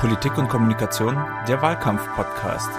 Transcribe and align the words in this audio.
Politik 0.00 0.38
und 0.38 0.48
Kommunikation, 0.48 1.14
der 1.46 1.60
Wahlkampf-Podcast. 1.60 2.70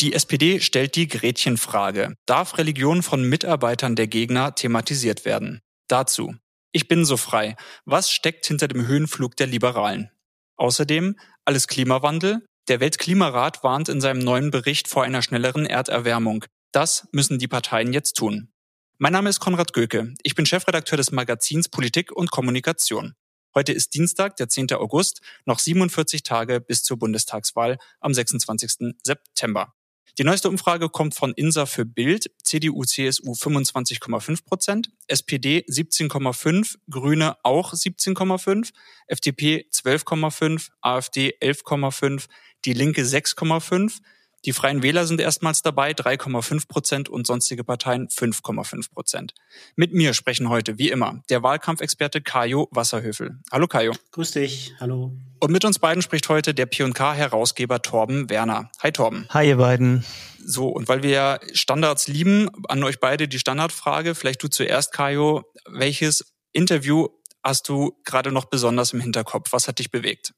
Die 0.00 0.14
SPD 0.14 0.58
stellt 0.60 0.96
die 0.96 1.06
Gretchenfrage. 1.06 2.14
Darf 2.24 2.56
Religion 2.56 3.02
von 3.02 3.22
Mitarbeitern 3.28 3.94
der 3.94 4.06
Gegner 4.06 4.54
thematisiert 4.54 5.26
werden? 5.26 5.60
Dazu. 5.86 6.34
Ich 6.72 6.88
bin 6.88 7.04
so 7.04 7.18
frei. 7.18 7.56
Was 7.84 8.10
steckt 8.10 8.46
hinter 8.46 8.68
dem 8.68 8.86
Höhenflug 8.86 9.36
der 9.36 9.48
Liberalen? 9.48 10.08
Außerdem 10.56 11.18
alles 11.44 11.68
Klimawandel. 11.68 12.42
Der 12.68 12.80
Weltklimarat 12.80 13.62
warnt 13.62 13.90
in 13.90 14.00
seinem 14.00 14.20
neuen 14.20 14.50
Bericht 14.50 14.88
vor 14.88 15.04
einer 15.04 15.20
schnelleren 15.20 15.66
Erderwärmung. 15.66 16.46
Das 16.72 17.06
müssen 17.12 17.38
die 17.38 17.48
Parteien 17.48 17.92
jetzt 17.92 18.14
tun. 18.14 18.50
Mein 18.96 19.12
Name 19.12 19.28
ist 19.28 19.40
Konrad 19.40 19.74
Göke. 19.74 20.14
Ich 20.22 20.34
bin 20.34 20.46
Chefredakteur 20.46 20.96
des 20.96 21.12
Magazins 21.12 21.68
Politik 21.68 22.12
und 22.12 22.30
Kommunikation. 22.30 23.12
Heute 23.52 23.72
ist 23.72 23.94
Dienstag, 23.94 24.36
der 24.36 24.48
10. 24.48 24.72
August, 24.74 25.22
noch 25.44 25.58
47 25.58 26.22
Tage 26.22 26.60
bis 26.60 26.84
zur 26.84 26.98
Bundestagswahl 26.98 27.78
am 27.98 28.14
26. 28.14 28.94
September. 29.02 29.74
Die 30.18 30.24
neueste 30.24 30.48
Umfrage 30.48 30.88
kommt 30.88 31.14
von 31.14 31.32
INSA 31.32 31.66
für 31.66 31.84
Bild, 31.84 32.30
CDU, 32.44 32.84
CSU 32.84 33.32
25,5 33.32 34.44
Prozent, 34.44 34.90
SPD 35.08 35.64
17,5, 35.68 36.76
Grüne 36.88 37.36
auch 37.42 37.72
17,5, 37.72 38.70
FDP 39.06 39.66
12,5, 39.72 40.68
AfD 40.80 41.34
11,5, 41.40 42.26
die 42.64 42.72
Linke 42.74 43.02
6,5, 43.02 43.98
die 44.46 44.52
Freien 44.52 44.82
Wähler 44.82 45.06
sind 45.06 45.20
erstmals 45.20 45.60
dabei, 45.62 45.92
3,5 45.92 46.66
Prozent 46.66 47.08
und 47.08 47.26
sonstige 47.26 47.62
Parteien 47.62 48.08
5,5 48.08 48.90
Prozent. 48.90 49.34
Mit 49.76 49.92
mir 49.92 50.14
sprechen 50.14 50.48
heute, 50.48 50.78
wie 50.78 50.90
immer, 50.90 51.22
der 51.28 51.42
Wahlkampfexperte 51.42 52.22
Kajo 52.22 52.68
Wasserhöfel. 52.70 53.38
Hallo 53.52 53.66
Kajo. 53.66 53.92
Grüß 54.12 54.32
dich, 54.32 54.74
hallo. 54.80 55.12
Und 55.40 55.50
mit 55.52 55.64
uns 55.64 55.78
beiden 55.78 56.02
spricht 56.02 56.28
heute 56.30 56.54
der 56.54 56.66
P&K-Herausgeber 56.66 57.82
Torben 57.82 58.30
Werner. 58.30 58.70
Hi 58.82 58.92
Torben. 58.92 59.26
Hi 59.30 59.48
ihr 59.48 59.56
beiden. 59.56 60.04
So, 60.42 60.68
und 60.68 60.88
weil 60.88 61.02
wir 61.02 61.10
ja 61.10 61.38
Standards 61.52 62.08
lieben, 62.08 62.48
an 62.68 62.82
euch 62.82 62.98
beide 62.98 63.28
die 63.28 63.38
Standardfrage, 63.38 64.14
vielleicht 64.14 64.42
du 64.42 64.48
zuerst, 64.48 64.92
Kajo, 64.92 65.44
welches 65.68 66.32
Interview 66.52 67.08
hast 67.42 67.68
du 67.68 67.92
gerade 68.04 68.32
noch 68.32 68.46
besonders 68.46 68.94
im 68.94 69.00
Hinterkopf? 69.00 69.52
Was 69.52 69.68
hat 69.68 69.78
dich 69.78 69.90
bewegt? 69.90 70.32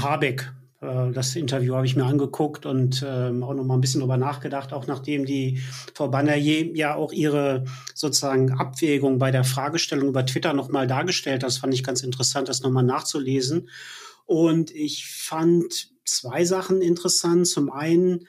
Habeck. 0.00 0.52
Äh, 0.82 1.12
das 1.12 1.34
Interview 1.36 1.74
habe 1.74 1.86
ich 1.86 1.96
mir 1.96 2.04
angeguckt 2.04 2.66
und 2.66 3.04
ähm, 3.06 3.42
auch 3.42 3.54
noch 3.54 3.64
mal 3.64 3.74
ein 3.74 3.80
bisschen 3.80 4.00
drüber 4.00 4.16
nachgedacht, 4.16 4.72
auch 4.72 4.86
nachdem 4.86 5.24
die 5.24 5.60
Frau 5.94 6.08
Bannerje 6.08 6.72
ja 6.74 6.94
auch 6.94 7.12
ihre 7.12 7.64
sozusagen 7.94 8.52
Abwägung 8.52 9.18
bei 9.18 9.30
der 9.30 9.44
Fragestellung 9.44 10.08
über 10.08 10.26
Twitter 10.26 10.52
noch 10.52 10.68
mal 10.68 10.86
dargestellt 10.86 11.42
hat. 11.42 11.48
Das 11.48 11.58
fand 11.58 11.72
ich 11.72 11.84
ganz 11.84 12.02
interessant, 12.02 12.48
das 12.48 12.62
noch 12.62 12.70
mal 12.70 12.82
nachzulesen. 12.82 13.68
Und 14.26 14.70
ich 14.70 15.06
fand 15.06 15.90
zwei 16.04 16.44
Sachen 16.44 16.82
interessant. 16.82 17.46
Zum 17.46 17.70
einen, 17.70 18.26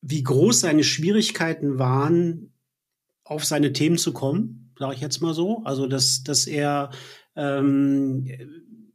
wie 0.00 0.22
groß 0.22 0.60
seine 0.60 0.84
Schwierigkeiten 0.84 1.78
waren, 1.78 2.52
auf 3.24 3.44
seine 3.44 3.72
Themen 3.72 3.96
zu 3.96 4.12
kommen, 4.12 4.72
sage 4.78 4.94
ich 4.94 5.00
jetzt 5.00 5.22
mal 5.22 5.34
so. 5.34 5.62
Also, 5.64 5.86
dass, 5.86 6.24
dass 6.24 6.46
er 6.46 6.90
ähm, 7.36 8.28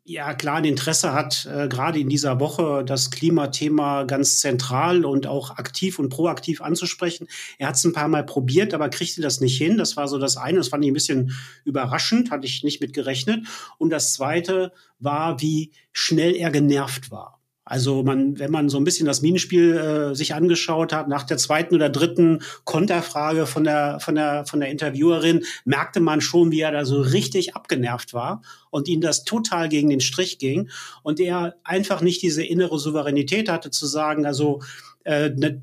ja 0.10 0.34
klar 0.34 0.56
ein 0.56 0.66
Interesse 0.66 1.14
hat, 1.14 1.46
äh, 1.46 1.68
gerade 1.68 2.00
in 2.00 2.10
dieser 2.10 2.40
Woche 2.40 2.84
das 2.84 3.12
Klimathema 3.12 4.04
ganz 4.04 4.40
zentral 4.40 5.06
und 5.06 5.28
auch 5.28 5.52
aktiv 5.58 6.00
und 6.00 6.10
proaktiv 6.10 6.62
anzusprechen. 6.62 7.28
Er 7.60 7.68
hat 7.68 7.76
es 7.76 7.84
ein 7.84 7.94
paar 7.94 8.08
Mal 8.08 8.26
probiert, 8.26 8.74
aber 8.74 8.90
kriegte 8.90 9.22
das 9.22 9.40
nicht 9.40 9.58
hin. 9.58 9.78
Das 9.78 9.98
war 9.98 10.08
so 10.08 10.18
das 10.18 10.36
eine. 10.36 10.58
Das 10.58 10.70
fand 10.70 10.84
ich 10.84 10.90
ein 10.90 10.96
bisschen 10.96 11.38
überraschend, 11.64 12.32
hatte 12.32 12.48
ich 12.48 12.64
nicht 12.64 12.82
mit 12.82 12.94
gerechnet. 12.94 13.46
Und 13.78 13.92
das 13.92 14.14
zweite 14.14 14.74
war, 14.98 15.42
wie 15.42 15.74
schnell 15.92 16.36
er 16.36 16.50
genervt 16.50 17.12
war. 17.12 17.39
Also 17.70 18.02
man, 18.02 18.40
wenn 18.40 18.50
man 18.50 18.68
so 18.68 18.78
ein 18.78 18.84
bisschen 18.84 19.06
das 19.06 19.22
Minenspiel 19.22 19.78
äh, 19.78 20.16
sich 20.16 20.34
angeschaut 20.34 20.92
hat, 20.92 21.08
nach 21.08 21.24
der 21.24 21.38
zweiten 21.38 21.76
oder 21.76 21.90
dritten 21.90 22.42
Konterfrage 22.64 23.46
von 23.46 23.64
der, 23.64 24.00
von 24.00 24.16
der, 24.16 24.44
von 24.48 24.60
der 24.60 24.70
Interviewerin, 24.70 25.44
merkte 25.66 26.00
man 26.00 26.20
schon, 26.20 26.52
wie 26.52 26.62
er 26.62 26.72
da 26.72 26.84
so 26.84 27.00
richtig 27.00 27.56
abgenervt 27.56 28.16
war 28.16 28.42
und 28.72 28.88
ihm 28.88 29.02
das 29.02 29.24
total 29.24 29.70
gegen 29.70 29.90
den 29.90 30.00
Strich 30.00 30.40
ging 30.40 30.70
und 31.04 31.20
er 31.20 31.58
einfach 31.64 32.02
nicht 32.02 32.24
diese 32.24 32.44
innere 32.44 32.80
Souveränität 32.80 33.50
hatte 33.50 33.70
zu 33.70 33.86
sagen, 33.86 34.26
also 34.26 34.62
äh, 35.04 35.30
ne, 35.30 35.62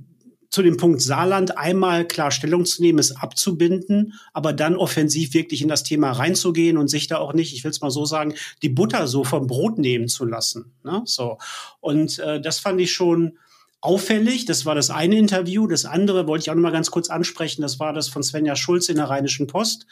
zu 0.57 0.63
dem 0.63 0.79
Punkt 0.79 1.03
Saarland 1.03 1.59
einmal 1.59 2.09
klar 2.09 2.31
Stellung 2.31 2.65
zu 2.65 2.81
nehmen, 2.81 2.99
es 2.99 3.15
abzubinden, 3.15 4.15
aber 4.33 4.55
dann 4.55 4.75
offensiv 4.75 5.35
wirklich 5.35 5.61
in 5.61 5.69
das 5.69 5.83
Thema 5.83 6.13
reinzugehen 6.13 6.79
und 6.79 6.89
sich 6.89 7.09
da 7.09 7.19
auch 7.19 7.35
nicht, 7.35 7.53
ich 7.53 7.63
will 7.63 7.71
es 7.73 7.83
mal 7.83 7.91
so 7.91 8.07
sagen, 8.07 8.33
die 8.63 8.71
Butter 8.71 9.07
so 9.07 9.23
vom 9.23 9.47
Brot 9.49 9.77
nehmen 9.77 10.09
zu 10.09 10.25
lassen. 10.25 10.73
Ne? 10.83 11.03
So. 11.05 11.37
Und 11.81 12.19
äh, 12.21 12.41
das 12.41 12.59
fand 12.59 12.81
ich 12.81 12.95
schon 12.95 13.37
auffällig. 13.83 14.47
Das 14.47 14.65
war 14.65 14.75
das 14.75 14.89
eine 14.89 15.19
Interview. 15.19 15.67
Das 15.67 15.85
andere 15.85 16.27
wollte 16.27 16.45
ich 16.45 16.51
auch 16.51 16.55
noch 16.55 16.63
mal 16.63 16.73
ganz 16.73 16.91
kurz 16.91 17.11
ansprechen. 17.11 17.61
Das 17.61 17.79
war 17.79 17.93
das 17.93 18.09
von 18.09 18.23
Svenja 18.23 18.57
Schulz 18.57 18.89
in 18.89 18.97
der 18.97 19.11
Rheinischen 19.11 19.49
Post, 19.49 19.87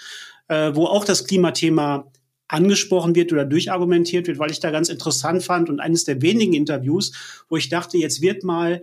äh, 0.48 0.74
wo 0.74 0.86
auch 0.86 1.04
das 1.04 1.26
Klimathema 1.26 2.10
angesprochen 2.48 3.14
wird 3.14 3.34
oder 3.34 3.44
durchargumentiert 3.44 4.28
wird, 4.28 4.38
weil 4.38 4.50
ich 4.50 4.60
da 4.60 4.70
ganz 4.70 4.88
interessant 4.88 5.42
fand 5.42 5.68
und 5.68 5.80
eines 5.80 6.04
der 6.04 6.22
wenigen 6.22 6.54
Interviews, 6.54 7.12
wo 7.50 7.58
ich 7.58 7.68
dachte, 7.68 7.98
jetzt 7.98 8.22
wird 8.22 8.44
mal 8.44 8.82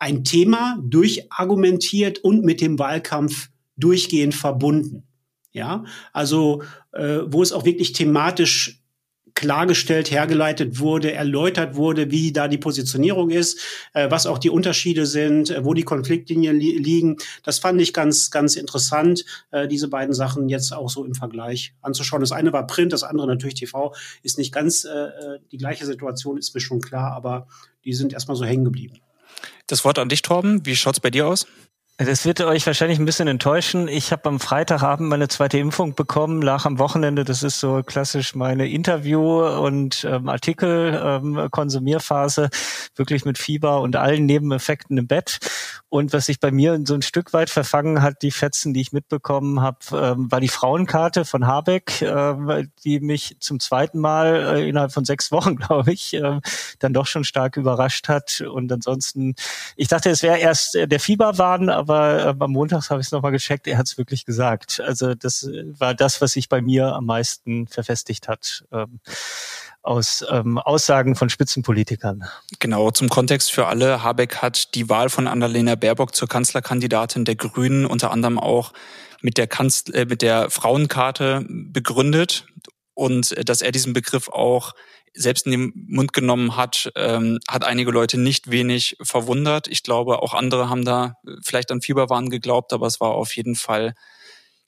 ein 0.00 0.24
Thema 0.24 0.78
durchargumentiert 0.82 2.18
und 2.18 2.44
mit 2.44 2.60
dem 2.60 2.78
Wahlkampf 2.78 3.50
durchgehend 3.76 4.34
verbunden. 4.34 5.04
Ja, 5.52 5.84
also 6.12 6.62
äh, 6.92 7.20
wo 7.26 7.42
es 7.42 7.52
auch 7.52 7.64
wirklich 7.64 7.92
thematisch 7.92 8.80
klargestellt, 9.34 10.10
hergeleitet 10.10 10.78
wurde, 10.78 11.12
erläutert 11.12 11.74
wurde, 11.74 12.10
wie 12.10 12.32
da 12.32 12.48
die 12.48 12.58
Positionierung 12.58 13.30
ist, 13.30 13.60
äh, 13.94 14.10
was 14.10 14.26
auch 14.26 14.38
die 14.38 14.50
Unterschiede 14.50 15.06
sind, 15.06 15.50
äh, 15.50 15.64
wo 15.64 15.74
die 15.74 15.82
Konfliktlinien 15.82 16.58
li 16.58 16.78
liegen. 16.78 17.16
Das 17.42 17.58
fand 17.58 17.80
ich 17.80 17.92
ganz, 17.92 18.30
ganz 18.30 18.56
interessant, 18.56 19.24
äh, 19.50 19.66
diese 19.66 19.88
beiden 19.88 20.14
Sachen 20.14 20.48
jetzt 20.48 20.72
auch 20.72 20.90
so 20.90 21.04
im 21.04 21.14
Vergleich 21.14 21.74
anzuschauen. 21.80 22.20
Das 22.20 22.32
eine 22.32 22.52
war 22.52 22.66
Print, 22.66 22.92
das 22.92 23.02
andere 23.02 23.26
natürlich 23.26 23.54
TV. 23.54 23.94
Ist 24.22 24.38
nicht 24.38 24.52
ganz 24.52 24.84
äh, 24.84 24.88
äh, 24.88 25.38
die 25.50 25.58
gleiche 25.58 25.86
Situation, 25.86 26.38
ist 26.38 26.54
mir 26.54 26.60
schon 26.60 26.80
klar, 26.80 27.12
aber 27.12 27.48
die 27.84 27.92
sind 27.92 28.12
erstmal 28.12 28.36
so 28.36 28.44
hängen 28.44 28.64
geblieben. 28.64 28.98
Das 29.70 29.84
Wort 29.84 30.00
an 30.00 30.08
dich, 30.08 30.22
Torben. 30.22 30.66
Wie 30.66 30.74
schaut's 30.74 30.98
bei 30.98 31.10
dir 31.10 31.28
aus? 31.28 31.46
Das 32.02 32.24
wird 32.24 32.40
euch 32.40 32.66
wahrscheinlich 32.66 32.98
ein 32.98 33.04
bisschen 33.04 33.28
enttäuschen. 33.28 33.86
Ich 33.86 34.10
habe 34.10 34.26
am 34.30 34.40
Freitagabend 34.40 35.10
meine 35.10 35.28
zweite 35.28 35.58
Impfung 35.58 35.94
bekommen, 35.94 36.40
lag 36.40 36.64
am 36.64 36.78
Wochenende. 36.78 37.24
Das 37.24 37.42
ist 37.42 37.60
so 37.60 37.82
klassisch 37.82 38.34
meine 38.34 38.70
Interview- 38.70 39.44
und 39.44 40.06
ähm, 40.08 40.30
Artikel-Konsumierphase, 40.30 42.44
ähm, 42.44 42.50
wirklich 42.96 43.26
mit 43.26 43.36
Fieber 43.36 43.82
und 43.82 43.96
allen 43.96 44.24
Nebeneffekten 44.24 44.96
im 44.96 45.08
Bett. 45.08 45.40
Und 45.90 46.14
was 46.14 46.24
sich 46.26 46.40
bei 46.40 46.52
mir 46.52 46.80
so 46.84 46.94
ein 46.94 47.02
Stück 47.02 47.34
weit 47.34 47.50
verfangen 47.50 48.00
hat, 48.00 48.22
die 48.22 48.30
Fetzen, 48.30 48.72
die 48.72 48.80
ich 48.80 48.92
mitbekommen 48.92 49.60
habe, 49.60 49.78
ähm, 49.92 50.32
war 50.32 50.40
die 50.40 50.48
Frauenkarte 50.48 51.26
von 51.26 51.46
Habeck, 51.46 52.00
äh, 52.00 52.64
die 52.84 53.00
mich 53.00 53.36
zum 53.40 53.60
zweiten 53.60 53.98
Mal 53.98 54.56
äh, 54.56 54.66
innerhalb 54.68 54.92
von 54.92 55.04
sechs 55.04 55.30
Wochen, 55.32 55.56
glaube 55.56 55.92
ich, 55.92 56.14
äh, 56.14 56.40
dann 56.78 56.94
doch 56.94 57.06
schon 57.06 57.24
stark 57.24 57.58
überrascht 57.58 58.08
hat. 58.08 58.40
Und 58.40 58.72
ansonsten, 58.72 59.34
ich 59.76 59.88
dachte, 59.88 60.08
es 60.08 60.22
wäre 60.22 60.38
erst 60.38 60.76
äh, 60.76 60.88
der 60.88 61.00
Fieberwahn, 61.00 61.68
aber 61.68 61.89
aber 61.90 62.24
äh, 62.24 62.34
am 62.44 62.52
Montag 62.52 62.88
habe 62.90 63.00
ich 63.00 63.08
es 63.08 63.12
nochmal 63.12 63.32
gecheckt, 63.32 63.66
er 63.66 63.78
hat 63.78 63.86
es 63.86 63.98
wirklich 63.98 64.24
gesagt. 64.24 64.80
Also 64.80 65.14
das 65.14 65.48
war 65.78 65.94
das, 65.94 66.20
was 66.20 66.32
sich 66.32 66.48
bei 66.48 66.60
mir 66.60 66.94
am 66.94 67.06
meisten 67.06 67.66
verfestigt 67.66 68.28
hat. 68.28 68.64
Ähm, 68.72 69.00
aus 69.82 70.22
ähm, 70.30 70.58
Aussagen 70.58 71.16
von 71.16 71.30
Spitzenpolitikern. 71.30 72.24
Genau, 72.58 72.90
zum 72.90 73.08
Kontext 73.08 73.50
für 73.50 73.66
alle. 73.66 74.02
Habeck 74.02 74.36
hat 74.36 74.74
die 74.74 74.90
Wahl 74.90 75.08
von 75.08 75.26
Annalena 75.26 75.74
Baerbock 75.74 76.14
zur 76.14 76.28
Kanzlerkandidatin 76.28 77.24
der 77.24 77.34
Grünen 77.34 77.86
unter 77.86 78.10
anderem 78.10 78.38
auch 78.38 78.74
mit 79.22 79.38
der, 79.38 79.46
Kanzler, 79.46 79.94
äh, 79.94 80.04
mit 80.04 80.20
der 80.20 80.50
Frauenkarte 80.50 81.46
begründet 81.48 82.46
und 83.00 83.32
äh, 83.32 83.44
dass 83.44 83.62
er 83.62 83.72
diesen 83.72 83.94
Begriff 83.94 84.28
auch 84.28 84.74
selbst 85.14 85.46
in 85.46 85.52
den 85.52 85.72
Mund 85.88 86.12
genommen 86.12 86.54
hat, 86.54 86.92
ähm, 86.94 87.40
hat 87.48 87.64
einige 87.64 87.90
Leute 87.90 88.18
nicht 88.18 88.50
wenig 88.50 88.96
verwundert. 89.02 89.66
Ich 89.68 89.82
glaube, 89.82 90.22
auch 90.22 90.34
andere 90.34 90.68
haben 90.68 90.84
da 90.84 91.14
vielleicht 91.42 91.72
an 91.72 91.80
Fieberwahn 91.80 92.28
geglaubt, 92.28 92.74
aber 92.74 92.86
es 92.86 93.00
war 93.00 93.12
auf 93.12 93.34
jeden 93.34 93.56
Fall 93.56 93.94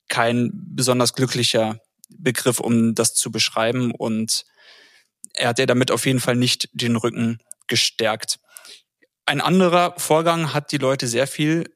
kein 0.08 0.50
besonders 0.54 1.12
glücklicher 1.12 1.78
Begriff, 2.08 2.58
um 2.58 2.94
das 2.94 3.14
zu 3.14 3.30
beschreiben. 3.30 3.92
Und 3.92 4.44
er 5.34 5.48
hat 5.48 5.58
ja 5.58 5.66
damit 5.66 5.90
auf 5.90 6.06
jeden 6.06 6.20
Fall 6.20 6.34
nicht 6.34 6.70
den 6.72 6.96
Rücken 6.96 7.38
gestärkt. 7.68 8.40
Ein 9.26 9.42
anderer 9.42 9.94
Vorgang 9.98 10.54
hat 10.54 10.72
die 10.72 10.78
Leute 10.78 11.06
sehr 11.06 11.26
viel 11.26 11.66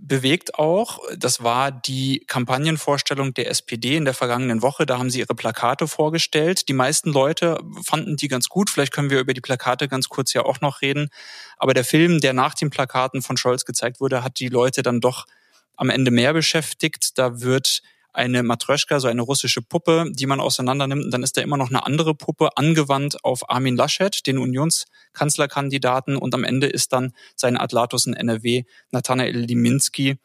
bewegt 0.00 0.54
auch. 0.54 1.00
Das 1.16 1.42
war 1.42 1.70
die 1.70 2.24
Kampagnenvorstellung 2.26 3.34
der 3.34 3.50
SPD 3.50 3.96
in 3.96 4.04
der 4.04 4.14
vergangenen 4.14 4.62
Woche. 4.62 4.86
Da 4.86 4.98
haben 4.98 5.10
sie 5.10 5.20
ihre 5.20 5.34
Plakate 5.34 5.88
vorgestellt. 5.88 6.68
Die 6.68 6.72
meisten 6.72 7.10
Leute 7.10 7.60
fanden 7.84 8.16
die 8.16 8.28
ganz 8.28 8.48
gut. 8.48 8.70
Vielleicht 8.70 8.92
können 8.92 9.10
wir 9.10 9.20
über 9.20 9.34
die 9.34 9.40
Plakate 9.40 9.88
ganz 9.88 10.08
kurz 10.08 10.32
ja 10.32 10.44
auch 10.44 10.60
noch 10.60 10.82
reden. 10.82 11.10
Aber 11.56 11.74
der 11.74 11.84
Film, 11.84 12.20
der 12.20 12.32
nach 12.32 12.54
den 12.54 12.70
Plakaten 12.70 13.22
von 13.22 13.36
Scholz 13.36 13.64
gezeigt 13.64 14.00
wurde, 14.00 14.24
hat 14.24 14.38
die 14.38 14.48
Leute 14.48 14.82
dann 14.82 15.00
doch 15.00 15.26
am 15.76 15.90
Ende 15.90 16.10
mehr 16.10 16.32
beschäftigt. 16.32 17.18
Da 17.18 17.40
wird 17.40 17.82
eine 18.12 18.42
Matröschka, 18.42 19.00
so 19.00 19.08
eine 19.08 19.22
russische 19.22 19.62
Puppe, 19.62 20.06
die 20.12 20.26
man 20.26 20.40
auseinandernimmt. 20.40 21.04
Und 21.04 21.10
dann 21.10 21.22
ist 21.22 21.36
da 21.36 21.42
immer 21.42 21.56
noch 21.56 21.68
eine 21.68 21.86
andere 21.86 22.14
Puppe 22.14 22.56
angewandt 22.56 23.24
auf 23.24 23.50
Armin 23.50 23.76
Laschet, 23.76 24.26
den 24.26 24.38
Unionskanzlerkandidaten. 24.38 26.16
Und 26.16 26.34
am 26.34 26.44
Ende 26.44 26.66
ist 26.66 26.92
dann 26.92 27.12
sein 27.36 27.56
Atlatus 27.56 28.06
in 28.06 28.14
NRW, 28.14 28.64
Nathanael 28.90 29.36
Liminski, 29.36 30.18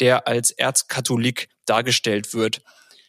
der 0.00 0.26
als 0.26 0.50
Erzkatholik 0.50 1.48
dargestellt 1.66 2.34
wird. 2.34 2.62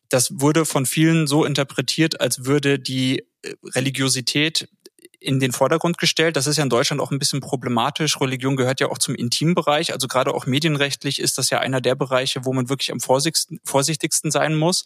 Das 0.09 0.39
wurde 0.39 0.65
von 0.65 0.85
vielen 0.85 1.27
so 1.27 1.43
interpretiert, 1.43 2.21
als 2.21 2.45
würde 2.45 2.79
die 2.79 3.25
äh, 3.41 3.53
Religiosität 3.75 4.69
in 5.19 5.39
den 5.39 5.51
Vordergrund 5.51 5.97
gestellt. 5.97 6.35
Das 6.35 6.45
ist 6.45 6.57
ja 6.57 6.63
in 6.63 6.69
Deutschland 6.69 7.01
auch 7.01 7.11
ein 7.11 7.17
bisschen 7.17 7.41
problematisch. 7.41 8.21
Religion 8.21 8.55
gehört 8.55 8.79
ja 8.79 8.87
auch 8.87 8.99
zum 8.99 9.15
Intimbereich. 9.15 9.93
Also 9.93 10.07
gerade 10.07 10.33
auch 10.33 10.45
medienrechtlich 10.45 11.19
ist 11.19 11.37
das 11.37 11.49
ja 11.49 11.59
einer 11.59 11.81
der 11.81 11.95
Bereiche, 11.95 12.45
wo 12.45 12.53
man 12.53 12.69
wirklich 12.69 12.91
am 12.91 12.99
vorsichtigsten, 12.99 14.31
sein 14.31 14.55
muss. 14.55 14.85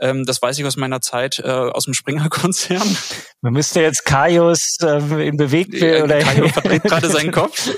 Ähm, 0.00 0.24
das 0.24 0.40
weiß 0.40 0.58
ich 0.58 0.64
aus 0.64 0.76
meiner 0.76 1.00
Zeit 1.00 1.40
äh, 1.40 1.48
aus 1.48 1.84
dem 1.84 1.94
Springer-Konzern. 1.94 2.96
Man 3.40 3.52
müsste 3.54 3.80
jetzt 3.80 4.04
Kaios 4.04 4.76
äh, 4.82 5.28
in 5.28 5.36
bewegt 5.36 5.74
äh, 5.74 6.02
oder 6.02 6.20
Kajo 6.20 6.48
verdreht 6.48 6.84
gerade 6.84 7.10
seinen 7.10 7.32
Kopf. 7.32 7.68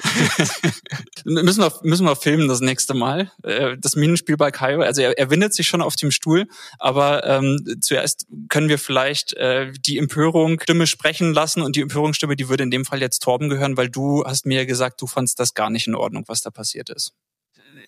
müssen 1.24 1.62
wir 1.62 1.72
müssen 1.82 2.04
wir 2.04 2.16
filmen 2.16 2.48
das 2.48 2.60
nächste 2.60 2.92
Mal. 2.92 3.30
Äh, 3.42 3.76
das 3.78 3.96
Minenspiel 3.96 4.36
bei 4.36 4.50
Kajo. 4.50 4.82
Also 4.82 5.00
er, 5.00 5.16
er 5.18 5.30
windet 5.30 5.54
sich 5.54 5.68
schon 5.68 5.80
auf 5.80 5.96
dem 5.96 6.10
Stuhl, 6.10 6.46
aber 6.78 7.24
ähm, 7.26 7.78
zuerst 7.80 8.26
können 8.48 8.68
wir 8.68 8.78
vielleicht 8.78 9.32
äh, 9.34 9.72
die 9.72 9.98
Empörung 9.98 10.60
Stimme 10.60 10.86
sprechen 10.86 11.32
lassen 11.32 11.62
und 11.62 11.76
die 11.76 11.80
Empörung 11.80 11.93
Führungsstimme, 11.94 12.36
die 12.36 12.48
würde 12.48 12.64
in 12.64 12.70
dem 12.70 12.84
Fall 12.84 13.00
jetzt 13.00 13.20
Torben 13.20 13.48
gehören, 13.48 13.76
weil 13.76 13.88
du 13.88 14.24
hast 14.24 14.46
mir 14.46 14.66
gesagt, 14.66 15.00
du 15.00 15.06
fandst 15.06 15.40
das 15.40 15.54
gar 15.54 15.70
nicht 15.70 15.86
in 15.86 15.94
Ordnung, 15.94 16.24
was 16.26 16.42
da 16.42 16.50
passiert 16.50 16.90
ist 16.90 17.14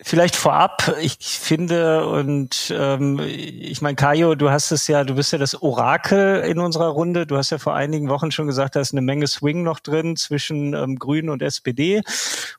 vielleicht 0.03 0.37
vorab, 0.37 0.95
ich 1.01 1.19
finde 1.21 2.07
und 2.07 2.73
ähm, 2.77 3.21
ich 3.21 3.81
meine, 3.83 3.97
Kajo, 3.97 4.35
du 4.35 4.51
hast 4.51 4.71
es 4.71 4.87
ja, 4.89 5.05
du 5.05 5.15
bist 5.15 5.33
ja 5.33 5.39
das 5.39 5.61
Orakel 5.63 6.41
in 6.41 6.59
unserer 6.59 6.89
Runde. 6.89 7.27
Du 7.27 7.37
hast 7.37 7.51
ja 7.51 7.59
vor 7.59 7.75
einigen 7.75 8.09
Wochen 8.09 8.31
schon 8.31 8.47
gesagt, 8.47 8.77
da 8.77 8.81
ist 8.81 8.93
eine 8.93 9.01
Menge 9.01 9.27
Swing 9.27 9.63
noch 9.63 9.81
drin 9.81 10.17
zwischen 10.17 10.75
ähm, 10.75 10.99
Grünen 10.99 11.31
und 11.31 11.43
SPD. 11.43 12.03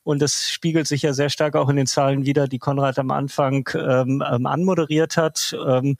Und 0.02 0.20
das 0.22 0.50
spiegelt 0.50 0.86
sich 0.86 1.02
ja 1.02 1.12
sehr 1.12 1.30
stark 1.30 1.54
auch 1.56 1.68
in 1.68 1.76
den 1.76 1.86
Zahlen 1.86 2.24
wieder, 2.24 2.48
die 2.48 2.58
Konrad 2.58 2.98
am 2.98 3.10
Anfang 3.10 3.68
ähm, 3.74 4.22
ähm 4.28 4.46
anmoderiert 4.46 5.16
hat. 5.16 5.56
Ähm, 5.66 5.96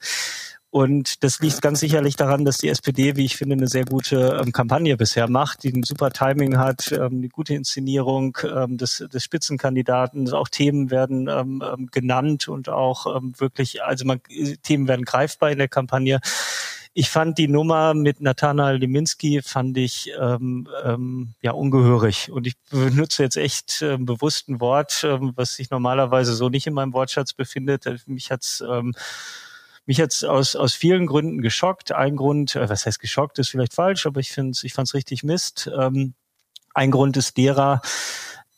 und 0.71 1.23
das 1.23 1.39
liegt 1.39 1.63
ganz 1.63 1.79
sicherlich 1.79 2.15
daran, 2.15 2.45
dass 2.45 2.57
die 2.57 2.69
SPD, 2.69 3.15
wie 3.15 3.25
ich 3.25 3.37
finde, 3.37 3.53
eine 3.53 3.67
sehr 3.67 3.85
gute 3.85 4.39
ähm, 4.39 4.51
Kampagne 4.51 4.97
bisher 4.97 5.27
macht, 5.27 5.63
die 5.63 5.73
ein 5.73 5.81
super 5.81 6.11
Timing 6.11 6.59
hat, 6.59 6.91
ähm, 6.91 7.17
eine 7.17 7.29
gute 7.29 7.55
Inszenierung 7.55 8.37
ähm, 8.43 8.77
des, 8.77 9.03
des 9.11 9.23
Spitzenkandidaten. 9.23 10.31
Auch 10.31 10.47
Themen 10.47 10.91
werden 10.91 11.27
ähm, 11.27 11.63
ähm 11.65 11.87
genannt 11.91 12.47
und 12.47 12.69
auch 12.69 13.15
ähm, 13.15 13.33
wirklich, 13.39 13.83
also 13.83 14.05
man, 14.05 14.21
Themen 14.61 14.87
werden 14.87 15.05
greifbar 15.05 15.49
in 15.49 15.57
der 15.57 15.69
Kampagne. 15.69 16.19
Ich 16.93 17.09
fand 17.09 17.39
die 17.39 17.47
Nummer 17.47 17.95
mit 17.95 18.21
Nathanael 18.21 18.77
Leminski 18.77 19.41
fand 19.41 19.75
ich 19.77 20.11
ähm, 20.19 20.67
ähm, 20.83 21.33
ja 21.41 21.51
ungehörig 21.51 22.29
und 22.31 22.45
ich 22.45 22.53
benutze 22.69 23.23
jetzt 23.23 23.37
echt 23.37 23.81
äh, 23.81 23.97
bewusst 23.97 24.49
ein 24.49 24.59
Wort, 24.59 25.03
ähm, 25.03 25.31
was 25.35 25.55
sich 25.55 25.71
normalerweise 25.71 26.33
so 26.35 26.49
nicht 26.49 26.67
in 26.67 26.73
meinem 26.73 26.93
Wortschatz 26.93 27.33
befindet. 27.33 27.85
Mich 28.07 28.31
hat's 28.31 28.63
ähm, 28.67 28.93
mich 29.89 29.97
jetzt 29.97 30.23
aus, 30.23 30.55
aus 30.55 30.75
vielen 30.75 31.07
Gründen 31.07 31.41
geschockt. 31.41 31.91
Ein 31.91 32.15
Grund, 32.15 32.55
äh, 32.55 32.69
was 32.69 32.85
heißt 32.85 32.99
geschockt, 32.99 33.39
ist 33.39 33.49
vielleicht 33.49 33.73
falsch, 33.73 34.05
aber 34.05 34.19
ich 34.19 34.31
finde 34.31 34.55
ich 34.61 34.73
fand 34.73 34.87
es 34.87 34.93
richtig 34.93 35.23
Mist. 35.23 35.69
Ähm, 35.75 36.13
ein 36.75 36.91
Grund 36.91 37.17
ist 37.17 37.37
derer, 37.37 37.81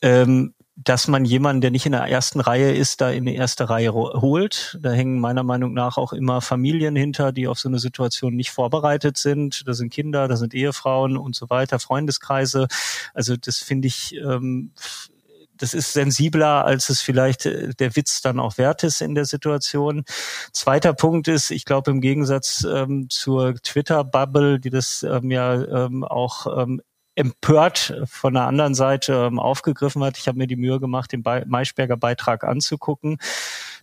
ähm, 0.02 0.52
dass 0.76 1.08
man 1.08 1.24
jemanden, 1.24 1.62
der 1.62 1.70
nicht 1.70 1.86
in 1.86 1.92
der 1.92 2.02
ersten 2.02 2.40
Reihe 2.40 2.72
ist, 2.72 3.00
da 3.00 3.10
in 3.10 3.24
die 3.24 3.34
erste 3.34 3.70
Reihe 3.70 3.94
holt. 3.94 4.78
Da 4.82 4.90
hängen 4.90 5.20
meiner 5.20 5.42
Meinung 5.42 5.72
nach 5.72 5.96
auch 5.96 6.12
immer 6.12 6.42
Familien 6.42 6.96
hinter, 6.96 7.32
die 7.32 7.48
auf 7.48 7.58
so 7.58 7.70
eine 7.70 7.78
Situation 7.78 8.36
nicht 8.36 8.50
vorbereitet 8.50 9.16
sind. 9.16 9.66
Da 9.66 9.72
sind 9.72 9.90
Kinder, 9.90 10.28
da 10.28 10.36
sind 10.36 10.52
Ehefrauen 10.52 11.16
und 11.16 11.34
so 11.34 11.48
weiter, 11.48 11.78
Freundeskreise. 11.78 12.68
Also 13.14 13.38
das 13.38 13.56
finde 13.56 13.88
ich 13.88 14.14
ähm, 14.16 14.72
das 15.56 15.74
ist 15.74 15.92
sensibler, 15.92 16.64
als 16.64 16.88
es 16.88 17.00
vielleicht 17.00 17.46
äh, 17.46 17.74
der 17.74 17.94
Witz 17.96 18.20
dann 18.22 18.40
auch 18.40 18.58
wert 18.58 18.84
ist 18.84 19.00
in 19.00 19.14
der 19.14 19.24
Situation. 19.24 20.04
Zweiter 20.52 20.92
Punkt 20.94 21.28
ist, 21.28 21.50
ich 21.50 21.64
glaube 21.64 21.90
im 21.90 22.00
Gegensatz 22.00 22.66
ähm, 22.68 23.08
zur 23.08 23.54
Twitter-Bubble, 23.54 24.60
die 24.60 24.70
das 24.70 25.02
ähm, 25.02 25.30
ja 25.30 25.54
ähm, 25.54 26.04
auch 26.04 26.46
ähm, 26.62 26.82
empört 27.14 27.94
von 28.06 28.34
der 28.34 28.44
anderen 28.44 28.74
Seite 28.74 29.26
ähm, 29.26 29.38
aufgegriffen 29.38 30.02
hat. 30.02 30.16
Ich 30.16 30.28
habe 30.28 30.38
mir 30.38 30.46
die 30.46 30.56
Mühe 30.56 30.80
gemacht, 30.80 31.12
den 31.12 31.22
Be 31.22 31.44
Maischberger 31.46 31.96
Beitrag 31.96 32.44
anzugucken. 32.44 33.18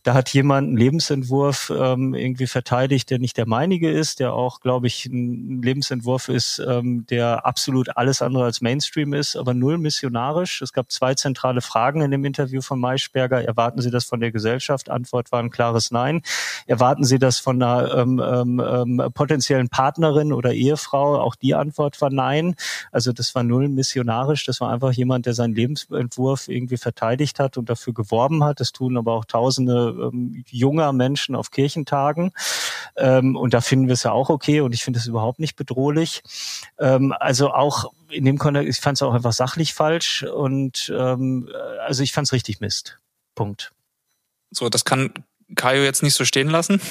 Da 0.04 0.14
hat 0.14 0.30
jemand 0.34 0.70
einen 0.70 0.78
Lebensentwurf 0.78 1.72
ähm, 1.76 2.14
irgendwie 2.14 2.48
verteidigt, 2.48 3.10
der 3.10 3.20
nicht 3.20 3.38
der 3.38 3.48
meinige 3.48 3.92
ist, 3.92 4.20
der 4.20 4.34
auch, 4.34 4.62
glaube 4.62 4.88
ich, 4.88 5.06
ein 5.06 5.62
Lebensentwurf 5.62 6.30
ist, 6.30 6.62
ähm, 6.66 7.06
der 7.08 7.46
absolut 7.46 7.98
alles 7.98 8.22
andere 8.22 8.46
als 8.46 8.62
Mainstream 8.62 9.14
ist, 9.14 9.36
aber 9.36 9.54
null 9.54 9.78
missionarisch. 9.78 10.62
Es 10.62 10.74
gab 10.74 10.92
zwei 10.92 11.16
zentrale 11.16 11.62
Fragen 11.62 12.02
in 12.02 12.12
dem 12.12 12.24
Interview 12.24 12.62
von 12.62 12.80
Maischberger. 12.80 13.44
Erwarten 13.44 13.82
Sie 13.82 13.92
das 13.92 14.06
von 14.06 14.20
der 14.20 14.32
Gesellschaft? 14.32 14.90
Antwort 14.90 15.32
war 15.32 15.40
ein 15.40 15.50
klares 15.50 15.92
Nein. 15.92 16.22
Erwarten 16.66 17.04
Sie 17.04 17.20
das 17.20 17.40
von 17.40 17.62
einer 17.62 17.94
ähm, 17.96 18.22
ähm, 18.24 18.60
ähm 18.60 19.12
potenziellen 19.14 19.70
Partnerin 19.70 20.32
oder 20.32 20.54
Ehefrau? 20.54 21.20
Auch 21.20 21.36
die 21.36 21.56
Antwort 21.56 22.00
war 22.02 22.10
Nein. 22.10 22.56
Also 22.92 23.12
das 23.12 23.36
war 23.36 23.44
null 23.44 23.68
missionarisch. 23.68 24.46
Das 24.46 24.62
war 24.62 24.72
einfach 24.72 24.92
jemand, 24.92 25.26
der 25.26 25.34
seinen 25.34 25.56
Lebensentwurf 25.56 26.48
irgendwie 26.48 26.78
verteidigt 26.78 27.40
hat 27.40 27.58
und 27.58 27.70
dafür 27.70 27.94
geworben 27.94 28.44
hat. 28.44 28.60
Das 28.60 28.72
tun 28.72 28.98
aber 28.98 29.14
auch 29.14 29.26
Tausende 29.26 29.90
ähm, 30.02 30.44
junger 30.50 30.94
Menschen 30.94 31.36
auf 31.36 31.52
Kirchentagen. 31.52 32.32
Ähm, 32.96 33.36
und 33.36 33.54
da 33.54 33.62
finden 33.62 33.88
wir 33.88 33.94
es 33.94 34.04
ja 34.04 34.12
auch 34.12 34.30
okay 34.30 34.62
und 34.62 34.74
ich 34.74 34.84
finde 34.84 35.00
es 35.00 35.08
überhaupt 35.08 35.40
nicht 35.40 35.56
bedrohlich. 35.56 36.22
Ähm, 36.78 37.14
also 37.18 37.52
auch 37.52 37.92
in 38.10 38.26
dem 38.26 38.38
Kontext, 38.38 38.70
ich 38.70 38.84
fand 38.84 38.98
es 38.98 39.02
auch 39.02 39.14
einfach 39.14 39.34
sachlich 39.34 39.74
falsch 39.74 40.24
und 40.24 40.92
ähm, 40.96 41.50
also 41.86 42.04
ich 42.04 42.12
fand 42.12 42.28
es 42.28 42.34
richtig 42.34 42.60
Mist. 42.60 43.00
Punkt. 43.36 43.72
So, 44.52 44.70
das 44.70 44.84
kann 44.84 45.14
Kajo 45.56 45.84
jetzt 45.84 46.04
nicht 46.04 46.16
so 46.16 46.26
stehen 46.26 46.50
lassen. 46.50 46.82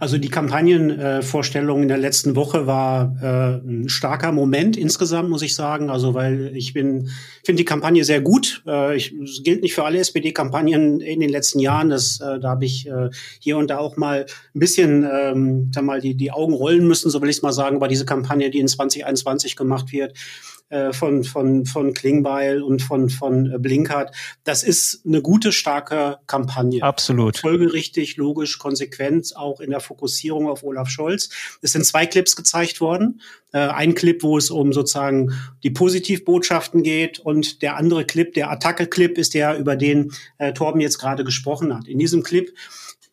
Also 0.00 0.18
die 0.18 0.30
Kampagnenvorstellung 0.30 1.80
äh, 1.80 1.82
in 1.82 1.88
der 1.88 1.98
letzten 1.98 2.36
Woche 2.36 2.66
war 2.66 3.16
äh, 3.22 3.68
ein 3.68 3.88
starker 3.88 4.32
Moment 4.32 4.76
insgesamt, 4.76 5.28
muss 5.28 5.42
ich 5.42 5.54
sagen. 5.54 5.90
Also 5.90 6.14
weil 6.14 6.56
ich 6.56 6.72
bin, 6.72 7.10
finde 7.44 7.60
die 7.60 7.64
Kampagne 7.64 8.04
sehr 8.04 8.20
gut. 8.20 8.62
Äh, 8.66 8.96
ich, 8.96 9.14
das 9.18 9.42
gilt 9.42 9.62
nicht 9.62 9.74
für 9.74 9.84
alle 9.84 9.98
SPD-Kampagnen 9.98 11.00
in 11.00 11.20
den 11.20 11.30
letzten 11.30 11.58
Jahren. 11.58 11.90
Das, 11.90 12.20
äh, 12.20 12.40
da 12.40 12.50
habe 12.50 12.64
ich 12.64 12.88
äh, 12.88 13.10
hier 13.40 13.58
und 13.58 13.68
da 13.68 13.78
auch 13.78 13.96
mal 13.96 14.26
ein 14.54 14.58
bisschen, 14.58 15.06
ähm, 15.10 15.70
sag 15.74 15.84
mal, 15.84 16.00
die, 16.00 16.14
die 16.14 16.32
Augen 16.32 16.54
rollen 16.54 16.86
müssen, 16.86 17.10
so 17.10 17.20
will 17.20 17.28
ich 17.28 17.36
es 17.36 17.42
mal 17.42 17.52
sagen, 17.52 17.76
über 17.76 17.88
diese 17.88 18.06
Kampagne, 18.06 18.50
die 18.50 18.60
in 18.60 18.68
2021 18.68 19.56
gemacht 19.56 19.92
wird 19.92 20.14
äh, 20.70 20.92
von, 20.92 21.24
von, 21.24 21.64
von 21.64 21.94
Klingbeil 21.94 22.62
und 22.62 22.82
von, 22.82 23.08
von 23.08 23.60
Blinkert. 23.60 24.14
Das 24.44 24.62
ist 24.62 25.02
eine 25.06 25.22
gute, 25.22 25.52
starke 25.52 26.18
Kampagne. 26.26 26.82
Absolut. 26.82 27.38
Folgerichtig, 27.38 28.16
logisch, 28.16 28.58
konsequent, 28.58 29.34
auch 29.36 29.57
in 29.60 29.70
der 29.70 29.80
Fokussierung 29.80 30.48
auf 30.48 30.62
Olaf 30.62 30.88
Scholz. 30.88 31.30
Es 31.62 31.72
sind 31.72 31.84
zwei 31.84 32.06
Clips 32.06 32.36
gezeigt 32.36 32.80
worden. 32.80 33.20
Äh, 33.52 33.58
ein 33.58 33.94
Clip, 33.94 34.22
wo 34.22 34.38
es 34.38 34.50
um 34.50 34.72
sozusagen 34.72 35.32
die 35.62 35.70
Positivbotschaften 35.70 36.82
geht 36.82 37.18
und 37.18 37.62
der 37.62 37.76
andere 37.76 38.04
Clip, 38.04 38.32
der 38.34 38.50
Attacke-Clip, 38.50 39.18
ist 39.18 39.34
der, 39.34 39.58
über 39.58 39.76
den 39.76 40.12
äh, 40.38 40.52
Torben 40.52 40.80
jetzt 40.80 40.98
gerade 40.98 41.24
gesprochen 41.24 41.74
hat. 41.74 41.88
In 41.88 41.98
diesem 41.98 42.22
Clip 42.22 42.52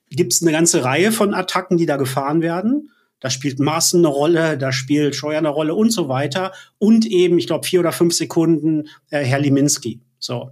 gibt 0.09 0.33
es 0.33 0.41
eine 0.41 0.51
ganze 0.51 0.83
Reihe 0.83 1.11
von 1.11 1.33
Attacken, 1.33 1.77
die 1.77 1.85
da 1.85 1.97
gefahren 1.97 2.41
werden. 2.41 2.91
Da 3.19 3.29
spielt 3.29 3.59
Maaßen 3.59 4.01
eine 4.01 4.07
Rolle, 4.07 4.57
da 4.57 4.71
spielt 4.71 5.15
Scheuer 5.15 5.39
eine 5.39 5.49
Rolle 5.49 5.73
und 5.73 5.89
so 5.89 6.09
weiter. 6.09 6.51
Und 6.77 7.05
eben, 7.05 7.39
ich 7.39 7.47
glaube, 7.47 7.65
vier 7.65 7.79
oder 7.79 7.91
fünf 7.91 8.13
Sekunden 8.13 8.89
äh, 9.09 9.23
Herr 9.23 9.39
Liminski. 9.39 10.01
So. 10.19 10.51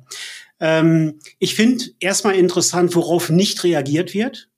Ähm, 0.59 1.19
ich 1.39 1.55
finde 1.55 1.85
erstmal 1.99 2.35
interessant, 2.35 2.95
worauf 2.95 3.29
nicht 3.29 3.63
reagiert 3.63 4.13
wird. 4.13 4.49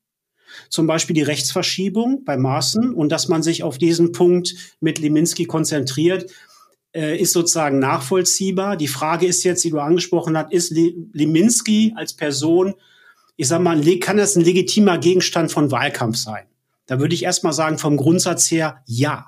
Zum 0.69 0.88
Beispiel 0.88 1.13
die 1.13 1.22
Rechtsverschiebung 1.22 2.24
bei 2.25 2.38
Maaßen 2.38 2.93
und 2.93 3.10
dass 3.10 3.27
man 3.27 3.43
sich 3.43 3.63
auf 3.63 3.77
diesen 3.77 4.12
Punkt 4.12 4.55
mit 4.79 5.00
Liminski 5.00 5.45
konzentriert, 5.45 6.31
äh, 6.95 7.17
ist 7.17 7.34
sozusagen 7.34 7.79
nachvollziehbar. 7.79 8.77
Die 8.77 8.88
Frage 8.88 9.25
ist 9.27 9.43
jetzt, 9.43 9.63
die 9.63 9.69
du 9.69 9.79
angesprochen 9.79 10.38
hast, 10.38 10.51
ist 10.51 10.72
Liminski 10.72 11.93
als 11.95 12.13
Person, 12.13 12.74
ich 13.36 13.48
sag 13.48 13.62
mal, 13.62 13.81
kann 14.00 14.17
das 14.17 14.36
ein 14.36 14.43
legitimer 14.43 14.98
Gegenstand 14.98 15.51
von 15.51 15.72
Wahlkampf 15.72 16.17
sein? 16.17 16.45
Da 16.86 17.00
würde 17.00 17.15
ich 17.15 17.24
erstmal 17.24 17.53
sagen, 17.53 17.77
vom 17.77 17.98
Grundsatz 17.98 18.50
her 18.50 18.81
ja. 18.86 19.25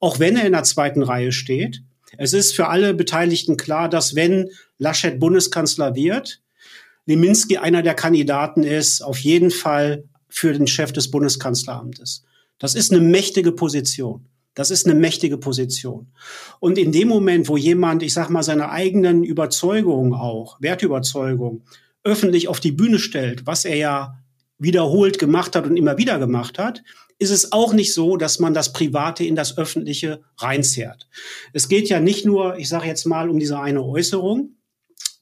Auch 0.00 0.18
wenn 0.18 0.36
er 0.36 0.46
in 0.46 0.52
der 0.52 0.62
zweiten 0.62 1.02
Reihe 1.02 1.32
steht. 1.32 1.82
Es 2.16 2.32
ist 2.32 2.54
für 2.54 2.68
alle 2.68 2.94
Beteiligten 2.94 3.56
klar, 3.56 3.88
dass 3.88 4.14
wenn 4.14 4.50
Laschet 4.78 5.18
Bundeskanzler 5.18 5.94
wird, 5.94 6.40
Leminski 7.06 7.58
einer 7.58 7.82
der 7.82 7.94
Kandidaten 7.94 8.62
ist, 8.62 9.02
auf 9.02 9.18
jeden 9.18 9.50
Fall 9.50 10.04
für 10.34 10.52
den 10.52 10.66
Chef 10.66 10.92
des 10.92 11.12
Bundeskanzleramtes. 11.12 12.24
Das 12.58 12.74
ist 12.74 12.90
eine 12.90 13.00
mächtige 13.00 13.52
Position. 13.52 14.26
Das 14.54 14.72
ist 14.72 14.84
eine 14.84 14.96
mächtige 14.96 15.38
Position. 15.38 16.08
Und 16.58 16.76
in 16.76 16.90
dem 16.90 17.06
Moment, 17.06 17.48
wo 17.48 17.56
jemand, 17.56 18.02
ich 18.02 18.12
sag 18.12 18.30
mal, 18.30 18.42
seine 18.42 18.70
eigenen 18.70 19.22
Überzeugungen 19.22 20.12
auch, 20.12 20.60
Wertüberzeugungen, 20.60 21.62
öffentlich 22.02 22.48
auf 22.48 22.58
die 22.58 22.72
Bühne 22.72 22.98
stellt, 22.98 23.46
was 23.46 23.64
er 23.64 23.76
ja 23.76 24.18
wiederholt 24.58 25.20
gemacht 25.20 25.54
hat 25.54 25.66
und 25.66 25.76
immer 25.76 25.98
wieder 25.98 26.18
gemacht 26.18 26.58
hat, 26.58 26.82
ist 27.20 27.30
es 27.30 27.52
auch 27.52 27.72
nicht 27.72 27.94
so, 27.94 28.16
dass 28.16 28.40
man 28.40 28.54
das 28.54 28.72
Private 28.72 29.24
in 29.24 29.36
das 29.36 29.56
Öffentliche 29.56 30.20
reinzerrt. 30.38 31.08
Es 31.52 31.68
geht 31.68 31.88
ja 31.88 32.00
nicht 32.00 32.26
nur, 32.26 32.58
ich 32.58 32.68
sage 32.68 32.88
jetzt 32.88 33.04
mal, 33.04 33.28
um 33.28 33.38
diese 33.38 33.60
eine 33.60 33.84
Äußerung, 33.84 34.56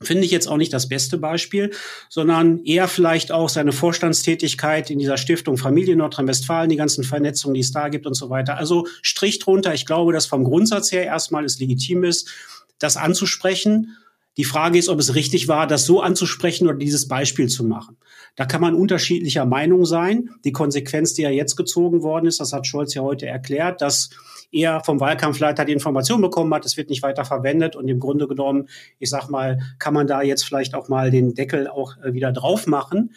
finde 0.02 0.24
ich 0.24 0.30
jetzt 0.30 0.48
auch 0.48 0.56
nicht 0.56 0.72
das 0.72 0.88
beste 0.88 1.18
Beispiel, 1.18 1.70
sondern 2.08 2.64
eher 2.64 2.88
vielleicht 2.88 3.32
auch 3.32 3.48
seine 3.48 3.72
Vorstandstätigkeit 3.72 4.90
in 4.90 4.98
dieser 4.98 5.16
Stiftung 5.16 5.56
Familie 5.56 5.96
Nordrhein-Westfalen, 5.96 6.70
die 6.70 6.76
ganzen 6.76 7.04
Vernetzungen, 7.04 7.54
die 7.54 7.60
es 7.60 7.72
da 7.72 7.88
gibt 7.88 8.06
und 8.06 8.14
so 8.14 8.30
weiter. 8.30 8.56
Also 8.56 8.86
Strich 9.02 9.38
drunter. 9.38 9.74
Ich 9.74 9.86
glaube, 9.86 10.12
dass 10.12 10.26
vom 10.26 10.44
Grundsatz 10.44 10.92
her 10.92 11.04
erstmal 11.04 11.44
es 11.44 11.58
legitim 11.58 12.04
ist, 12.04 12.30
das 12.78 12.96
anzusprechen. 12.96 13.96
Die 14.36 14.44
Frage 14.44 14.78
ist, 14.78 14.88
ob 14.88 14.98
es 14.98 15.14
richtig 15.14 15.48
war, 15.48 15.66
das 15.66 15.84
so 15.84 16.00
anzusprechen 16.00 16.66
oder 16.66 16.78
dieses 16.78 17.06
Beispiel 17.06 17.48
zu 17.48 17.64
machen. 17.64 17.96
Da 18.34 18.46
kann 18.46 18.62
man 18.62 18.74
unterschiedlicher 18.74 19.44
Meinung 19.44 19.84
sein. 19.84 20.30
Die 20.44 20.52
Konsequenz, 20.52 21.12
die 21.12 21.22
ja 21.22 21.30
jetzt 21.30 21.56
gezogen 21.56 22.02
worden 22.02 22.26
ist, 22.26 22.40
das 22.40 22.52
hat 22.52 22.66
Scholz 22.66 22.94
ja 22.94 23.02
heute 23.02 23.26
erklärt, 23.26 23.82
dass 23.82 24.10
er 24.52 24.84
vom 24.84 25.00
Wahlkampfleiter 25.00 25.64
die 25.64 25.72
Information 25.72 26.20
bekommen 26.20 26.52
hat, 26.54 26.64
es 26.64 26.76
wird 26.76 26.90
nicht 26.90 27.02
weiter 27.02 27.24
verwendet 27.24 27.74
und 27.74 27.88
im 27.88 27.98
Grunde 27.98 28.28
genommen, 28.28 28.68
ich 28.98 29.10
sag 29.10 29.28
mal, 29.28 29.58
kann 29.78 29.94
man 29.94 30.06
da 30.06 30.22
jetzt 30.22 30.44
vielleicht 30.44 30.74
auch 30.74 30.88
mal 30.88 31.10
den 31.10 31.34
Deckel 31.34 31.66
auch 31.66 31.96
äh, 31.98 32.12
wieder 32.12 32.32
drauf 32.32 32.66
machen. 32.66 33.14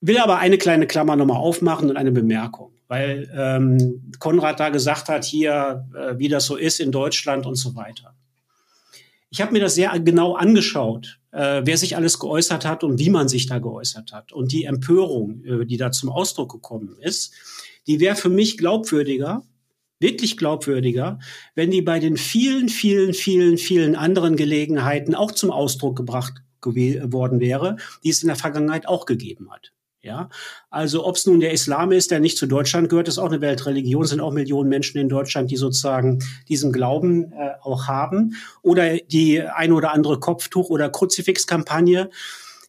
Will 0.00 0.18
aber 0.18 0.38
eine 0.38 0.58
kleine 0.58 0.86
Klammer 0.86 1.16
nochmal 1.16 1.36
aufmachen 1.36 1.90
und 1.90 1.96
eine 1.96 2.12
Bemerkung, 2.12 2.72
weil 2.88 3.30
ähm, 3.36 4.12
Konrad 4.18 4.60
da 4.60 4.70
gesagt 4.70 5.08
hat, 5.08 5.24
hier, 5.24 5.86
äh, 5.94 6.18
wie 6.18 6.28
das 6.28 6.46
so 6.46 6.56
ist 6.56 6.80
in 6.80 6.92
Deutschland 6.92 7.46
und 7.46 7.56
so 7.56 7.74
weiter. 7.76 8.14
Ich 9.30 9.40
habe 9.40 9.52
mir 9.52 9.60
das 9.60 9.74
sehr 9.74 9.98
genau 10.00 10.34
angeschaut, 10.34 11.20
äh, 11.30 11.62
wer 11.64 11.76
sich 11.76 11.96
alles 11.96 12.18
geäußert 12.18 12.64
hat 12.64 12.84
und 12.84 12.98
wie 12.98 13.10
man 13.10 13.28
sich 13.28 13.46
da 13.46 13.58
geäußert 13.58 14.12
hat. 14.12 14.32
Und 14.32 14.52
die 14.52 14.64
Empörung, 14.64 15.42
äh, 15.44 15.64
die 15.64 15.78
da 15.78 15.90
zum 15.90 16.10
Ausdruck 16.10 16.52
gekommen 16.52 16.96
ist, 17.00 17.32
die 17.86 17.98
wäre 17.98 18.14
für 18.14 18.28
mich 18.28 18.58
glaubwürdiger, 18.58 19.42
wirklich 20.02 20.36
glaubwürdiger, 20.36 21.18
wenn 21.54 21.70
die 21.70 21.82
bei 21.82 21.98
den 21.98 22.16
vielen, 22.16 22.68
vielen, 22.68 23.14
vielen, 23.14 23.56
vielen 23.56 23.96
anderen 23.96 24.36
Gelegenheiten 24.36 25.14
auch 25.14 25.32
zum 25.32 25.50
Ausdruck 25.50 25.96
gebracht 25.96 26.34
worden 26.64 27.40
wäre, 27.40 27.76
die 28.04 28.10
es 28.10 28.22
in 28.22 28.28
der 28.28 28.36
Vergangenheit 28.36 28.86
auch 28.86 29.06
gegeben 29.06 29.50
hat. 29.50 29.72
Ja, 30.04 30.30
also 30.68 31.06
ob 31.06 31.14
es 31.14 31.26
nun 31.26 31.38
der 31.38 31.52
Islam 31.52 31.92
ist, 31.92 32.10
der 32.10 32.18
nicht 32.18 32.36
zu 32.36 32.46
Deutschland 32.46 32.88
gehört, 32.88 33.06
ist 33.06 33.18
auch 33.18 33.28
eine 33.28 33.40
Weltreligion, 33.40 34.04
sind 34.04 34.20
auch 34.20 34.32
Millionen 34.32 34.68
Menschen 34.68 35.00
in 35.00 35.08
Deutschland, 35.08 35.48
die 35.52 35.56
sozusagen 35.56 36.18
diesen 36.48 36.72
Glauben 36.72 37.30
äh, 37.30 37.52
auch 37.62 37.86
haben, 37.86 38.34
oder 38.62 38.96
die 38.96 39.40
ein 39.40 39.70
oder 39.70 39.92
andere 39.92 40.18
Kopftuch- 40.18 40.70
oder 40.70 40.90
Kruzifixkampagne. 40.90 42.10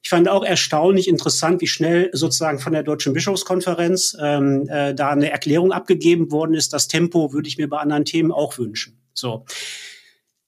Ich 0.04 0.10
fand 0.10 0.28
auch 0.28 0.44
erstaunlich 0.44 1.08
interessant, 1.08 1.62
wie 1.62 1.68
schnell 1.68 2.10
sozusagen 2.14 2.60
von 2.60 2.74
der 2.74 2.84
Deutschen 2.84 3.14
Bischofskonferenz 3.14 4.16
ähm, 4.22 4.68
äh, 4.70 4.94
da 4.94 5.10
eine 5.10 5.32
Erklärung 5.32 5.72
abgegeben 5.72 6.32
worden 6.32 6.54
ist. 6.54 6.74
Das 6.74 6.88
Tempo 6.88 7.34
würde 7.34 7.48
ich 7.48 7.58
mir 7.58 7.70
bei 7.70 7.80
anderen 7.80 8.06
Themen 8.06 8.32
auch 8.32 8.58
wünschen. 8.58 9.02
So. 9.14 9.46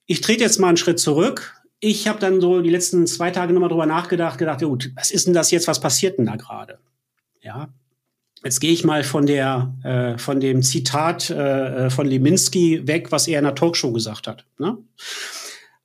Ich 0.05 0.21
trete 0.21 0.43
jetzt 0.43 0.59
mal 0.59 0.67
einen 0.67 0.77
Schritt 0.77 0.99
zurück 0.99 1.53
ich 1.81 2.07
habe 2.07 2.19
dann 2.19 2.41
so 2.41 2.61
die 2.61 2.69
letzten 2.69 3.05
zwei 3.05 3.31
Tage 3.31 3.53
nochmal 3.53 3.69
drüber 3.69 3.85
nachgedacht, 3.85 4.39
gedacht, 4.39 4.61
ja 4.61 4.67
gut, 4.67 4.91
was 4.95 5.11
ist 5.11 5.27
denn 5.27 5.33
das 5.33 5.51
jetzt, 5.51 5.67
was 5.67 5.79
passiert 5.79 6.17
denn 6.17 6.25
da 6.25 6.35
gerade? 6.35 6.79
Ja, 7.41 7.69
Jetzt 8.43 8.59
gehe 8.59 8.71
ich 8.71 8.83
mal 8.83 9.03
von 9.03 9.25
der 9.25 9.73
äh, 9.83 10.19
von 10.19 10.39
dem 10.39 10.61
Zitat 10.61 11.31
äh, 11.31 11.89
von 11.89 12.05
Leminski 12.05 12.85
weg, 12.85 13.11
was 13.11 13.27
er 13.27 13.39
in 13.39 13.45
der 13.45 13.55
Talkshow 13.55 13.91
gesagt 13.91 14.27
hat. 14.27 14.45
Ne? 14.59 14.77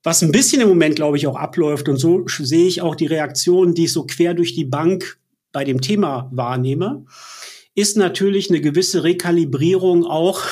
Was 0.02 0.22
ein 0.22 0.32
bisschen 0.32 0.62
im 0.62 0.68
Moment, 0.68 0.96
glaube 0.96 1.16
ich, 1.16 1.26
auch 1.26 1.36
abläuft 1.36 1.88
und 1.88 1.96
so 1.96 2.24
sehe 2.26 2.66
ich 2.66 2.80
auch 2.80 2.94
die 2.94 3.06
Reaktionen, 3.06 3.74
die 3.74 3.84
ich 3.84 3.92
so 3.92 4.06
quer 4.06 4.34
durch 4.34 4.54
die 4.54 4.64
Bank 4.64 5.18
bei 5.52 5.64
dem 5.64 5.80
Thema 5.80 6.30
wahrnehme, 6.32 7.04
ist 7.74 7.96
natürlich 7.96 8.50
eine 8.50 8.60
gewisse 8.60 9.04
Rekalibrierung 9.04 10.04
auch 10.04 10.42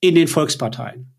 in 0.00 0.14
den 0.14 0.28
Volksparteien. 0.28 1.12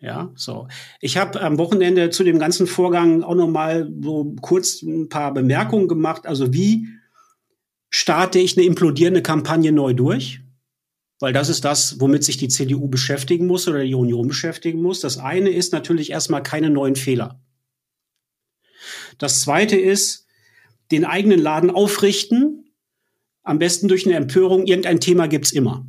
Ja, 0.00 0.32
so. 0.34 0.68
Ich 1.00 1.16
habe 1.16 1.40
am 1.40 1.58
Wochenende 1.58 2.10
zu 2.10 2.24
dem 2.24 2.38
ganzen 2.38 2.66
Vorgang 2.66 3.22
auch 3.22 3.34
noch 3.34 3.48
mal 3.48 3.90
so 4.02 4.34
kurz 4.42 4.82
ein 4.82 5.08
paar 5.08 5.32
Bemerkungen 5.32 5.88
gemacht. 5.88 6.26
Also 6.26 6.52
wie 6.52 6.88
starte 7.88 8.38
ich 8.38 8.56
eine 8.56 8.66
implodierende 8.66 9.22
Kampagne 9.22 9.72
neu 9.72 9.94
durch? 9.94 10.43
Weil 11.20 11.32
das 11.32 11.48
ist 11.48 11.64
das, 11.64 12.00
womit 12.00 12.24
sich 12.24 12.36
die 12.36 12.48
CDU 12.48 12.88
beschäftigen 12.88 13.46
muss 13.46 13.68
oder 13.68 13.84
die 13.84 13.94
Union 13.94 14.28
beschäftigen 14.28 14.82
muss. 14.82 15.00
Das 15.00 15.18
eine 15.18 15.50
ist 15.50 15.72
natürlich 15.72 16.10
erstmal 16.10 16.42
keine 16.42 16.70
neuen 16.70 16.96
Fehler. 16.96 17.40
Das 19.18 19.40
zweite 19.40 19.76
ist, 19.76 20.26
den 20.90 21.04
eigenen 21.04 21.40
Laden 21.40 21.70
aufrichten, 21.70 22.70
am 23.42 23.58
besten 23.58 23.88
durch 23.88 24.06
eine 24.06 24.16
Empörung. 24.16 24.66
Irgendein 24.66 25.00
Thema 25.00 25.28
gibt's 25.28 25.52
immer. 25.52 25.86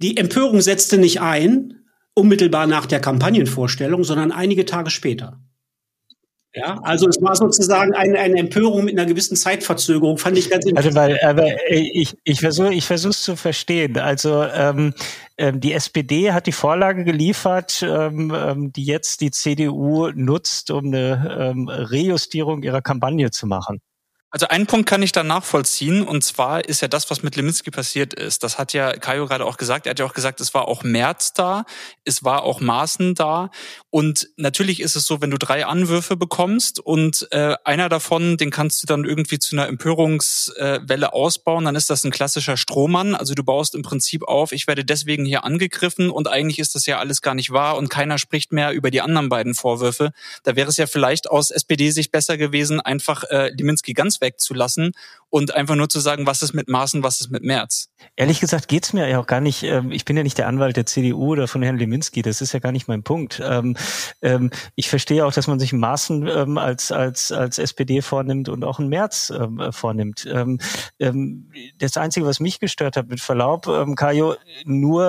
Die 0.00 0.16
Empörung 0.16 0.60
setzte 0.60 0.96
nicht 0.96 1.20
ein, 1.20 1.84
unmittelbar 2.14 2.66
nach 2.66 2.86
der 2.86 3.00
Kampagnenvorstellung, 3.00 4.04
sondern 4.04 4.32
einige 4.32 4.64
Tage 4.64 4.90
später. 4.90 5.40
Ja, 6.52 6.80
also 6.82 7.08
es 7.08 7.22
war 7.22 7.36
sozusagen 7.36 7.94
eine, 7.94 8.18
eine 8.18 8.36
Empörung 8.36 8.84
mit 8.84 8.98
einer 8.98 9.06
gewissen 9.06 9.36
Zeitverzögerung, 9.36 10.18
fand 10.18 10.36
ich 10.36 10.50
ganz 10.50 10.64
interessant. 10.64 10.98
Also 10.98 11.14
weil, 11.14 11.20
aber 11.22 11.70
ich, 11.70 12.16
ich 12.24 12.40
versuche 12.40 12.74
ich 12.74 12.84
versuche 12.84 13.12
zu 13.12 13.36
verstehen. 13.36 13.96
Also 13.98 14.42
ähm, 14.42 14.92
ähm, 15.38 15.60
die 15.60 15.72
SPD 15.72 16.32
hat 16.32 16.46
die 16.46 16.52
Vorlage 16.52 17.04
geliefert, 17.04 17.84
ähm, 17.86 18.32
ähm 18.34 18.72
die 18.72 18.84
jetzt 18.84 19.20
die 19.20 19.30
CDU 19.30 20.08
nutzt, 20.12 20.72
um 20.72 20.86
eine 20.86 21.52
ähm, 21.54 21.68
Rejustierung 21.68 22.64
ihrer 22.64 22.82
Kampagne 22.82 23.30
zu 23.30 23.46
machen. 23.46 23.80
Also 24.32 24.46
einen 24.46 24.66
Punkt 24.66 24.88
kann 24.88 25.02
ich 25.02 25.10
da 25.10 25.24
nachvollziehen 25.24 26.02
und 26.02 26.22
zwar 26.22 26.64
ist 26.64 26.82
ja 26.82 26.86
das, 26.86 27.10
was 27.10 27.24
mit 27.24 27.34
Leminski 27.34 27.72
passiert 27.72 28.14
ist. 28.14 28.44
Das 28.44 28.58
hat 28.58 28.72
ja 28.72 28.92
Kajo 28.92 29.26
gerade 29.26 29.44
auch 29.44 29.56
gesagt. 29.56 29.86
Er 29.86 29.90
hat 29.90 29.98
ja 29.98 30.04
auch 30.04 30.14
gesagt, 30.14 30.40
es 30.40 30.54
war 30.54 30.68
auch 30.68 30.84
März 30.84 31.32
da, 31.32 31.64
es 32.04 32.22
war 32.22 32.44
auch 32.44 32.60
Maßen 32.60 33.16
da 33.16 33.50
und 33.90 34.28
natürlich 34.36 34.78
ist 34.78 34.94
es 34.94 35.04
so, 35.04 35.20
wenn 35.20 35.32
du 35.32 35.36
drei 35.36 35.66
Anwürfe 35.66 36.16
bekommst 36.16 36.78
und 36.78 37.26
äh, 37.32 37.56
einer 37.64 37.88
davon, 37.88 38.36
den 38.36 38.50
kannst 38.52 38.80
du 38.84 38.86
dann 38.86 39.04
irgendwie 39.04 39.40
zu 39.40 39.56
einer 39.56 39.66
Empörungswelle 39.66 41.06
äh, 41.06 41.10
ausbauen, 41.10 41.64
dann 41.64 41.74
ist 41.74 41.90
das 41.90 42.04
ein 42.04 42.12
klassischer 42.12 42.56
Strohmann. 42.56 43.16
Also 43.16 43.34
du 43.34 43.42
baust 43.42 43.74
im 43.74 43.82
Prinzip 43.82 44.22
auf, 44.22 44.52
ich 44.52 44.68
werde 44.68 44.84
deswegen 44.84 45.24
hier 45.24 45.42
angegriffen 45.42 46.08
und 46.08 46.28
eigentlich 46.28 46.60
ist 46.60 46.76
das 46.76 46.86
ja 46.86 47.00
alles 47.00 47.20
gar 47.20 47.34
nicht 47.34 47.50
wahr 47.50 47.76
und 47.76 47.88
keiner 47.88 48.16
spricht 48.16 48.52
mehr 48.52 48.70
über 48.70 48.92
die 48.92 49.00
anderen 49.00 49.28
beiden 49.28 49.54
Vorwürfe. 49.54 50.12
Da 50.44 50.54
wäre 50.54 50.68
es 50.68 50.76
ja 50.76 50.86
vielleicht 50.86 51.28
aus 51.28 51.50
SPD-Sicht 51.50 52.12
besser 52.12 52.36
gewesen, 52.36 52.80
einfach 52.80 53.24
äh, 53.24 53.48
Leminski 53.48 53.92
ganz 53.92 54.19
wegzulassen 54.20 54.92
und 55.30 55.54
einfach 55.54 55.76
nur 55.76 55.88
zu 55.88 56.00
sagen, 56.00 56.26
was 56.26 56.42
ist 56.42 56.52
mit 56.52 56.68
Maßen, 56.68 57.02
was 57.02 57.20
ist 57.20 57.30
mit 57.30 57.44
März. 57.44 57.88
Ehrlich 58.16 58.40
gesagt 58.40 58.68
geht's 58.68 58.92
mir 58.92 59.08
ja 59.08 59.20
auch 59.20 59.26
gar 59.26 59.40
nicht, 59.40 59.62
ähm, 59.62 59.92
ich 59.92 60.04
bin 60.04 60.16
ja 60.16 60.24
nicht 60.24 60.38
der 60.38 60.48
Anwalt 60.48 60.76
der 60.76 60.86
CDU 60.86 61.32
oder 61.32 61.48
von 61.48 61.62
Herrn 61.62 61.78
Leminski, 61.78 62.22
das 62.22 62.40
ist 62.40 62.52
ja 62.52 62.58
gar 62.58 62.72
nicht 62.72 62.88
mein 62.88 63.04
Punkt. 63.04 63.40
Ähm, 63.42 63.76
ähm, 64.22 64.50
ich 64.74 64.88
verstehe 64.90 65.24
auch, 65.24 65.32
dass 65.32 65.46
man 65.46 65.60
sich 65.60 65.72
Maßen 65.72 66.58
als, 66.58 66.90
als, 66.90 67.30
als 67.30 67.58
SPD 67.58 68.02
vornimmt 68.02 68.48
und 68.48 68.64
auch 68.64 68.78
einen 68.78 68.88
März 68.88 69.32
vornimmt. 69.70 70.26
das 71.78 71.96
Einzige, 71.96 72.26
was 72.26 72.40
mich 72.40 72.58
gestört 72.58 72.96
hat, 72.96 73.08
mit 73.08 73.20
Verlaub, 73.20 73.68
Kajo, 73.96 74.34
nur 74.64 75.00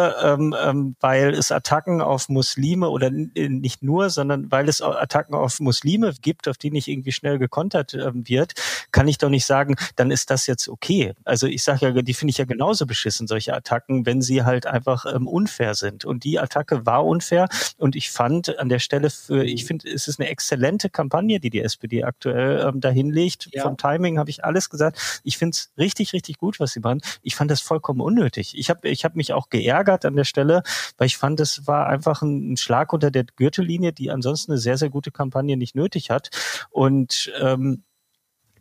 weil 1.00 1.34
es 1.34 1.51
Attacken 1.51 2.01
auf 2.01 2.30
Muslime 2.30 2.90
oder 2.90 3.10
nicht 3.10 3.82
nur, 3.82 4.10
sondern 4.10 4.51
weil 4.51 4.70
es 4.70 4.82
Attacken 4.82 5.36
auf 5.36 5.60
Muslime 5.60 6.13
gibt, 6.22 6.48
auf 6.48 6.58
die 6.58 6.72
nicht 6.72 6.88
irgendwie 6.88 7.12
schnell 7.12 7.40
gekontert 7.40 7.94
wird, 7.94 8.54
kann 8.92 9.08
ich 9.08 9.18
doch 9.18 9.30
nicht 9.30 9.46
sagen, 9.46 9.75
dann 9.96 10.11
ist 10.12 10.30
das 10.30 10.48
jetzt 10.48 10.68
okay. 10.68 11.13
Also 11.24 11.48
ich 11.48 11.63
sage 11.63 11.88
ja, 11.88 12.01
die 12.01 12.13
finde 12.13 12.32
ich 12.32 12.38
ja 12.38 12.46
genauso 12.46 12.86
beschissen, 12.86 13.27
solche 13.27 13.53
Attacken, 13.53 14.06
wenn 14.06 14.22
sie 14.22 14.44
halt 14.44 14.65
einfach 14.65 15.06
ähm, 15.06 15.27
unfair 15.27 15.74
sind. 15.74 16.06
Und 16.06 16.24
die 16.24 16.39
Attacke 16.39 16.86
war 16.86 17.06
unfair. 17.06 17.48
Und 17.77 17.96
ich 17.96 18.12
fand 18.12 18.60
an 18.60 18.70
der 18.70 18.80
Stelle 18.80 19.10
für, 19.10 19.44
ich 19.44 19.65
finde, 19.65 19.89
es 19.89 20.08
ist 20.08 20.20
eine 20.20 20.30
exzellente 20.30 20.89
Kampagne, 20.89 21.39
die 21.39 21.50
die 21.50 21.62
SPD 21.62 22.03
aktuell 22.03 22.68
ähm, 22.68 22.82
dahin 22.82 23.10
legt. 23.12 23.50
Ja. 23.51 23.63
Vom 23.63 23.77
Timing 23.77 24.20
habe 24.20 24.30
ich 24.30 24.44
alles 24.44 24.70
gesagt. 24.70 25.22
Ich 25.24 25.38
finde 25.38 25.56
es 25.56 25.72
richtig, 25.77 26.13
richtig 26.13 26.38
gut, 26.38 26.60
was 26.60 26.74
sie 26.74 26.80
machen. 26.80 27.01
Ich 27.22 27.36
fand 27.36 27.50
das 27.50 27.62
vollkommen 27.62 28.01
unnötig. 28.01 28.58
Ich 28.58 28.70
habe 28.70 28.88
ich 28.88 29.06
hab 29.06 29.15
mich 29.15 29.34
auch 29.34 29.50
geärgert 29.50 30.06
an 30.06 30.15
der 30.15 30.25
Stelle, 30.25 30.63
weil 30.98 31.08
ich 31.08 31.18
fand, 31.18 31.39
es 31.39 31.65
war 31.68 31.88
einfach 31.88 32.22
ein, 32.22 32.53
ein 32.53 32.58
Schlag 32.58 32.94
unter 32.94 33.12
der 33.12 33.24
Gürtellinie, 33.24 33.94
die 33.94 34.12
ansonsten 34.12 34.51
eine 34.51 34.60
sehr, 34.60 34.77
sehr 34.77 34.89
gute 34.89 35.12
Kampagne 35.12 35.58
nicht 35.58 35.75
nötig 35.75 36.10
hat. 36.10 36.30
Und 36.70 37.32
ähm, 37.39 37.84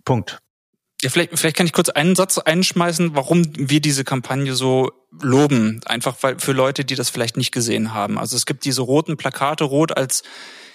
Punkt. 0.05 0.41
Ja, 1.03 1.09
vielleicht, 1.09 1.39
vielleicht 1.39 1.57
kann 1.57 1.67
ich 1.67 1.73
kurz 1.73 1.89
einen 1.89 2.15
Satz 2.15 2.39
einschmeißen, 2.39 3.15
warum 3.15 3.47
wir 3.57 3.81
diese 3.81 4.05
Kampagne 4.05 4.55
so 4.55 4.93
loben, 5.23 5.81
einfach 5.87 6.17
weil 6.21 6.39
für 6.39 6.53
Leute, 6.53 6.85
die 6.85 6.95
das 6.95 7.09
vielleicht 7.09 7.37
nicht 7.37 7.53
gesehen 7.53 7.95
haben. 7.95 8.19
Also 8.19 8.37
es 8.37 8.45
gibt 8.45 8.65
diese 8.65 8.83
roten 8.83 9.17
Plakate, 9.17 9.65
rot 9.65 9.97
als 9.97 10.23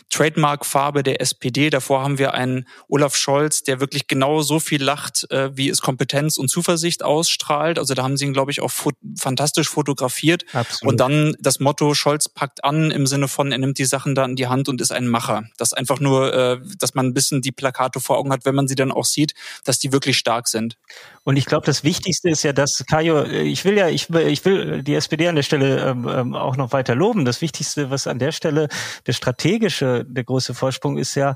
Trademark-Farbe 0.09 1.03
der 1.03 1.19
SPD. 1.21 1.69
Davor 1.69 2.01
haben 2.03 2.17
wir 2.17 2.33
einen 2.33 2.67
Olaf 2.87 3.15
Scholz, 3.15 3.63
der 3.63 3.79
wirklich 3.79 4.07
genau 4.07 4.41
so 4.41 4.59
viel 4.59 4.81
lacht, 4.81 5.29
äh, 5.31 5.55
wie 5.57 5.69
es 5.69 5.81
Kompetenz 5.81 6.37
und 6.37 6.49
Zuversicht 6.49 7.03
ausstrahlt. 7.03 7.79
Also 7.79 7.93
da 7.93 8.03
haben 8.03 8.15
sie 8.15 8.25
ihn, 8.25 8.33
glaube 8.33 8.51
ich, 8.51 8.61
auch 8.61 8.71
fot 8.71 8.95
fantastisch 9.17 9.69
fotografiert. 9.69 10.45
Absolut. 10.53 10.91
Und 10.91 10.99
dann 10.99 11.35
das 11.39 11.59
Motto, 11.59 11.93
Scholz 11.93 12.29
packt 12.29 12.63
an 12.63 12.91
im 12.91 13.07
Sinne 13.07 13.27
von, 13.27 13.51
er 13.51 13.57
nimmt 13.57 13.77
die 13.77 13.85
Sachen 13.85 14.15
da 14.15 14.25
in 14.25 14.35
die 14.35 14.47
Hand 14.47 14.69
und 14.69 14.81
ist 14.81 14.91
ein 14.91 15.07
Macher. 15.07 15.43
Das 15.57 15.73
einfach 15.73 15.99
nur, 15.99 16.33
äh, 16.33 16.59
dass 16.77 16.93
man 16.93 17.07
ein 17.07 17.13
bisschen 17.13 17.41
die 17.41 17.51
Plakate 17.51 17.99
vor 17.99 18.17
Augen 18.17 18.31
hat, 18.31 18.45
wenn 18.45 18.55
man 18.55 18.67
sie 18.67 18.75
dann 18.75 18.91
auch 18.91 19.05
sieht, 19.05 19.33
dass 19.63 19.79
die 19.79 19.91
wirklich 19.91 20.17
stark 20.17 20.47
sind. 20.47 20.77
Und 21.25 21.37
ich 21.37 21.45
glaube, 21.45 21.65
das 21.65 21.83
Wichtigste 21.83 22.29
ist 22.29 22.43
ja, 22.43 22.53
dass 22.53 22.85
Kajo, 22.87 23.23
ich 23.23 23.65
will 23.65 23.75
ja, 23.75 23.89
ich 23.89 24.11
will, 24.11 24.27
ich 24.27 24.45
will 24.45 24.83
die 24.83 24.93
SPD 24.93 25.27
an 25.27 25.35
der 25.35 25.41
Stelle 25.41 25.79
ähm, 25.79 26.07
ähm, 26.07 26.35
auch 26.35 26.55
noch 26.55 26.71
weiter 26.71 26.93
loben. 26.93 27.25
Das 27.25 27.41
Wichtigste, 27.41 27.89
was 27.89 28.05
an 28.05 28.19
der 28.19 28.31
Stelle 28.31 28.67
der 29.07 29.13
strategische, 29.13 30.05
der 30.07 30.23
große 30.23 30.53
Vorsprung 30.53 30.99
ist 30.99 31.15
ja, 31.15 31.33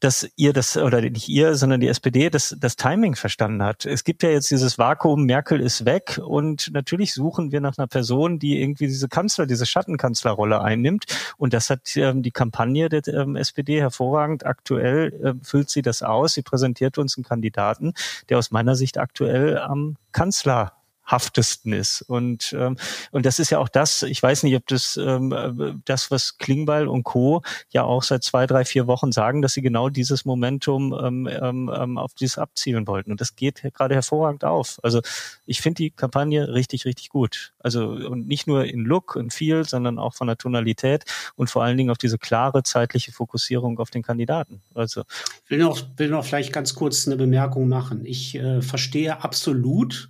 dass 0.00 0.28
ihr 0.36 0.52
das, 0.52 0.76
oder 0.76 1.00
nicht 1.00 1.28
ihr, 1.28 1.54
sondern 1.54 1.80
die 1.80 1.88
SPD 1.88 2.28
das, 2.28 2.54
das 2.58 2.76
Timing 2.76 3.14
verstanden 3.14 3.62
hat. 3.62 3.86
Es 3.86 4.04
gibt 4.04 4.22
ja 4.22 4.30
jetzt 4.30 4.50
dieses 4.50 4.78
Vakuum, 4.78 5.24
Merkel 5.24 5.60
ist 5.60 5.84
weg 5.84 6.20
und 6.22 6.70
natürlich 6.72 7.14
suchen 7.14 7.50
wir 7.52 7.60
nach 7.60 7.78
einer 7.78 7.86
Person, 7.86 8.38
die 8.38 8.60
irgendwie 8.60 8.86
diese 8.86 9.08
Kanzler, 9.08 9.46
diese 9.46 9.64
Schattenkanzlerrolle 9.64 10.60
einnimmt. 10.60 11.06
Und 11.38 11.54
das 11.54 11.70
hat 11.70 11.80
ähm, 11.96 12.22
die 12.22 12.30
Kampagne 12.30 12.88
der 12.88 13.06
ähm, 13.08 13.36
SPD 13.36 13.80
hervorragend. 13.80 14.44
Aktuell 14.44 15.12
äh, 15.22 15.44
füllt 15.44 15.70
sie 15.70 15.82
das 15.82 16.02
aus. 16.02 16.34
Sie 16.34 16.42
präsentiert 16.42 16.98
uns 16.98 17.16
einen 17.16 17.24
Kandidaten, 17.24 17.94
der 18.28 18.38
aus 18.38 18.50
meiner 18.50 18.74
Sicht 18.74 18.98
aktuell 18.98 19.58
am 19.58 19.96
Kanzler 20.12 20.75
haftesten 21.06 21.72
ist. 21.72 22.02
Und, 22.02 22.54
ähm, 22.58 22.76
und 23.12 23.24
das 23.24 23.38
ist 23.38 23.50
ja 23.50 23.58
auch 23.58 23.68
das, 23.68 24.02
ich 24.02 24.22
weiß 24.22 24.42
nicht, 24.42 24.56
ob 24.56 24.66
das 24.66 24.96
ähm, 24.96 25.82
das, 25.84 26.10
was 26.10 26.38
Klingbeil 26.38 26.88
und 26.88 27.04
Co. 27.04 27.42
ja 27.70 27.84
auch 27.84 28.02
seit 28.02 28.24
zwei, 28.24 28.46
drei, 28.46 28.64
vier 28.64 28.86
Wochen 28.86 29.12
sagen, 29.12 29.40
dass 29.40 29.52
sie 29.52 29.62
genau 29.62 29.88
dieses 29.88 30.24
Momentum 30.24 30.92
ähm, 30.92 31.28
ähm, 31.30 31.70
ähm 31.74 31.98
auf 31.98 32.14
dieses 32.14 32.38
abzielen 32.38 32.86
wollten. 32.86 33.10
Und 33.12 33.20
das 33.20 33.36
geht 33.36 33.62
gerade 33.74 33.94
hervorragend 33.94 34.44
auf. 34.44 34.78
Also 34.82 35.00
ich 35.46 35.60
finde 35.60 35.76
die 35.76 35.90
Kampagne 35.90 36.52
richtig, 36.52 36.84
richtig 36.84 37.08
gut. 37.08 37.52
Also 37.60 37.88
und 37.88 38.26
nicht 38.26 38.46
nur 38.46 38.64
in 38.64 38.80
Look 38.80 39.16
und 39.16 39.32
Feel, 39.32 39.64
sondern 39.64 39.98
auch 39.98 40.14
von 40.14 40.26
der 40.26 40.36
Tonalität 40.36 41.04
und 41.36 41.50
vor 41.50 41.62
allen 41.62 41.76
Dingen 41.76 41.90
auf 41.90 41.98
diese 41.98 42.18
klare 42.18 42.62
zeitliche 42.62 43.12
Fokussierung 43.12 43.78
auf 43.78 43.90
den 43.90 44.02
Kandidaten. 44.02 44.60
Also 44.74 45.02
ich 45.44 45.50
will 45.50 45.58
noch, 45.58 45.80
will 45.96 46.08
noch 46.08 46.24
vielleicht 46.24 46.52
ganz 46.52 46.74
kurz 46.74 47.06
eine 47.06 47.16
Bemerkung 47.16 47.68
machen. 47.68 48.04
Ich 48.04 48.34
äh, 48.34 48.62
verstehe 48.62 49.22
absolut, 49.22 50.08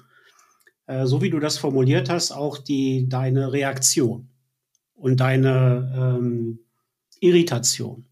äh, 0.87 1.07
so 1.07 1.23
wie 1.23 1.31
du 1.31 1.41
das 1.41 1.59
formuliert 1.59 2.09
hast, 2.09 2.33
auch 2.33 2.59
die, 2.59 3.09
deine 3.09 3.53
Reaktion 3.53 4.29
und 4.95 5.21
deine 5.21 6.19
ähm, 6.19 6.61
Irritation. 7.21 8.07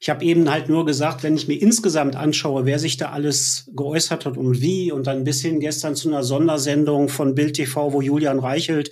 Ich 0.00 0.10
habe 0.10 0.24
eben 0.24 0.48
halt 0.48 0.68
nur 0.68 0.86
gesagt, 0.86 1.24
wenn 1.24 1.34
ich 1.34 1.48
mir 1.48 1.60
insgesamt 1.60 2.14
anschaue, 2.14 2.64
wer 2.66 2.78
sich 2.78 2.96
da 2.96 3.10
alles 3.10 3.70
geäußert 3.74 4.26
hat 4.26 4.36
und 4.36 4.60
wie, 4.60 4.92
und 4.92 5.06
dann 5.08 5.24
bis 5.24 5.42
hin 5.42 5.58
gestern 5.58 5.96
zu 5.96 6.08
einer 6.08 6.22
Sondersendung 6.22 7.08
von 7.08 7.34
Bild 7.34 7.54
TV, 7.54 7.92
wo 7.92 8.00
Julian 8.00 8.38
Reichelt 8.38 8.90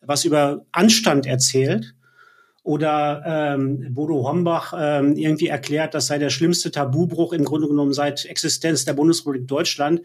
was 0.00 0.24
über 0.24 0.64
Anstand 0.72 1.26
erzählt, 1.26 1.94
oder 2.66 3.22
ähm, 3.24 3.94
Bodo 3.94 4.28
Hombach 4.28 4.74
ähm, 4.76 5.16
irgendwie 5.16 5.46
erklärt, 5.46 5.94
das 5.94 6.08
sei 6.08 6.18
der 6.18 6.30
schlimmste 6.30 6.72
Tabubruch 6.72 7.32
im 7.32 7.44
Grunde 7.44 7.68
genommen 7.68 7.92
seit 7.92 8.24
Existenz 8.24 8.84
der 8.84 8.94
Bundesrepublik 8.94 9.46
Deutschland. 9.46 10.02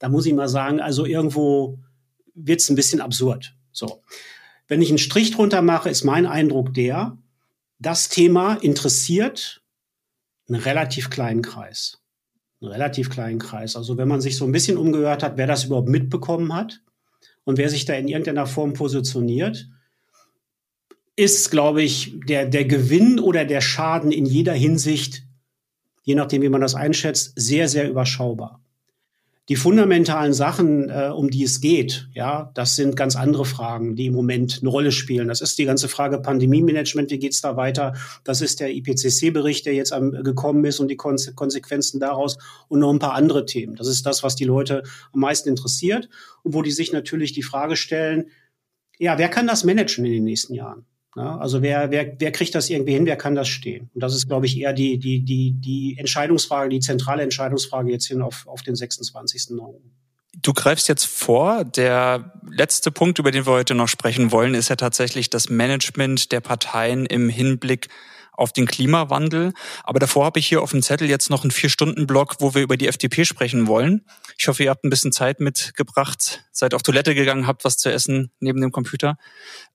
Da 0.00 0.08
muss 0.08 0.26
ich 0.26 0.34
mal 0.34 0.48
sagen, 0.48 0.80
also 0.80 1.06
irgendwo 1.06 1.78
wird 2.46 2.60
es 2.60 2.70
ein 2.70 2.76
bisschen 2.76 3.00
absurd. 3.00 3.54
So. 3.72 4.02
Wenn 4.68 4.82
ich 4.82 4.88
einen 4.88 4.98
Strich 4.98 5.32
drunter 5.32 5.62
mache, 5.62 5.90
ist 5.90 6.04
mein 6.04 6.26
Eindruck 6.26 6.74
der, 6.74 7.18
das 7.78 8.08
Thema 8.08 8.54
interessiert 8.54 9.62
einen 10.48 10.60
relativ 10.60 11.10
kleinen 11.10 11.42
Kreis. 11.42 12.02
Einen 12.60 12.72
relativ 12.72 13.10
kleinen 13.10 13.38
Kreis. 13.38 13.74
Also 13.74 13.96
wenn 13.96 14.08
man 14.08 14.20
sich 14.20 14.36
so 14.36 14.44
ein 14.44 14.52
bisschen 14.52 14.76
umgehört 14.76 15.22
hat, 15.22 15.36
wer 15.36 15.46
das 15.46 15.64
überhaupt 15.64 15.88
mitbekommen 15.88 16.54
hat 16.54 16.82
und 17.44 17.58
wer 17.58 17.70
sich 17.70 17.84
da 17.84 17.94
in 17.94 18.08
irgendeiner 18.08 18.46
Form 18.46 18.74
positioniert, 18.74 19.68
ist, 21.16 21.50
glaube 21.50 21.82
ich, 21.82 22.14
der, 22.26 22.46
der 22.46 22.64
Gewinn 22.64 23.18
oder 23.18 23.44
der 23.44 23.60
Schaden 23.60 24.12
in 24.12 24.26
jeder 24.26 24.54
Hinsicht, 24.54 25.24
je 26.02 26.14
nachdem, 26.14 26.42
wie 26.42 26.48
man 26.48 26.60
das 26.60 26.74
einschätzt, 26.74 27.32
sehr, 27.36 27.68
sehr 27.68 27.88
überschaubar 27.88 28.62
die 29.50 29.56
fundamentalen 29.56 30.32
Sachen, 30.32 30.90
äh, 30.90 31.10
um 31.12 31.28
die 31.28 31.42
es 31.42 31.60
geht, 31.60 32.08
ja, 32.14 32.52
das 32.54 32.76
sind 32.76 32.94
ganz 32.94 33.16
andere 33.16 33.44
Fragen, 33.44 33.96
die 33.96 34.06
im 34.06 34.14
Moment 34.14 34.60
eine 34.60 34.70
Rolle 34.70 34.92
spielen. 34.92 35.26
Das 35.26 35.40
ist 35.40 35.58
die 35.58 35.64
ganze 35.64 35.88
Frage 35.88 36.20
Pandemie-Management, 36.20 37.10
wie 37.10 37.18
geht's 37.18 37.40
da 37.40 37.56
weiter? 37.56 37.94
Das 38.22 38.42
ist 38.42 38.60
der 38.60 38.70
IPCC-Bericht, 38.70 39.66
der 39.66 39.74
jetzt 39.74 39.92
am, 39.92 40.12
gekommen 40.12 40.64
ist 40.64 40.78
und 40.78 40.86
die 40.86 40.96
Konse 40.96 41.34
Konsequenzen 41.34 41.98
daraus 41.98 42.38
und 42.68 42.78
noch 42.78 42.92
ein 42.92 43.00
paar 43.00 43.14
andere 43.14 43.44
Themen. 43.44 43.74
Das 43.74 43.88
ist 43.88 44.06
das, 44.06 44.22
was 44.22 44.36
die 44.36 44.44
Leute 44.44 44.84
am 45.12 45.18
meisten 45.18 45.48
interessiert 45.48 46.08
und 46.44 46.54
wo 46.54 46.62
die 46.62 46.70
sich 46.70 46.92
natürlich 46.92 47.32
die 47.32 47.42
Frage 47.42 47.74
stellen, 47.74 48.26
ja, 49.00 49.18
wer 49.18 49.28
kann 49.28 49.48
das 49.48 49.64
managen 49.64 50.04
in 50.04 50.12
den 50.12 50.24
nächsten 50.24 50.54
Jahren? 50.54 50.86
Ja, 51.16 51.38
also 51.38 51.60
wer, 51.60 51.90
wer, 51.90 52.14
wer 52.18 52.30
kriegt 52.30 52.54
das 52.54 52.70
irgendwie 52.70 52.92
hin, 52.92 53.04
wer 53.04 53.16
kann 53.16 53.34
das 53.34 53.48
stehen? 53.48 53.90
Und 53.94 54.02
das 54.02 54.14
ist, 54.14 54.28
glaube 54.28 54.46
ich, 54.46 54.56
eher 54.58 54.72
die, 54.72 54.98
die, 54.98 55.24
die, 55.24 55.52
die 55.52 55.96
Entscheidungsfrage, 55.98 56.68
die 56.68 56.80
zentrale 56.80 57.22
Entscheidungsfrage 57.22 57.90
jetzt 57.90 58.06
hin 58.06 58.22
auf, 58.22 58.46
auf 58.46 58.62
den 58.62 58.76
26.09. 58.76 59.74
Du 60.40 60.52
greifst 60.52 60.88
jetzt 60.88 61.06
vor. 61.06 61.64
Der 61.64 62.32
letzte 62.48 62.92
Punkt, 62.92 63.18
über 63.18 63.32
den 63.32 63.44
wir 63.44 63.52
heute 63.52 63.74
noch 63.74 63.88
sprechen 63.88 64.30
wollen, 64.30 64.54
ist 64.54 64.68
ja 64.68 64.76
tatsächlich 64.76 65.28
das 65.28 65.50
Management 65.50 66.30
der 66.30 66.40
Parteien 66.40 67.06
im 67.06 67.28
Hinblick 67.28 67.88
auf 68.40 68.52
den 68.52 68.66
Klimawandel. 68.66 69.52
Aber 69.84 69.98
davor 69.98 70.24
habe 70.24 70.38
ich 70.38 70.46
hier 70.46 70.62
auf 70.62 70.70
dem 70.70 70.82
Zettel 70.82 71.08
jetzt 71.08 71.30
noch 71.30 71.44
einen 71.44 71.50
Vier-Stunden-Block, 71.50 72.36
wo 72.40 72.54
wir 72.54 72.62
über 72.62 72.76
die 72.76 72.88
FDP 72.88 73.24
sprechen 73.24 73.66
wollen. 73.66 74.06
Ich 74.38 74.48
hoffe, 74.48 74.64
ihr 74.64 74.70
habt 74.70 74.84
ein 74.84 74.90
bisschen 74.90 75.12
Zeit 75.12 75.40
mitgebracht, 75.40 76.44
seid 76.50 76.74
auf 76.74 76.82
Toilette 76.82 77.14
gegangen, 77.14 77.46
habt 77.46 77.64
was 77.64 77.76
zu 77.76 77.92
essen 77.92 78.30
neben 78.40 78.60
dem 78.60 78.72
Computer. 78.72 79.16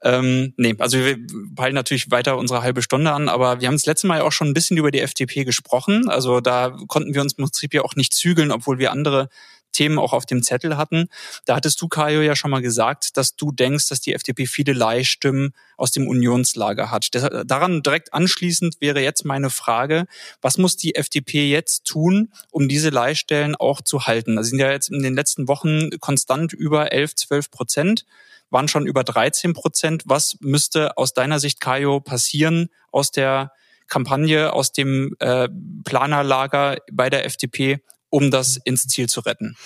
Ähm, 0.03 0.53
nee, 0.57 0.75
also 0.79 0.97
wir 0.97 1.17
peilen 1.55 1.75
natürlich 1.75 2.09
weiter 2.09 2.37
unsere 2.37 2.63
halbe 2.63 2.81
Stunde 2.81 3.11
an, 3.11 3.29
aber 3.29 3.61
wir 3.61 3.67
haben 3.67 3.75
das 3.75 3.85
letzte 3.85 4.07
Mal 4.07 4.21
auch 4.21 4.31
schon 4.31 4.47
ein 4.47 4.53
bisschen 4.53 4.77
über 4.77 4.91
die 4.91 5.01
FDP 5.01 5.45
gesprochen. 5.45 6.09
Also 6.09 6.41
da 6.41 6.75
konnten 6.87 7.13
wir 7.13 7.21
uns 7.21 7.33
im 7.33 7.43
Prinzip 7.43 7.73
ja 7.73 7.83
auch 7.83 7.95
nicht 7.95 8.13
zügeln, 8.13 8.51
obwohl 8.51 8.79
wir 8.79 8.91
andere 8.91 9.29
Themen 9.75 9.99
auch 9.99 10.13
auf 10.13 10.25
dem 10.25 10.41
Zettel 10.41 10.77
hatten. 10.77 11.07
Da 11.45 11.55
hattest 11.55 11.81
du, 11.81 11.87
Kajo, 11.87 12.21
ja 12.21 12.35
schon 12.35 12.51
mal 12.51 12.61
gesagt, 12.61 13.17
dass 13.17 13.35
du 13.35 13.51
denkst, 13.51 13.89
dass 13.89 14.01
die 14.01 14.13
FDP 14.13 14.45
viele 14.45 14.73
Leihstimmen 14.73 15.53
aus 15.77 15.91
dem 15.91 16.07
Unionslager 16.07 16.91
hat. 16.91 17.09
Daran 17.45 17.83
direkt 17.83 18.13
anschließend 18.13 18.77
wäre 18.79 19.01
jetzt 19.01 19.25
meine 19.25 19.49
Frage, 19.49 20.05
was 20.41 20.57
muss 20.57 20.77
die 20.77 20.95
FDP 20.95 21.49
jetzt 21.49 21.85
tun, 21.85 22.31
um 22.51 22.67
diese 22.67 22.89
Leihstellen 22.89 23.55
auch 23.55 23.81
zu 23.81 24.07
halten? 24.07 24.37
Also 24.37 24.51
sind 24.51 24.59
ja 24.59 24.71
jetzt 24.71 24.89
in 24.89 25.03
den 25.03 25.15
letzten 25.15 25.47
Wochen 25.47 25.89
konstant 25.99 26.53
über 26.53 26.91
11, 26.91 27.15
12 27.15 27.51
Prozent 27.51 28.05
waren 28.51 28.67
schon 28.67 28.85
über 28.85 29.03
13 29.03 29.53
Prozent. 29.53 30.03
Was 30.05 30.37
müsste 30.39 30.97
aus 30.97 31.13
deiner 31.13 31.39
Sicht, 31.39 31.59
Kajo, 31.59 31.99
passieren 31.99 32.69
aus 32.91 33.11
der 33.11 33.51
Kampagne, 33.87 34.53
aus 34.53 34.71
dem 34.71 35.15
äh, 35.19 35.47
Planerlager 35.83 36.77
bei 36.91 37.09
der 37.09 37.25
FDP, 37.25 37.81
um 38.15 38.31
das 38.31 38.55
ins 38.63 38.87
Ziel 38.87 39.09
zu 39.09 39.19
retten? 39.19 39.57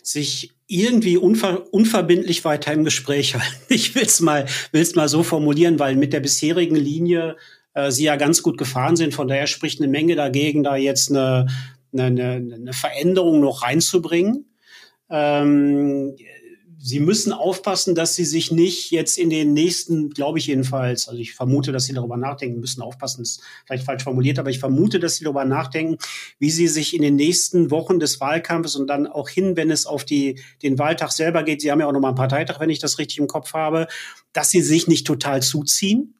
Sich 0.00 0.52
irgendwie 0.68 1.16
unver 1.16 1.72
unverbindlich 1.72 2.44
weiter 2.44 2.72
im 2.72 2.84
Gespräch 2.84 3.34
halten. 3.38 3.66
Ich 3.68 3.96
will 3.96 4.04
es 4.04 4.20
mal, 4.20 4.46
will's 4.70 4.94
mal 4.94 5.08
so 5.08 5.24
formulieren, 5.24 5.80
weil 5.80 5.96
mit 5.96 6.12
der 6.12 6.20
bisherigen 6.20 6.76
Linie 6.76 7.36
äh, 7.74 7.90
sie 7.90 8.04
ja 8.04 8.14
ganz 8.14 8.44
gut 8.44 8.58
gefahren 8.58 8.94
sind. 8.94 9.12
Von 9.12 9.26
daher 9.26 9.48
spricht 9.48 9.80
eine 9.80 9.88
Menge 9.88 10.14
dagegen, 10.14 10.62
da 10.62 10.76
jetzt 10.76 11.10
eine, 11.10 11.48
eine, 11.92 12.34
eine 12.36 12.72
Veränderung 12.72 13.40
noch 13.40 13.64
reinzubringen. 13.64 14.46
Ähm, 15.10 16.16
Sie 16.86 17.00
müssen 17.00 17.32
aufpassen, 17.32 17.96
dass 17.96 18.14
Sie 18.14 18.24
sich 18.24 18.52
nicht 18.52 18.92
jetzt 18.92 19.18
in 19.18 19.28
den 19.28 19.52
nächsten, 19.52 20.10
glaube 20.10 20.38
ich 20.38 20.46
jedenfalls, 20.46 21.08
also 21.08 21.20
ich 21.20 21.34
vermute, 21.34 21.72
dass 21.72 21.86
Sie 21.86 21.92
darüber 21.92 22.16
nachdenken, 22.16 22.60
müssen 22.60 22.80
aufpassen, 22.80 23.22
ist 23.22 23.42
vielleicht 23.64 23.82
falsch 23.82 24.04
formuliert, 24.04 24.38
aber 24.38 24.50
ich 24.50 24.60
vermute, 24.60 25.00
dass 25.00 25.16
Sie 25.16 25.24
darüber 25.24 25.44
nachdenken, 25.44 25.98
wie 26.38 26.48
Sie 26.48 26.68
sich 26.68 26.94
in 26.94 27.02
den 27.02 27.16
nächsten 27.16 27.72
Wochen 27.72 27.98
des 27.98 28.20
Wahlkampfes 28.20 28.76
und 28.76 28.86
dann 28.86 29.08
auch 29.08 29.28
hin, 29.28 29.56
wenn 29.56 29.72
es 29.72 29.84
auf 29.84 30.04
die, 30.04 30.40
den 30.62 30.78
Wahltag 30.78 31.10
selber 31.10 31.42
geht, 31.42 31.60
Sie 31.60 31.72
haben 31.72 31.80
ja 31.80 31.88
auch 31.88 31.92
nochmal 31.92 32.10
einen 32.10 32.18
Parteitag, 32.18 32.60
wenn 32.60 32.70
ich 32.70 32.78
das 32.78 33.00
richtig 33.00 33.18
im 33.18 33.26
Kopf 33.26 33.52
habe, 33.52 33.88
dass 34.32 34.50
Sie 34.50 34.62
sich 34.62 34.86
nicht 34.86 35.08
total 35.08 35.42
zuziehen. 35.42 36.15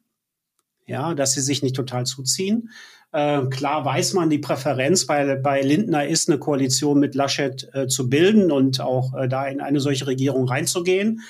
Ja, 0.87 1.13
dass 1.13 1.33
Sie 1.33 1.41
sich 1.41 1.61
nicht 1.61 1.75
total 1.75 2.05
zuziehen. 2.05 2.69
Äh, 3.11 3.45
klar 3.47 3.85
weiß 3.85 4.13
man, 4.13 4.29
die 4.29 4.37
Präferenz 4.37 5.05
bei, 5.05 5.35
bei 5.35 5.61
Lindner 5.61 6.07
ist, 6.07 6.29
eine 6.29 6.39
Koalition 6.39 6.99
mit 6.99 7.13
Laschet 7.13 7.69
äh, 7.73 7.87
zu 7.87 8.09
bilden 8.09 8.51
und 8.51 8.79
auch 8.79 9.13
äh, 9.13 9.27
da 9.27 9.45
in 9.47 9.61
eine 9.61 9.79
solche 9.79 10.07
Regierung 10.07 10.47
reinzugehen. 10.47 11.21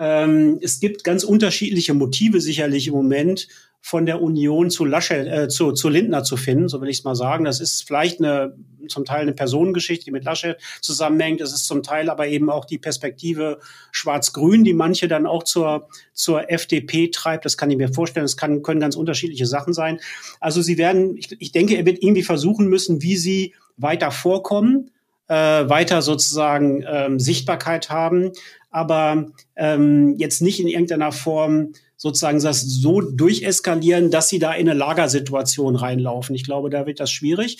Ähm, 0.00 0.58
es 0.62 0.80
gibt 0.80 1.04
ganz 1.04 1.24
unterschiedliche 1.24 1.92
Motive 1.92 2.40
sicherlich 2.40 2.88
im 2.88 2.94
Moment 2.94 3.48
von 3.82 4.06
der 4.06 4.22
Union 4.22 4.70
zu 4.70 4.86
Laschet, 4.86 5.26
äh, 5.26 5.48
zu, 5.48 5.72
zu 5.72 5.90
Lindner 5.90 6.24
zu 6.24 6.38
finden, 6.38 6.68
so 6.68 6.80
will 6.80 6.88
ich 6.88 6.98
es 6.98 7.04
mal 7.04 7.14
sagen. 7.14 7.44
Das 7.44 7.60
ist 7.60 7.86
vielleicht 7.86 8.18
eine, 8.18 8.54
zum 8.88 9.04
Teil 9.04 9.22
eine 9.22 9.34
Personengeschichte, 9.34 10.06
die 10.06 10.10
mit 10.10 10.24
Laschet 10.24 10.58
zusammenhängt. 10.80 11.42
Es 11.42 11.52
ist 11.52 11.66
zum 11.66 11.82
Teil 11.82 12.08
aber 12.08 12.28
eben 12.28 12.48
auch 12.48 12.64
die 12.64 12.78
Perspektive 12.78 13.58
Schwarz-Grün, 13.92 14.64
die 14.64 14.72
manche 14.72 15.06
dann 15.06 15.26
auch 15.26 15.42
zur, 15.44 15.88
zur 16.14 16.50
FDP 16.50 17.08
treibt. 17.08 17.44
Das 17.44 17.58
kann 17.58 17.70
ich 17.70 17.76
mir 17.76 17.92
vorstellen. 17.92 18.24
Das 18.24 18.38
kann, 18.38 18.62
können 18.62 18.80
ganz 18.80 18.96
unterschiedliche 18.96 19.46
Sachen 19.46 19.74
sein. 19.74 20.00
Also 20.40 20.62
sie 20.62 20.78
werden, 20.78 21.16
ich, 21.18 21.36
ich 21.38 21.52
denke, 21.52 21.76
er 21.76 21.84
wird 21.84 22.02
irgendwie 22.02 22.22
versuchen 22.22 22.68
müssen, 22.68 23.02
wie 23.02 23.16
sie 23.16 23.54
weiter 23.76 24.10
vorkommen, 24.10 24.90
äh, 25.28 25.34
weiter 25.34 26.02
sozusagen 26.02 26.84
ähm, 26.86 27.20
Sichtbarkeit 27.20 27.88
haben 27.88 28.32
aber 28.70 29.26
ähm, 29.56 30.14
jetzt 30.16 30.42
nicht 30.42 30.60
in 30.60 30.68
irgendeiner 30.68 31.12
Form 31.12 31.72
sozusagen 31.96 32.40
das 32.40 32.62
so 32.62 33.00
durcheskalieren, 33.00 34.10
dass 34.10 34.28
sie 34.28 34.38
da 34.38 34.52
in 34.54 34.68
eine 34.68 34.78
Lagersituation 34.78 35.76
reinlaufen. 35.76 36.34
Ich 36.34 36.44
glaube, 36.44 36.70
da 36.70 36.86
wird 36.86 36.98
das 36.98 37.10
schwierig. 37.10 37.58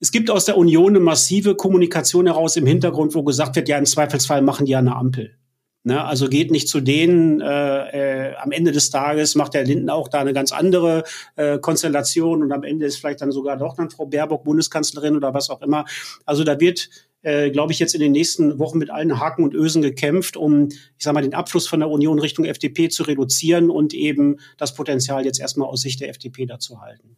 Es 0.00 0.12
gibt 0.12 0.30
aus 0.30 0.44
der 0.44 0.58
Union 0.58 0.90
eine 0.90 1.00
massive 1.00 1.54
Kommunikation 1.54 2.26
heraus 2.26 2.56
im 2.56 2.66
Hintergrund, 2.66 3.14
wo 3.14 3.22
gesagt 3.22 3.56
wird, 3.56 3.68
ja, 3.68 3.78
im 3.78 3.86
Zweifelsfall 3.86 4.42
machen 4.42 4.66
die 4.66 4.72
ja 4.72 4.80
eine 4.80 4.96
Ampel. 4.96 5.38
Ne, 5.86 6.02
also 6.02 6.30
geht 6.30 6.50
nicht 6.50 6.66
zu 6.68 6.80
denen. 6.80 7.42
Äh, 7.42 8.30
äh, 8.30 8.36
am 8.36 8.52
Ende 8.52 8.72
des 8.72 8.88
Tages 8.88 9.34
macht 9.34 9.52
der 9.52 9.64
Linden 9.64 9.90
auch 9.90 10.08
da 10.08 10.20
eine 10.20 10.32
ganz 10.32 10.50
andere 10.50 11.04
äh, 11.36 11.58
Konstellation 11.58 12.42
und 12.42 12.52
am 12.52 12.62
Ende 12.62 12.86
ist 12.86 12.96
vielleicht 12.96 13.20
dann 13.20 13.32
sogar 13.32 13.58
doch 13.58 13.76
dann 13.76 13.90
Frau 13.90 14.06
Baerbock 14.06 14.44
Bundeskanzlerin 14.44 15.14
oder 15.14 15.34
was 15.34 15.50
auch 15.50 15.60
immer. 15.60 15.84
Also 16.24 16.42
da 16.42 16.58
wird 16.58 16.88
äh, 17.24 17.50
glaube 17.50 17.72
ich, 17.72 17.78
jetzt 17.78 17.94
in 17.94 18.00
den 18.00 18.12
nächsten 18.12 18.58
Wochen 18.58 18.78
mit 18.78 18.90
allen 18.90 19.18
Haken 19.18 19.44
und 19.44 19.54
Ösen 19.54 19.82
gekämpft, 19.82 20.36
um, 20.36 20.68
ich 20.68 21.04
sage 21.04 21.14
mal, 21.14 21.22
den 21.22 21.34
Abfluss 21.34 21.66
von 21.66 21.80
der 21.80 21.88
Union 21.88 22.18
Richtung 22.18 22.44
FDP 22.44 22.88
zu 22.90 23.02
reduzieren 23.02 23.70
und 23.70 23.94
eben 23.94 24.38
das 24.58 24.74
Potenzial 24.74 25.24
jetzt 25.24 25.40
erstmal 25.40 25.68
aus 25.68 25.80
Sicht 25.80 26.00
der 26.00 26.10
FDP 26.10 26.46
dazu 26.46 26.80
halten. 26.80 27.16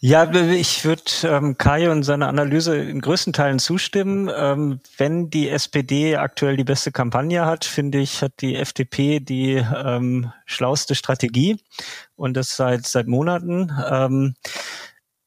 Ja, 0.00 0.30
ich 0.32 0.84
würde 0.84 1.02
ähm, 1.24 1.56
Kai 1.56 1.90
und 1.90 2.02
seiner 2.02 2.28
Analyse 2.28 2.76
in 2.76 3.00
größten 3.00 3.32
Teilen 3.32 3.58
zustimmen. 3.58 4.30
Ähm, 4.36 4.80
wenn 4.98 5.30
die 5.30 5.48
SPD 5.48 6.16
aktuell 6.16 6.56
die 6.56 6.64
beste 6.64 6.92
Kampagne 6.92 7.46
hat, 7.46 7.64
finde 7.64 8.00
ich, 8.00 8.22
hat 8.22 8.40
die 8.40 8.54
FDP 8.54 9.20
die 9.20 9.54
ähm, 9.54 10.30
schlauste 10.44 10.94
Strategie 10.94 11.58
und 12.16 12.36
das 12.36 12.54
seit 12.54 12.86
seit 12.86 13.06
Monaten. 13.06 13.72
Ähm, 13.90 14.34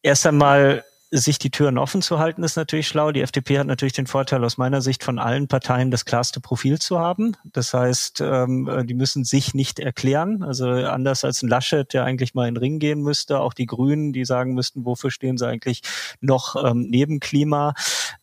erst 0.04 0.28
einmal 0.28 0.84
sich 1.12 1.40
die 1.40 1.52
Türen 1.52 1.78
offen 1.78 2.02
zu 2.02 2.20
halten, 2.20 2.44
ist 2.44 2.58
natürlich 2.58 2.88
schlau. 2.88 3.12
Die 3.12 3.22
FDP 3.22 3.60
hat 3.60 3.68
natürlich 3.68 3.94
den 3.94 4.08
Vorteil 4.08 4.44
aus 4.44 4.58
meiner 4.58 4.82
Sicht 4.82 5.04
von 5.04 5.20
allen 5.20 5.48
Parteien 5.48 5.90
das 5.90 6.06
klarste 6.06 6.42
Profil 6.42 6.80
zu 6.80 7.00
haben. 7.00 7.36
Das 7.46 7.74
heißt, 7.74 8.22
ähm, 8.22 8.86
die 8.86 8.94
müssen 8.94 9.24
sich 9.24 9.54
nicht 9.54 9.80
erklären. 9.80 10.44
Also 10.44 10.68
anders 10.68 11.24
als 11.24 11.42
ein 11.42 11.50
Laschet, 11.50 11.94
der 11.94 12.04
eigentlich 12.04 12.34
mal 12.34 12.48
in 12.48 12.56
den 12.56 12.60
Ring 12.60 12.80
gehen 12.80 13.02
müsste, 13.02 13.40
auch 13.40 13.54
die 13.54 13.66
Grünen, 13.66 14.12
die 14.12 14.26
sagen 14.26 14.54
müssten, 14.54 14.86
wofür 14.86 15.10
stehen 15.10 15.38
sie 15.38 15.48
eigentlich 15.48 15.82
noch 16.20 16.56
ähm, 16.62 16.88
neben 16.90 17.20
Klima, 17.20 17.74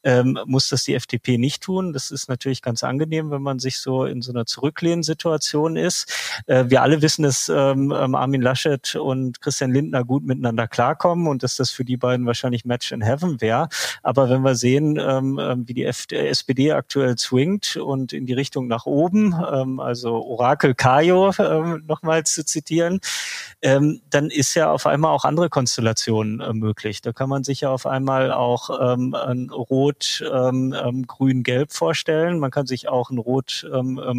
ähm, 0.02 0.38
muss 0.44 0.68
das 0.68 0.84
die 0.84 0.94
FDP 0.94 1.38
nicht 1.38 1.62
tun. 1.62 1.92
Das 1.92 2.10
ist 2.10 2.28
natürlich 2.28 2.60
ganz 2.60 2.84
angenehm, 2.84 3.30
wenn 3.30 3.42
man 3.42 3.58
sich 3.58 3.78
so 3.78 4.04
in 4.04 4.20
so 4.20 4.32
einer 4.32 4.44
Zurücklehnsituation 4.46 5.76
ist. 5.76 6.12
Äh, 6.46 6.66
wir 6.68 6.82
alle 6.82 7.00
wissen, 7.00 7.22
dass 7.22 7.48
ähm, 7.48 7.92
ähm, 7.96 8.14
Armin 8.14 8.42
Laschet 8.42 8.94
und 8.96 9.40
Christian 9.40 9.72
Lindner 9.72 10.04
gut 10.04 10.24
miteinander 10.24 10.68
klarkommen 10.68 11.26
und 11.28 11.42
dass 11.42 11.56
das 11.56 11.70
für 11.70 11.84
die 11.84 11.96
beiden 11.96 12.26
wahrscheinlich 12.26 12.64
Match 12.64 12.83
in 12.92 13.02
Heaven 13.02 13.40
wäre. 13.40 13.68
Aber 14.02 14.28
wenn 14.28 14.42
wir 14.42 14.54
sehen, 14.54 14.98
ähm, 15.00 15.38
ähm 15.40 15.68
wie 15.68 15.74
die 15.74 15.84
F 15.84 16.06
SPD 16.10 16.72
aktuell 16.72 17.16
swingt 17.18 17.76
und 17.76 18.12
in 18.12 18.26
die 18.26 18.32
Richtung 18.32 18.66
nach 18.66 18.86
oben, 18.86 19.34
ähm, 19.52 19.80
also 19.80 20.22
Orakel 20.24 20.74
Kayo 20.74 21.32
ähm, 21.38 21.84
nochmals 21.86 22.34
zu 22.34 22.44
zitieren, 22.44 23.00
ähm, 23.62 24.00
dann 24.10 24.30
ist 24.30 24.54
ja 24.54 24.70
auf 24.70 24.86
einmal 24.86 25.12
auch 25.12 25.24
andere 25.24 25.48
Konstellationen 25.48 26.40
äh, 26.40 26.52
möglich. 26.52 27.00
Da 27.00 27.12
kann 27.12 27.28
man 27.28 27.44
sich 27.44 27.62
ja 27.62 27.70
auf 27.70 27.86
einmal 27.86 28.32
auch 28.32 28.70
ähm, 28.80 29.14
ein 29.14 29.50
Rot, 29.50 30.22
ähm, 30.30 31.04
Grün, 31.06 31.42
Gelb 31.42 31.72
vorstellen. 31.72 32.38
Man 32.38 32.50
kann 32.50 32.66
sich 32.66 32.88
auch 32.88 33.10
ein 33.10 33.18
Rot, 33.18 33.66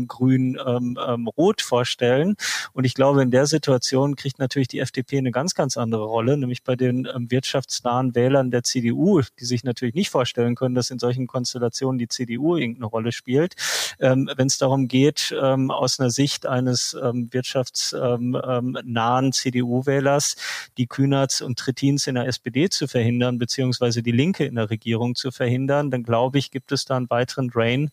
Grün, 0.08 0.58
Rot 0.58 1.62
vorstellen. 1.62 2.36
Und 2.74 2.86
ich 2.86 2.94
glaube, 2.94 3.22
in 3.22 3.32
der 3.32 3.46
Situation 3.46 4.16
kriegt 4.16 4.40
natürlich 4.40 4.68
die 4.68 4.80
FDP 4.80 5.18
eine 5.18 5.32
ganz, 5.32 5.56
ganz 5.56 5.78
andere 5.78 6.06
Rolle, 6.06 6.38
nämlich 6.38 6.64
bei 6.64 6.76
den 6.76 7.08
wirtschaftsnahen 7.30 8.16
Wählern 8.16 8.45
Wählern 8.46 8.52
der 8.52 8.64
CDU, 8.64 9.22
die 9.40 9.46
sich 9.46 9.64
natürlich 9.64 9.96
nicht 9.96 10.10
vorstellen 10.10 10.56
können, 10.56 10.76
dass 10.76 10.92
in 10.92 11.00
solchen 11.00 11.28
Konstellationen 11.28 11.98
die 11.98 12.08
CDU 12.08 12.58
irgendeine 12.58 12.86
Rolle 12.86 13.12
spielt. 13.12 13.56
Ähm, 14.00 14.30
Wenn 14.36 14.48
es 14.48 14.58
darum 14.58 14.88
geht, 14.88 15.34
ähm, 15.42 15.72
aus 15.72 16.00
einer 16.00 16.10
Sicht 16.10 16.46
eines 16.46 16.96
ähm, 17.02 17.30
wirtschaftsnahen 17.32 18.36
ähm, 18.36 19.26
ähm, 19.26 19.32
CDU-Wählers 19.32 20.36
die 20.78 20.88
Kühnerts 20.88 21.42
und 21.42 21.58
Trittins 21.58 22.08
in 22.08 22.16
der 22.16 22.28
SPD 22.28 22.70
zu 22.70 22.88
verhindern, 22.88 23.38
beziehungsweise 23.38 24.04
die 24.04 24.12
Linke 24.12 24.46
in 24.46 24.56
der 24.56 24.70
Regierung 24.70 25.16
zu 25.16 25.32
verhindern, 25.32 25.92
dann 25.92 26.04
glaube 26.04 26.38
ich, 26.38 26.52
gibt 26.52 26.72
es 26.72 26.86
da 26.86 26.98
einen 26.98 27.10
weiteren 27.10 27.50
Drain, 27.50 27.92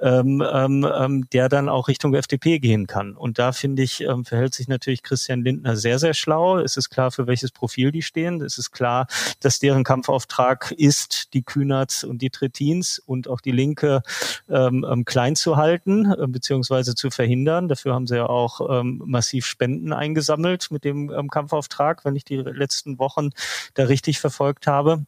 ähm, 0.00 1.26
der 1.32 1.48
dann 1.48 1.68
auch 1.68 1.88
Richtung 1.88 2.14
FDP 2.14 2.58
gehen 2.58 2.86
kann. 2.86 3.16
Und 3.16 3.38
da 3.38 3.52
finde 3.52 3.82
ich, 3.82 4.04
verhält 4.24 4.54
sich 4.54 4.68
natürlich 4.68 5.02
Christian 5.02 5.42
Lindner 5.42 5.76
sehr, 5.76 5.98
sehr 5.98 6.14
schlau. 6.14 6.58
Es 6.58 6.76
ist 6.76 6.90
klar, 6.90 7.10
für 7.10 7.26
welches 7.26 7.50
Profil 7.50 7.92
die 7.92 8.02
stehen. 8.02 8.40
Es 8.40 8.58
ist 8.58 8.70
klar, 8.70 9.06
dass 9.40 9.58
deren 9.58 9.84
Kampfauftrag 9.92 10.70
ist, 10.70 11.34
die 11.34 11.42
Kühnerts 11.42 12.02
und 12.02 12.22
die 12.22 12.30
Trittins 12.30 12.98
und 12.98 13.28
auch 13.28 13.42
die 13.42 13.52
Linke 13.52 14.00
ähm, 14.48 14.86
ähm, 14.90 15.04
klein 15.04 15.36
zu 15.36 15.58
halten 15.58 16.10
äh, 16.10 16.26
beziehungsweise 16.26 16.94
zu 16.94 17.10
verhindern. 17.10 17.68
Dafür 17.68 17.92
haben 17.92 18.06
sie 18.06 18.16
ja 18.16 18.26
auch 18.26 18.80
ähm, 18.80 19.02
massiv 19.04 19.44
Spenden 19.44 19.92
eingesammelt 19.92 20.70
mit 20.70 20.84
dem 20.84 21.10
ähm, 21.10 21.28
Kampfauftrag, 21.28 22.06
wenn 22.06 22.16
ich 22.16 22.24
die 22.24 22.36
letzten 22.36 22.98
Wochen 22.98 23.30
da 23.74 23.84
richtig 23.84 24.18
verfolgt 24.18 24.66
habe. 24.66 25.04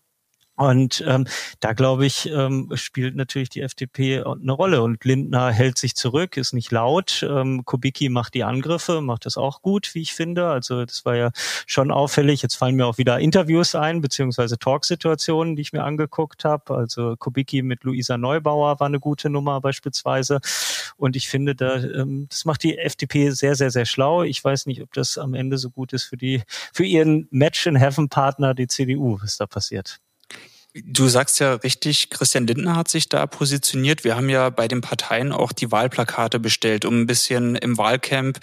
Und 0.56 1.02
ähm, 1.06 1.26
da 1.58 1.72
glaube 1.72 2.06
ich, 2.06 2.30
ähm, 2.30 2.70
spielt 2.74 3.16
natürlich 3.16 3.48
die 3.48 3.60
FDP 3.62 4.22
eine 4.22 4.52
Rolle. 4.52 4.82
Und 4.82 5.04
Lindner 5.04 5.50
hält 5.50 5.78
sich 5.78 5.96
zurück, 5.96 6.36
ist 6.36 6.52
nicht 6.52 6.70
laut. 6.70 7.26
Ähm, 7.28 7.64
Kubicki 7.64 8.08
macht 8.08 8.34
die 8.34 8.44
Angriffe, 8.44 9.00
macht 9.00 9.26
das 9.26 9.36
auch 9.36 9.62
gut, 9.62 9.94
wie 9.94 10.02
ich 10.02 10.14
finde. 10.14 10.48
Also 10.48 10.84
das 10.84 11.04
war 11.04 11.16
ja 11.16 11.30
schon 11.66 11.90
auffällig. 11.90 12.42
Jetzt 12.42 12.54
fallen 12.54 12.76
mir 12.76 12.86
auch 12.86 12.98
wieder 12.98 13.18
Interviews 13.18 13.74
ein, 13.74 14.00
beziehungsweise 14.00 14.56
Talksituationen, 14.56 15.56
die 15.56 15.62
ich 15.62 15.72
mir 15.72 15.82
angeguckt 15.82 16.44
habe. 16.44 16.76
Also 16.76 17.16
Kubicki 17.16 17.62
mit 17.62 17.82
Luisa 17.82 18.16
Neubauer 18.16 18.78
war 18.78 18.86
eine 18.86 19.00
gute 19.00 19.30
Nummer 19.30 19.60
beispielsweise. 19.60 20.40
Und 20.96 21.16
ich 21.16 21.28
finde, 21.28 21.56
da, 21.56 21.76
ähm, 21.76 22.26
das 22.30 22.44
macht 22.44 22.62
die 22.62 22.78
FDP 22.78 23.30
sehr, 23.30 23.56
sehr, 23.56 23.72
sehr 23.72 23.86
schlau. 23.86 24.22
Ich 24.22 24.42
weiß 24.44 24.66
nicht, 24.66 24.82
ob 24.82 24.92
das 24.92 25.18
am 25.18 25.34
Ende 25.34 25.58
so 25.58 25.70
gut 25.70 25.92
ist 25.92 26.04
für 26.04 26.16
die, 26.16 26.42
für 26.72 26.84
ihren 26.84 27.26
Match 27.32 27.66
in 27.66 27.74
Heaven 27.74 28.08
Partner, 28.08 28.54
die 28.54 28.68
CDU, 28.68 29.18
was 29.20 29.36
da 29.36 29.46
passiert. 29.46 30.03
Du 30.76 31.06
sagst 31.06 31.38
ja 31.38 31.54
richtig, 31.54 32.10
Christian 32.10 32.48
Lindner 32.48 32.74
hat 32.74 32.88
sich 32.88 33.08
da 33.08 33.28
positioniert. 33.28 34.02
Wir 34.02 34.16
haben 34.16 34.28
ja 34.28 34.50
bei 34.50 34.66
den 34.66 34.80
Parteien 34.80 35.30
auch 35.30 35.52
die 35.52 35.70
Wahlplakate 35.70 36.40
bestellt, 36.40 36.84
um 36.84 37.02
ein 37.02 37.06
bisschen 37.06 37.54
im 37.54 37.78
Wahlcamp, 37.78 38.40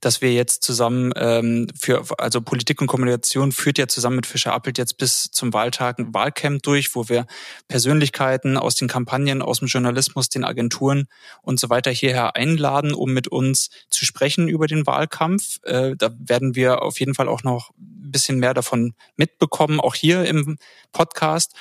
dass 0.00 0.22
wir 0.22 0.32
jetzt 0.32 0.62
zusammen 0.62 1.12
ähm, 1.14 1.66
für, 1.78 2.02
also 2.16 2.40
Politik 2.40 2.80
und 2.80 2.86
Kommunikation 2.86 3.52
führt 3.52 3.76
ja 3.76 3.86
zusammen 3.86 4.16
mit 4.16 4.26
Fischer 4.26 4.54
Appelt 4.54 4.78
jetzt 4.78 4.96
bis 4.96 5.30
zum 5.30 5.52
Wahltag 5.52 5.98
ein 5.98 6.14
Wahlcamp 6.14 6.62
durch, 6.62 6.94
wo 6.94 7.10
wir 7.10 7.26
Persönlichkeiten 7.68 8.56
aus 8.56 8.76
den 8.76 8.88
Kampagnen, 8.88 9.42
aus 9.42 9.58
dem 9.58 9.68
Journalismus, 9.68 10.30
den 10.30 10.44
Agenturen 10.44 11.06
und 11.42 11.60
so 11.60 11.68
weiter 11.68 11.90
hierher 11.90 12.34
einladen, 12.34 12.94
um 12.94 13.12
mit 13.12 13.28
uns 13.28 13.68
zu 13.90 14.06
sprechen 14.06 14.48
über 14.48 14.68
den 14.68 14.86
Wahlkampf. 14.86 15.58
Äh, 15.64 15.96
da 15.98 16.14
werden 16.18 16.54
wir 16.54 16.80
auf 16.80 16.98
jeden 16.98 17.14
Fall 17.14 17.28
auch 17.28 17.42
noch 17.42 17.72
ein 17.76 18.10
bisschen 18.10 18.38
mehr 18.38 18.54
davon 18.54 18.94
mitbekommen, 19.16 19.80
auch 19.80 19.94
hier 19.94 20.24
im 20.24 20.56
Podcast. 20.92 21.52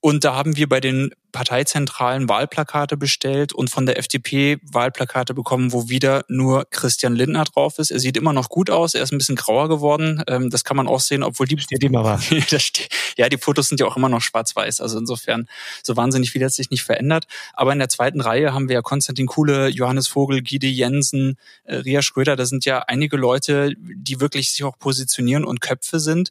Und 0.00 0.24
da 0.24 0.36
haben 0.36 0.56
wir 0.56 0.68
bei 0.68 0.78
den 0.78 1.10
Parteizentralen 1.32 2.28
Wahlplakate 2.28 2.96
bestellt 2.96 3.52
und 3.52 3.70
von 3.70 3.86
der 3.86 3.98
FDP 3.98 4.58
Wahlplakate 4.62 5.34
bekommen, 5.34 5.72
wo 5.72 5.88
wieder 5.88 6.24
nur 6.28 6.64
Christian 6.70 7.16
Lindner 7.16 7.44
drauf 7.44 7.78
ist. 7.78 7.90
Er 7.90 7.98
sieht 7.98 8.16
immer 8.16 8.32
noch 8.32 8.48
gut 8.48 8.70
aus, 8.70 8.94
er 8.94 9.02
ist 9.02 9.12
ein 9.12 9.18
bisschen 9.18 9.36
grauer 9.36 9.68
geworden. 9.68 10.22
Ähm, 10.28 10.48
das 10.48 10.64
kann 10.64 10.76
man 10.76 10.86
auch 10.86 11.00
sehen, 11.00 11.22
obwohl 11.22 11.46
die 11.46 11.58
steht 11.58 11.82
immer 11.82 12.04
ja, 13.16 13.28
die 13.28 13.36
Fotos 13.36 13.68
sind 13.68 13.80
ja 13.80 13.86
auch 13.86 13.96
immer 13.96 14.08
noch 14.08 14.22
schwarz-weiß. 14.22 14.80
Also 14.80 14.98
insofern 14.98 15.48
so 15.82 15.96
wahnsinnig 15.96 16.30
viel 16.30 16.44
hat 16.44 16.52
sich 16.52 16.70
nicht 16.70 16.84
verändert. 16.84 17.26
Aber 17.52 17.72
in 17.72 17.80
der 17.80 17.88
zweiten 17.88 18.20
Reihe 18.20 18.54
haben 18.54 18.68
wir 18.68 18.74
ja 18.74 18.82
Konstantin 18.82 19.26
Kuhle, 19.26 19.68
Johannes 19.68 20.06
Vogel, 20.06 20.40
Gide 20.40 20.68
Jensen, 20.68 21.36
äh, 21.64 21.76
Ria 21.76 22.00
Schröder. 22.00 22.36
Da 22.36 22.46
sind 22.46 22.64
ja 22.64 22.78
einige 22.86 23.16
Leute, 23.16 23.74
die 23.76 24.20
wirklich 24.20 24.52
sich 24.52 24.62
auch 24.62 24.78
positionieren 24.78 25.44
und 25.44 25.60
Köpfe 25.60 26.00
sind. 26.00 26.30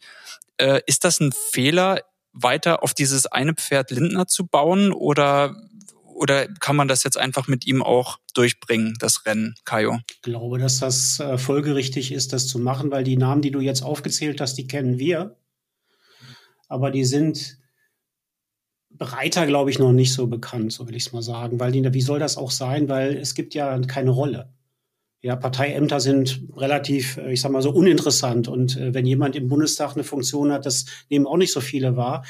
Äh, 0.57 0.79
ist 0.85 1.03
das 1.03 1.19
ein 1.19 1.33
Fehler? 1.51 1.99
Weiter 2.35 2.83
auf 2.83 2.93
dieses 2.93 3.25
eine 3.25 3.53
Pferd 3.53 3.91
Lindner 3.91 4.27
zu 4.27 4.45
bauen 4.45 4.91
oder 4.91 5.55
oder 6.15 6.47
kann 6.47 6.77
man 6.77 6.87
das 6.87 7.03
jetzt 7.03 7.17
einfach 7.17 7.47
mit 7.47 7.67
ihm 7.67 7.83
auch 7.83 8.19
durchbringen, 8.33 8.95
das 8.99 9.25
Rennen, 9.25 9.55
Kajo? 9.65 9.99
Ich 10.09 10.21
glaube, 10.21 10.59
dass 10.59 10.79
das 10.79 11.19
äh, 11.19 11.37
folgerichtig 11.37 12.13
ist, 12.13 12.31
das 12.31 12.47
zu 12.47 12.57
machen, 12.57 12.89
weil 12.89 13.03
die 13.03 13.17
Namen, 13.17 13.41
die 13.41 13.51
du 13.51 13.59
jetzt 13.59 13.81
aufgezählt 13.81 14.39
hast, 14.39 14.55
die 14.55 14.65
kennen 14.65 14.97
wir. 14.97 15.37
Aber 16.69 16.89
die 16.89 17.03
sind 17.03 17.57
breiter, 18.89 19.45
glaube 19.45 19.69
ich, 19.69 19.77
noch 19.77 19.91
nicht 19.91 20.13
so 20.13 20.27
bekannt, 20.27 20.71
so 20.71 20.87
will 20.87 20.95
ich 20.95 21.07
es 21.07 21.11
mal 21.11 21.21
sagen. 21.21 21.59
Weil 21.59 21.73
die, 21.73 21.93
wie 21.93 22.01
soll 22.01 22.19
das 22.19 22.37
auch 22.37 22.51
sein? 22.51 22.87
Weil 22.87 23.17
es 23.17 23.35
gibt 23.35 23.53
ja 23.53 23.77
keine 23.81 24.11
Rolle. 24.11 24.53
Ja, 25.25 25.35
Parteiämter 25.35 25.99
sind 25.99 26.43
relativ, 26.55 27.17
äh, 27.17 27.33
ich 27.33 27.41
sag 27.41 27.51
mal 27.51 27.63
so, 27.63 27.71
uninteressant. 27.71 28.47
Und 28.47 28.77
äh, 28.77 28.93
wenn 28.93 29.07
jemand 29.07 29.35
im 29.35 29.47
Bundestag 29.47 29.95
eine 29.95 30.03
Funktion 30.03 30.51
hat, 30.51 30.67
das 30.67 30.85
nehmen 31.09 31.25
auch 31.25 31.37
nicht 31.37 31.51
so 31.51 31.61
viele 31.61 31.97
wahr. 31.97 32.23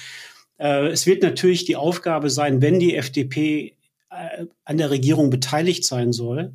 Äh, 0.58 0.88
es 0.88 1.06
wird 1.06 1.22
natürlich 1.22 1.66
die 1.66 1.76
Aufgabe 1.76 2.30
sein, 2.30 2.62
wenn 2.62 2.80
die 2.80 2.96
FDP 2.96 3.76
äh, 4.10 4.46
an 4.64 4.78
der 4.78 4.92
Regierung 4.92 5.30
beteiligt 5.30 5.84
sein 5.84 6.14
soll, 6.14 6.54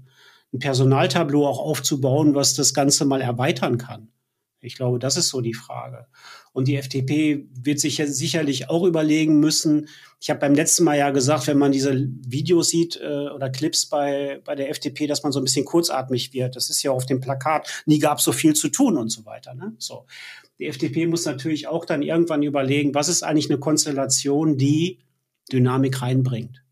ein 0.54 0.60
Personaltableau 0.60 1.46
auch 1.46 1.58
aufzubauen, 1.58 2.34
was 2.34 2.54
das 2.54 2.72
Ganze 2.72 3.04
mal 3.04 3.20
erweitern 3.20 3.76
kann. 3.76 4.08
Ich 4.62 4.76
glaube, 4.76 4.98
das 4.98 5.16
ist 5.16 5.28
so 5.28 5.40
die 5.40 5.54
Frage. 5.54 6.06
Und 6.52 6.68
die 6.68 6.76
FDP 6.76 7.46
wird 7.52 7.80
sich 7.80 7.98
ja 7.98 8.06
sicherlich 8.06 8.68
auch 8.68 8.84
überlegen 8.84 9.40
müssen. 9.40 9.88
Ich 10.20 10.28
habe 10.28 10.40
beim 10.40 10.54
letzten 10.54 10.84
Mal 10.84 10.98
ja 10.98 11.10
gesagt, 11.10 11.46
wenn 11.46 11.58
man 11.58 11.72
diese 11.72 12.08
Videos 12.26 12.68
sieht 12.68 13.00
äh, 13.00 13.28
oder 13.28 13.48
Clips 13.48 13.86
bei, 13.86 14.42
bei 14.44 14.54
der 14.54 14.68
FDP, 14.68 15.06
dass 15.06 15.22
man 15.22 15.32
so 15.32 15.40
ein 15.40 15.44
bisschen 15.44 15.64
kurzatmig 15.64 16.34
wird. 16.34 16.56
Das 16.56 16.68
ist 16.68 16.82
ja 16.82 16.90
auf 16.90 17.06
dem 17.06 17.20
Plakat, 17.20 17.84
nie 17.86 17.98
gab 17.98 18.20
so 18.20 18.32
viel 18.32 18.54
zu 18.54 18.68
tun 18.68 18.98
und 18.98 19.08
so 19.08 19.24
weiter. 19.24 19.54
Ne? 19.54 19.74
So. 19.78 20.06
Die 20.58 20.66
FDP 20.66 21.06
muss 21.06 21.24
natürlich 21.24 21.66
auch 21.66 21.86
dann 21.86 22.02
irgendwann 22.02 22.42
überlegen, 22.42 22.94
was 22.94 23.08
ist 23.08 23.22
eigentlich 23.22 23.48
eine 23.48 23.58
Konstellation, 23.58 24.58
die 24.58 24.98
Dynamik 25.50 26.02
reinbringt. 26.02 26.62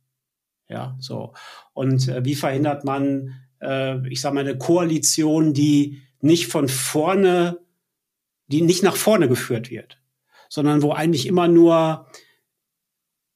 Ja, 0.69 0.97
so. 1.01 1.33
Und 1.73 2.09
äh, 2.09 2.25
wie 2.25 2.35
verhindert 2.35 2.85
man, 2.85 3.41
äh, 3.63 4.07
ich 4.09 4.21
sage 4.21 4.35
mal, 4.35 4.41
eine 4.41 4.59
Koalition, 4.59 5.55
die 5.55 6.03
nicht 6.21 6.49
von 6.49 6.69
vorne 6.69 7.59
die 8.49 8.63
nicht 8.63 8.83
nach 8.83 8.97
vorne 8.97 9.29
geführt 9.29 9.71
wird, 9.71 9.99
sondern 10.49 10.83
wo 10.83 10.93
eigentlich 10.93 11.27
immer 11.27 11.49
nur, 11.49 12.07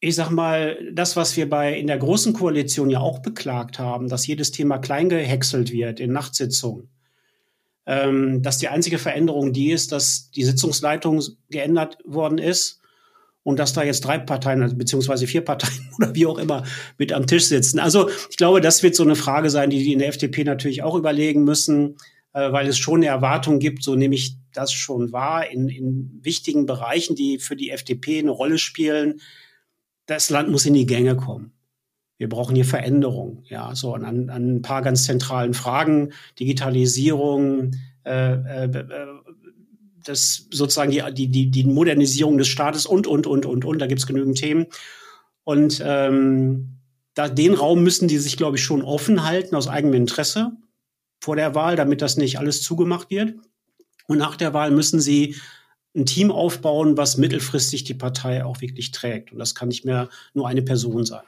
ich 0.01 0.15
sag 0.15 0.31
mal, 0.31 0.79
das, 0.93 1.17
was 1.17 1.37
wir 1.37 1.49
bei 1.49 1.79
in 1.79 1.87
der 1.87 1.99
großen 1.99 2.33
Koalition 2.33 2.91
ja 2.91 3.01
auch 3.01 3.21
beklagt 3.21 3.79
haben, 3.79 4.09
dass 4.09 4.27
jedes 4.27 4.51
Thema 4.51 4.79
klein 4.79 5.09
gehäckselt 5.09 5.71
wird 5.71 6.01
in 6.01 6.13
Nachtsitzungen. 6.13 6.89
Ähm, 7.85 8.43
dass 8.43 8.59
die 8.59 8.69
einzige 8.69 8.99
Veränderung 8.99 9.53
die 9.53 9.73
ist, 9.73 9.91
dass 9.91 10.31
die 10.31 10.45
Sitzungsleitung 10.45 11.21
geändert 11.51 11.99
worden 12.05 12.39
ist 12.39 12.81
und 13.43 13.59
dass 13.59 13.73
da 13.73 13.83
jetzt 13.83 14.03
drei 14.03 14.19
Parteien, 14.19 14.63
also 14.63 14.77
beziehungsweise 14.77 15.27
vier 15.27 15.41
Parteien 15.41 15.91
oder 15.99 16.15
wie 16.15 16.27
auch 16.27 16.39
immer 16.39 16.63
mit 16.97 17.13
am 17.13 17.27
Tisch 17.27 17.47
sitzen. 17.47 17.81
Also 17.81 18.09
ich 18.31 18.37
glaube, 18.37 18.61
das 18.61 18.85
wird 18.85 18.95
so 18.95 19.03
eine 19.03 19.17
Frage 19.17 19.51
sein, 19.51 19.71
die 19.71 19.83
die 19.83 19.93
in 19.93 19.99
der 19.99 20.09
FDP 20.09 20.45
natürlich 20.45 20.85
auch 20.85 20.95
überlegen 20.95 21.43
müssen 21.43 21.97
äh, 22.33 22.53
weil 22.53 22.67
es 22.69 22.79
schon 22.79 22.97
eine 22.97 23.07
Erwartung 23.07 23.59
gibt, 23.59 23.83
so 23.83 23.95
nehme 23.95 24.15
ich 24.15 24.37
das 24.53 24.73
schon 24.73 25.13
wahr, 25.13 25.51
in, 25.51 25.69
in 25.69 26.21
wichtigen 26.23 26.67
Bereichen, 26.67 27.17
die 27.17 27.39
für 27.39 27.57
die 27.57 27.71
FDP 27.71 28.19
eine 28.19 28.31
Rolle 28.31 28.59
spielen. 28.59 29.21
Das 30.07 30.31
Land 30.31 30.51
muss 30.51 30.67
in 30.67 30.75
die 30.75 30.87
Gänge 30.87 31.17
kommen. 31.17 31.53
Wir 32.19 32.29
brauchen 32.29 32.55
hier 32.55 32.65
Veränderung, 32.65 33.45
ja, 33.49 33.75
so 33.75 33.95
an, 33.95 34.31
an 34.31 34.57
ein 34.57 34.63
paar 34.63 34.83
ganz 34.83 35.05
zentralen 35.05 35.55
Fragen, 35.55 36.13
Digitalisierung, 36.39 37.73
äh, 38.05 38.35
äh, 38.35 38.65
äh 38.65 39.07
das 40.05 40.49
sozusagen 40.51 40.91
die, 40.91 41.03
die, 41.13 41.29
die, 41.29 41.51
die 41.51 41.65
Modernisierung 41.65 42.37
des 42.37 42.49
Staates 42.49 42.87
und, 42.87 43.07
und, 43.07 43.29
und, 43.29 43.47
und, 43.47 43.65
und, 43.65 43.79
da 43.79 43.87
gibt 43.87 44.01
es 44.01 44.07
genügend 44.07 44.37
Themen. 44.37 44.67
Und 45.45 45.81
ähm, 45.85 46.79
da, 47.15 47.29
den 47.29 47.55
Raum 47.55 47.85
müssen 47.85 48.09
die 48.09 48.19
sich, 48.19 48.37
glaube 48.37 48.57
ich, 48.57 48.65
schon 48.65 48.83
offen 48.83 49.25
halten 49.25 49.55
aus 49.55 49.69
eigenem 49.69 49.95
Interesse 49.95 50.57
vor 51.23 51.37
der 51.37 51.55
Wahl, 51.55 51.77
damit 51.77 52.03
das 52.03 52.17
nicht 52.17 52.41
alles 52.41 52.63
zugemacht 52.63 53.09
wird. 53.11 53.35
Und 54.09 54.19
nach 54.19 54.35
der 54.35 54.53
Wahl 54.55 54.73
müssen 54.73 55.01
sie 55.01 55.37
ein 55.95 56.05
Team 56.05 56.33
aufbauen, 56.33 56.97
was 56.97 57.17
mittelfristig 57.17 57.85
die 57.85 57.95
Partei 57.95 58.45
auch 58.45 58.61
wirklich 58.61 58.91
trägt. 58.91 59.31
Und 59.31 59.39
das 59.39 59.55
kann 59.55 59.69
nicht 59.69 59.85
mehr 59.85 60.09
nur 60.35 60.49
eine 60.49 60.63
Person 60.63 61.07
sein. 61.07 61.23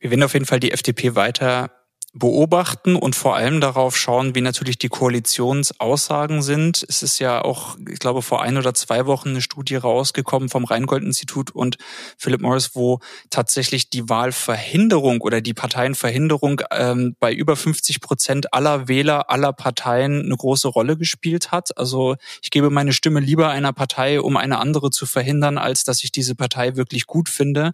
Wir 0.00 0.10
werden 0.10 0.22
auf 0.22 0.34
jeden 0.34 0.44
Fall 0.44 0.60
die 0.60 0.70
FDP 0.70 1.14
weiter 1.14 1.70
beobachten 2.14 2.94
und 2.94 3.16
vor 3.16 3.36
allem 3.36 3.62
darauf 3.62 3.96
schauen, 3.96 4.34
wie 4.34 4.42
natürlich 4.42 4.76
die 4.76 4.90
Koalitionsaussagen 4.90 6.42
sind. 6.42 6.84
Es 6.86 7.02
ist 7.02 7.18
ja 7.18 7.42
auch, 7.42 7.78
ich 7.90 7.98
glaube, 7.98 8.20
vor 8.20 8.42
ein 8.42 8.58
oder 8.58 8.74
zwei 8.74 9.06
Wochen 9.06 9.30
eine 9.30 9.40
Studie 9.40 9.76
rausgekommen 9.76 10.50
vom 10.50 10.64
Rheingold-Institut 10.64 11.52
und 11.52 11.78
Philip 12.18 12.42
Morris, 12.42 12.74
wo 12.74 13.00
tatsächlich 13.30 13.88
die 13.88 14.10
Wahlverhinderung 14.10 15.22
oder 15.22 15.40
die 15.40 15.54
Parteienverhinderung 15.54 16.60
ähm, 16.70 17.16
bei 17.18 17.32
über 17.32 17.56
50 17.56 18.02
Prozent 18.02 18.52
aller 18.52 18.88
Wähler 18.88 19.30
aller 19.30 19.54
Parteien 19.54 20.22
eine 20.22 20.36
große 20.36 20.68
Rolle 20.68 20.98
gespielt 20.98 21.50
hat. 21.50 21.78
Also 21.78 22.16
ich 22.42 22.50
gebe 22.50 22.68
meine 22.68 22.92
Stimme 22.92 23.20
lieber 23.20 23.48
einer 23.48 23.72
Partei, 23.72 24.20
um 24.20 24.36
eine 24.36 24.58
andere 24.58 24.90
zu 24.90 25.06
verhindern, 25.06 25.56
als 25.56 25.84
dass 25.84 26.04
ich 26.04 26.12
diese 26.12 26.34
Partei 26.34 26.76
wirklich 26.76 27.06
gut 27.06 27.30
finde. 27.30 27.72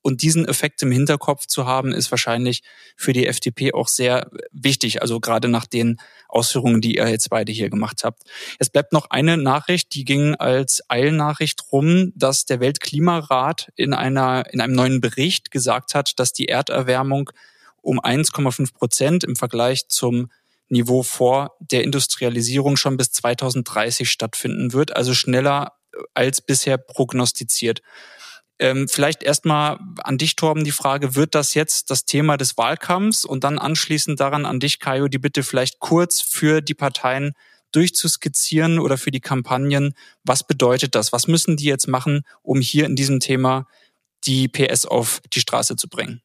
Und 0.00 0.22
diesen 0.22 0.46
Effekt 0.46 0.82
im 0.82 0.92
Hinterkopf 0.92 1.46
zu 1.46 1.66
haben, 1.66 1.92
ist 1.92 2.10
wahrscheinlich 2.10 2.62
für 2.96 3.12
die 3.12 3.26
FDP 3.26 3.72
auch 3.72 3.88
sehr 3.88 4.30
wichtig. 4.52 5.02
Also 5.02 5.20
gerade 5.20 5.48
nach 5.48 5.66
den 5.66 5.98
Ausführungen, 6.28 6.80
die 6.80 6.96
ihr 6.96 7.08
jetzt 7.08 7.30
beide 7.30 7.52
hier 7.52 7.70
gemacht 7.70 8.04
habt. 8.04 8.22
Es 8.58 8.70
bleibt 8.70 8.92
noch 8.92 9.10
eine 9.10 9.36
Nachricht, 9.36 9.94
die 9.94 10.04
ging 10.04 10.34
als 10.34 10.82
Eilnachricht 10.88 11.72
rum, 11.72 12.12
dass 12.14 12.44
der 12.44 12.60
Weltklimarat 12.60 13.72
in 13.76 13.92
einer, 13.92 14.52
in 14.52 14.60
einem 14.60 14.74
neuen 14.74 15.00
Bericht 15.00 15.50
gesagt 15.50 15.94
hat, 15.94 16.18
dass 16.18 16.32
die 16.32 16.48
Erderwärmung 16.48 17.30
um 17.80 18.00
1,5 18.00 18.74
Prozent 18.74 19.24
im 19.24 19.36
Vergleich 19.36 19.88
zum 19.88 20.30
Niveau 20.68 21.02
vor 21.02 21.56
der 21.60 21.82
Industrialisierung 21.82 22.76
schon 22.76 22.96
bis 22.96 23.10
2030 23.12 24.10
stattfinden 24.10 24.72
wird, 24.72 24.94
also 24.94 25.14
schneller 25.14 25.72
als 26.14 26.40
bisher 26.40 26.76
prognostiziert. 26.76 27.80
Ähm, 28.60 28.88
vielleicht 28.88 29.22
erstmal 29.22 29.78
an 30.02 30.18
dich, 30.18 30.34
Torben, 30.36 30.64
die 30.64 30.72
Frage, 30.72 31.14
wird 31.14 31.34
das 31.34 31.54
jetzt 31.54 31.90
das 31.90 32.04
Thema 32.04 32.36
des 32.36 32.56
Wahlkampfs 32.58 33.24
und 33.24 33.44
dann 33.44 33.58
anschließend 33.58 34.18
daran 34.18 34.46
an 34.46 34.60
dich, 34.60 34.80
Kajo, 34.80 35.08
die 35.08 35.18
Bitte 35.18 35.42
vielleicht 35.42 35.78
kurz 35.78 36.20
für 36.20 36.60
die 36.60 36.74
Parteien 36.74 37.34
durchzuskizzieren 37.72 38.78
oder 38.78 38.98
für 38.98 39.10
die 39.10 39.20
Kampagnen, 39.20 39.94
was 40.24 40.46
bedeutet 40.46 40.94
das? 40.94 41.12
Was 41.12 41.28
müssen 41.28 41.56
die 41.56 41.66
jetzt 41.66 41.86
machen, 41.86 42.22
um 42.42 42.60
hier 42.60 42.86
in 42.86 42.96
diesem 42.96 43.20
Thema 43.20 43.66
die 44.24 44.48
PS 44.48 44.86
auf 44.86 45.20
die 45.32 45.40
Straße 45.40 45.76
zu 45.76 45.88
bringen? 45.88 46.22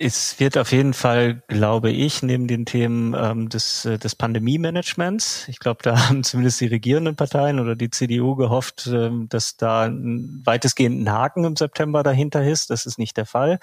Es 0.00 0.38
wird 0.38 0.56
auf 0.56 0.70
jeden 0.70 0.94
Fall, 0.94 1.42
glaube 1.48 1.90
ich, 1.90 2.22
neben 2.22 2.46
den 2.46 2.66
Themen 2.66 3.16
ähm, 3.18 3.48
des, 3.48 3.84
äh, 3.84 3.98
des 3.98 4.14
Pandemie-Managements, 4.14 5.48
ich 5.48 5.58
glaube, 5.58 5.80
da 5.82 5.98
haben 6.08 6.22
zumindest 6.22 6.60
die 6.60 6.66
regierenden 6.66 7.16
Parteien 7.16 7.58
oder 7.58 7.74
die 7.74 7.90
CDU 7.90 8.36
gehofft, 8.36 8.88
ähm, 8.92 9.28
dass 9.28 9.56
da 9.56 9.86
ein 9.86 10.40
weitestgehenden 10.44 11.10
Haken 11.10 11.44
im 11.44 11.56
September 11.56 12.04
dahinter 12.04 12.46
ist. 12.46 12.70
Das 12.70 12.86
ist 12.86 12.98
nicht 12.98 13.16
der 13.16 13.26
Fall. 13.26 13.58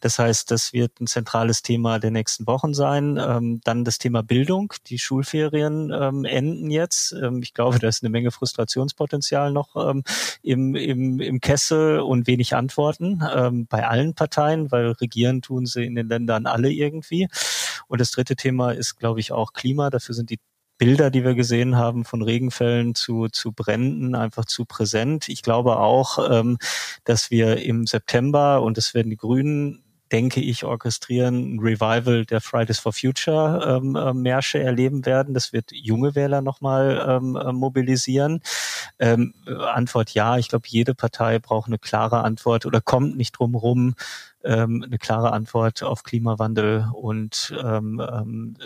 Das 0.00 0.20
heißt, 0.20 0.52
das 0.52 0.72
wird 0.72 1.00
ein 1.00 1.08
zentrales 1.08 1.62
Thema 1.62 1.98
der 1.98 2.12
nächsten 2.12 2.46
Wochen 2.46 2.72
sein. 2.72 3.18
Ähm, 3.20 3.60
dann 3.64 3.84
das 3.84 3.98
Thema 3.98 4.22
Bildung. 4.22 4.72
Die 4.86 4.98
Schulferien 4.98 5.92
ähm, 5.92 6.24
enden 6.24 6.70
jetzt. 6.70 7.12
Ähm, 7.20 7.42
ich 7.42 7.52
glaube, 7.52 7.80
da 7.80 7.88
ist 7.88 8.04
eine 8.04 8.10
Menge 8.10 8.30
Frustrationspotenzial 8.30 9.50
noch 9.50 9.74
ähm, 9.74 10.04
im, 10.42 10.76
im, 10.76 11.18
im 11.20 11.40
Kessel 11.40 11.98
und 11.98 12.28
wenig 12.28 12.54
Antworten 12.54 13.22
ähm, 13.34 13.66
bei 13.66 13.88
allen 13.88 14.14
Parteien, 14.14 14.70
weil 14.70 14.92
regieren 14.92 15.42
tun 15.42 15.66
sie 15.66 15.79
in 15.84 15.94
den 15.94 16.08
Ländern 16.08 16.46
alle 16.46 16.70
irgendwie. 16.70 17.28
Und 17.88 18.00
das 18.00 18.10
dritte 18.10 18.36
Thema 18.36 18.72
ist, 18.72 18.96
glaube 18.96 19.20
ich, 19.20 19.32
auch 19.32 19.52
Klima. 19.52 19.90
Dafür 19.90 20.14
sind 20.14 20.30
die 20.30 20.38
Bilder, 20.78 21.10
die 21.10 21.24
wir 21.24 21.34
gesehen 21.34 21.76
haben 21.76 22.04
von 22.04 22.22
Regenfällen 22.22 22.94
zu, 22.94 23.28
zu 23.28 23.52
Bränden, 23.52 24.14
einfach 24.14 24.46
zu 24.46 24.64
präsent. 24.64 25.28
Ich 25.28 25.42
glaube 25.42 25.76
auch, 25.78 26.30
ähm, 26.30 26.56
dass 27.04 27.30
wir 27.30 27.62
im 27.62 27.86
September, 27.86 28.62
und 28.62 28.78
das 28.78 28.94
werden 28.94 29.10
die 29.10 29.18
Grünen 29.18 29.84
denke 30.12 30.40
ich, 30.40 30.64
orchestrieren, 30.64 31.54
ein 31.54 31.60
Revival 31.60 32.24
der 32.24 32.40
Fridays 32.40 32.78
for 32.78 32.92
Future 32.92 33.78
ähm, 33.80 33.94
äh, 33.94 34.12
Märsche 34.12 34.58
erleben 34.58 35.06
werden. 35.06 35.34
Das 35.34 35.52
wird 35.52 35.70
junge 35.72 36.14
Wähler 36.14 36.42
nochmal 36.42 37.04
ähm, 37.08 37.36
äh, 37.36 37.52
mobilisieren. 37.52 38.40
Ähm, 38.98 39.34
Antwort 39.46 40.10
ja. 40.10 40.36
Ich 40.38 40.48
glaube, 40.48 40.66
jede 40.68 40.94
Partei 40.94 41.38
braucht 41.38 41.68
eine 41.68 41.78
klare 41.78 42.22
Antwort 42.24 42.66
oder 42.66 42.80
kommt 42.80 43.16
nicht 43.16 43.32
drum 43.32 43.54
rum, 43.54 43.94
ähm, 44.44 44.82
eine 44.84 44.98
klare 44.98 45.32
Antwort 45.32 45.82
auf 45.82 46.02
Klimawandel 46.02 46.88
und 46.94 47.54
ähm, 47.62 48.00
ähm, 48.00 48.56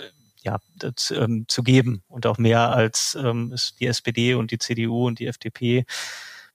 ja, 0.43 0.59
das, 0.77 1.11
ähm, 1.11 1.47
zu 1.49 1.63
geben 1.63 2.03
und 2.09 2.27
auch 2.27 2.39
mehr 2.39 2.73
als 2.73 3.17
ähm, 3.21 3.55
die 3.81 3.87
SPD 3.87 4.35
und 4.35 4.51
die 4.51 4.59
CDU 4.59 5.07
und 5.07 5.19
die 5.19 5.27
FDP 5.27 5.87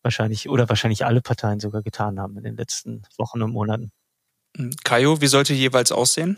wahrscheinlich 0.02 0.48
oder 0.50 0.70
wahrscheinlich 0.70 1.06
alle 1.06 1.22
Parteien 1.22 1.60
sogar 1.60 1.82
getan 1.82 2.20
haben 2.20 2.38
in 2.38 2.44
den 2.44 2.56
letzten 2.56 3.04
Wochen 3.18 3.42
und 3.42 3.52
Monaten. 3.52 3.92
Kajo, 4.84 5.22
wie 5.22 5.28
sollte 5.28 5.54
jeweils 5.54 5.92
aussehen? 5.92 6.38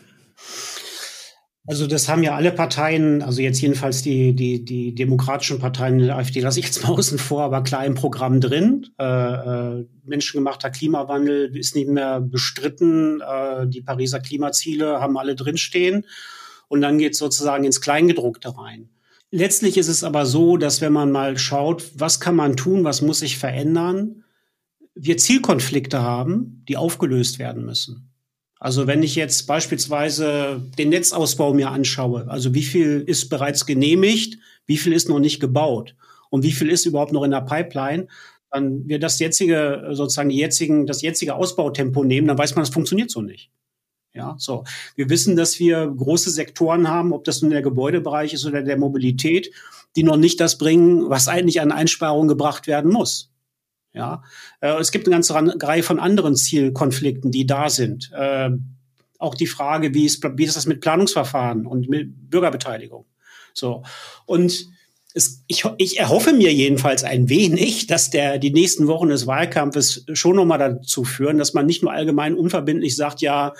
Also 1.68 1.86
das 1.86 2.10
haben 2.10 2.24
ja 2.24 2.36
alle 2.36 2.52
Parteien, 2.52 3.22
also 3.22 3.42
jetzt 3.42 3.62
jedenfalls 3.62 4.02
die, 4.02 4.34
die, 4.34 4.66
die 4.66 4.96
demokratischen 4.96 5.60
Parteien 5.60 6.00
der 6.00 6.18
AfD 6.18 6.40
lasse 6.40 6.60
ich 6.60 6.66
jetzt 6.66 6.82
mal 6.82 6.92
außen 6.98 7.20
vor, 7.20 7.44
aber 7.44 7.62
klar 7.62 7.86
im 7.86 7.94
Programm 7.94 8.42
drin. 8.42 8.88
Äh, 9.00 9.04
äh, 9.04 9.86
menschengemachter 10.04 10.72
Klimawandel 10.72 11.56
ist 11.56 11.76
nicht 11.76 11.90
mehr 11.90 12.20
bestritten. 12.20 13.22
Äh, 13.22 13.68
die 13.68 13.82
Pariser 13.82 14.20
Klimaziele 14.20 15.00
haben 15.00 15.18
alle 15.18 15.36
drinstehen. 15.36 16.06
Und 16.68 16.82
dann 16.82 16.98
geht 16.98 17.16
sozusagen 17.16 17.64
ins 17.64 17.82
Kleingedruckte 17.82 18.58
rein. 18.58 18.90
Letztlich 19.30 19.78
ist 19.78 19.88
es 19.88 20.04
aber 20.04 20.26
so, 20.26 20.58
dass 20.58 20.82
wenn 20.82 20.94
man 20.94 21.12
mal 21.12 21.38
schaut, 21.38 21.92
was 21.96 22.20
kann 22.20 22.36
man 22.36 22.58
tun, 22.58 22.84
was 22.84 23.02
muss 23.02 23.20
sich 23.20 23.38
verändern, 23.38 24.24
wir 24.96 25.18
Zielkonflikte 25.18 26.02
haben, 26.02 26.66
die 26.68 26.76
aufgelöst 26.76 27.40
werden 27.40 27.66
müssen. 27.66 28.11
Also 28.62 28.86
wenn 28.86 29.02
ich 29.02 29.16
jetzt 29.16 29.48
beispielsweise 29.48 30.62
den 30.78 30.90
Netzausbau 30.90 31.52
mir 31.52 31.72
anschaue, 31.72 32.30
also 32.30 32.54
wie 32.54 32.62
viel 32.62 33.04
ist 33.08 33.28
bereits 33.28 33.66
genehmigt, 33.66 34.38
wie 34.68 34.78
viel 34.78 34.94
ist 34.94 35.10
noch 35.10 35.18
nicht 35.18 35.40
gebaut 35.40 35.96
und 36.30 36.44
wie 36.44 36.52
viel 36.52 36.70
ist 36.70 36.86
überhaupt 36.86 37.12
noch 37.12 37.24
in 37.24 37.32
der 37.32 37.42
Pipeline, 37.42 38.08
dann 38.52 38.88
wir 38.88 39.00
das 39.00 39.18
jetzige, 39.18 39.90
sozusagen 39.94 40.30
die 40.30 40.38
jetzigen, 40.38 40.86
das 40.86 41.02
jetzige 41.02 41.34
Ausbautempo 41.34 42.04
nehmen, 42.04 42.28
dann 42.28 42.38
weiß 42.38 42.54
man, 42.54 42.62
das 42.62 42.70
funktioniert 42.70 43.10
so 43.10 43.24
nicht. 43.24 43.50
Ja, 44.14 44.36
so. 44.38 44.64
Wir 44.96 45.10
wissen, 45.10 45.36
dass 45.36 45.58
wir 45.58 45.88
große 45.88 46.30
Sektoren 46.30 46.88
haben, 46.88 47.14
ob 47.14 47.24
das 47.24 47.42
nun 47.42 47.50
der 47.50 47.64
Gebäudebereich 47.64 48.32
ist 48.32 48.46
oder 48.46 48.62
der 48.62 48.78
Mobilität, 48.78 49.52
die 49.96 50.04
noch 50.04 50.18
nicht 50.18 50.40
das 50.40 50.60
bringen, 50.60 51.10
was 51.10 51.28
eigentlich 51.28 51.62
an 51.62 51.72
Einsparungen 51.72 52.28
gebracht 52.28 52.68
werden 52.68 52.92
muss. 52.92 53.31
Ja, 53.94 54.24
äh, 54.62 54.80
es 54.80 54.92
gibt 54.92 55.08
eine 55.08 55.16
ganze 55.16 55.34
Reihe 55.36 55.84
von 55.84 56.00
anderen 56.00 56.36
Zielkonflikten, 56.36 57.32
die 57.32 57.46
da 57.46 57.70
sind. 57.70 58.12
Äh, 58.14 58.52
auch 59.20 59.36
die 59.36 59.48
Frage, 59.48 59.94
wie 59.94 60.06
ist, 60.06 60.24
wie 60.38 60.46
ist 60.46 60.56
das 60.56 60.66
mit 60.66 60.82
Planungsverfahren 60.82 61.66
und 61.68 61.90
mit 61.90 62.30
Bürgerbeteiligung? 62.30 63.06
So. 63.54 63.84
Und 64.26 64.68
es, 65.14 65.44
ich, 65.48 65.66
ich 65.78 66.00
erhoffe 66.00 66.34
mir 66.34 66.54
jedenfalls 66.54 67.04
ein 67.04 67.30
wenig, 67.30 67.88
dass 67.88 68.10
der, 68.10 68.40
die 68.40 68.52
nächsten 68.52 68.88
Wochen 68.88 69.10
des 69.10 69.28
Wahlkampfes 69.28 70.06
schon 70.14 70.38
nochmal 70.38 70.60
dazu 70.60 71.04
führen, 71.04 71.38
dass 71.38 71.54
man 71.54 71.66
nicht 71.66 71.84
nur 71.84 71.92
allgemein 71.92 72.36
unverbindlich 72.36 72.96
sagt, 72.96 73.22
ja, 73.22 73.54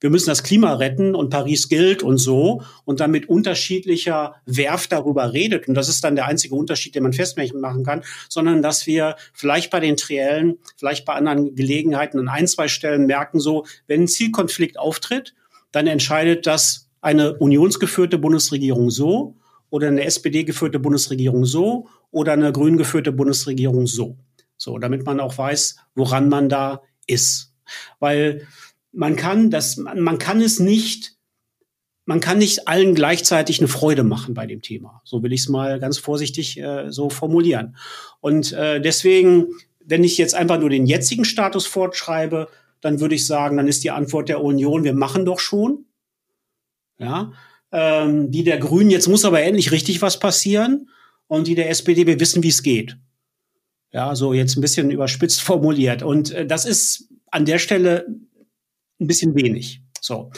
wir 0.00 0.10
müssen 0.10 0.28
das 0.28 0.42
Klima 0.42 0.74
retten 0.74 1.14
und 1.14 1.30
Paris 1.30 1.68
gilt 1.68 2.02
und 2.02 2.18
so 2.18 2.62
und 2.84 3.00
dann 3.00 3.10
mit 3.10 3.28
unterschiedlicher 3.28 4.36
Werf 4.46 4.86
darüber 4.86 5.32
redet. 5.32 5.68
Und 5.68 5.74
das 5.74 5.88
ist 5.88 6.04
dann 6.04 6.14
der 6.14 6.26
einzige 6.26 6.54
Unterschied, 6.54 6.94
den 6.94 7.02
man 7.02 7.12
festmachen 7.12 7.84
kann, 7.84 8.04
sondern 8.28 8.62
dass 8.62 8.86
wir 8.86 9.16
vielleicht 9.32 9.70
bei 9.70 9.80
den 9.80 9.96
Triellen, 9.96 10.58
vielleicht 10.76 11.04
bei 11.04 11.14
anderen 11.14 11.54
Gelegenheiten 11.54 12.18
an 12.18 12.28
ein, 12.28 12.46
zwei 12.46 12.68
Stellen 12.68 13.06
merken, 13.06 13.40
so, 13.40 13.66
wenn 13.86 14.02
ein 14.02 14.08
Zielkonflikt 14.08 14.78
auftritt, 14.78 15.34
dann 15.72 15.86
entscheidet 15.86 16.46
das 16.46 16.88
eine 17.00 17.34
unionsgeführte 17.34 18.18
Bundesregierung 18.18 18.90
so 18.90 19.36
oder 19.70 19.88
eine 19.88 20.04
SPD 20.04 20.44
geführte 20.44 20.78
Bundesregierung 20.78 21.44
so 21.44 21.88
oder 22.10 22.32
eine 22.32 22.52
grün 22.52 22.76
geführte 22.76 23.12
Bundesregierung 23.12 23.86
so. 23.86 24.16
So, 24.56 24.78
damit 24.78 25.06
man 25.06 25.20
auch 25.20 25.38
weiß, 25.38 25.76
woran 25.94 26.28
man 26.28 26.48
da 26.48 26.82
ist. 27.06 27.54
Weil 28.00 28.46
man 28.92 29.16
kann 29.16 29.50
das, 29.50 29.76
man 29.76 30.18
kann 30.18 30.40
es 30.40 30.60
nicht, 30.60 31.16
man 32.04 32.20
kann 32.20 32.38
nicht 32.38 32.68
allen 32.68 32.94
gleichzeitig 32.94 33.58
eine 33.58 33.68
Freude 33.68 34.02
machen 34.02 34.34
bei 34.34 34.46
dem 34.46 34.62
Thema. 34.62 35.02
So 35.04 35.22
will 35.22 35.32
ich 35.32 35.42
es 35.42 35.48
mal 35.48 35.78
ganz 35.78 35.98
vorsichtig 35.98 36.58
äh, 36.58 36.90
so 36.90 37.10
formulieren. 37.10 37.76
Und 38.20 38.52
äh, 38.52 38.80
deswegen, 38.80 39.48
wenn 39.84 40.04
ich 40.04 40.16
jetzt 40.16 40.34
einfach 40.34 40.58
nur 40.58 40.70
den 40.70 40.86
jetzigen 40.86 41.24
Status 41.24 41.66
fortschreibe, 41.66 42.48
dann 42.80 43.00
würde 43.00 43.14
ich 43.14 43.26
sagen, 43.26 43.56
dann 43.56 43.68
ist 43.68 43.84
die 43.84 43.90
Antwort 43.90 44.28
der 44.28 44.42
Union, 44.42 44.84
wir 44.84 44.94
machen 44.94 45.24
doch 45.24 45.40
schon. 45.40 45.84
Ja, 46.98 47.32
ähm, 47.70 48.30
die 48.30 48.44
der 48.44 48.58
Grünen, 48.58 48.90
jetzt 48.90 49.08
muss 49.08 49.24
aber 49.24 49.42
endlich 49.42 49.70
richtig 49.70 50.02
was 50.02 50.18
passieren. 50.18 50.88
Und 51.26 51.46
die 51.46 51.54
der 51.54 51.68
SPD, 51.68 52.06
wir 52.06 52.20
wissen, 52.20 52.42
wie 52.42 52.48
es 52.48 52.62
geht. 52.62 52.96
Ja, 53.92 54.14
so 54.14 54.32
jetzt 54.32 54.56
ein 54.56 54.62
bisschen 54.62 54.90
überspitzt 54.90 55.42
formuliert. 55.42 56.02
Und 56.02 56.30
äh, 56.30 56.46
das 56.46 56.64
ist 56.64 57.08
an 57.30 57.44
der 57.44 57.58
Stelle 57.58 58.06
ein 59.00 59.06
bisschen 59.06 59.34
wenig. 59.34 59.80
So. 60.00 60.30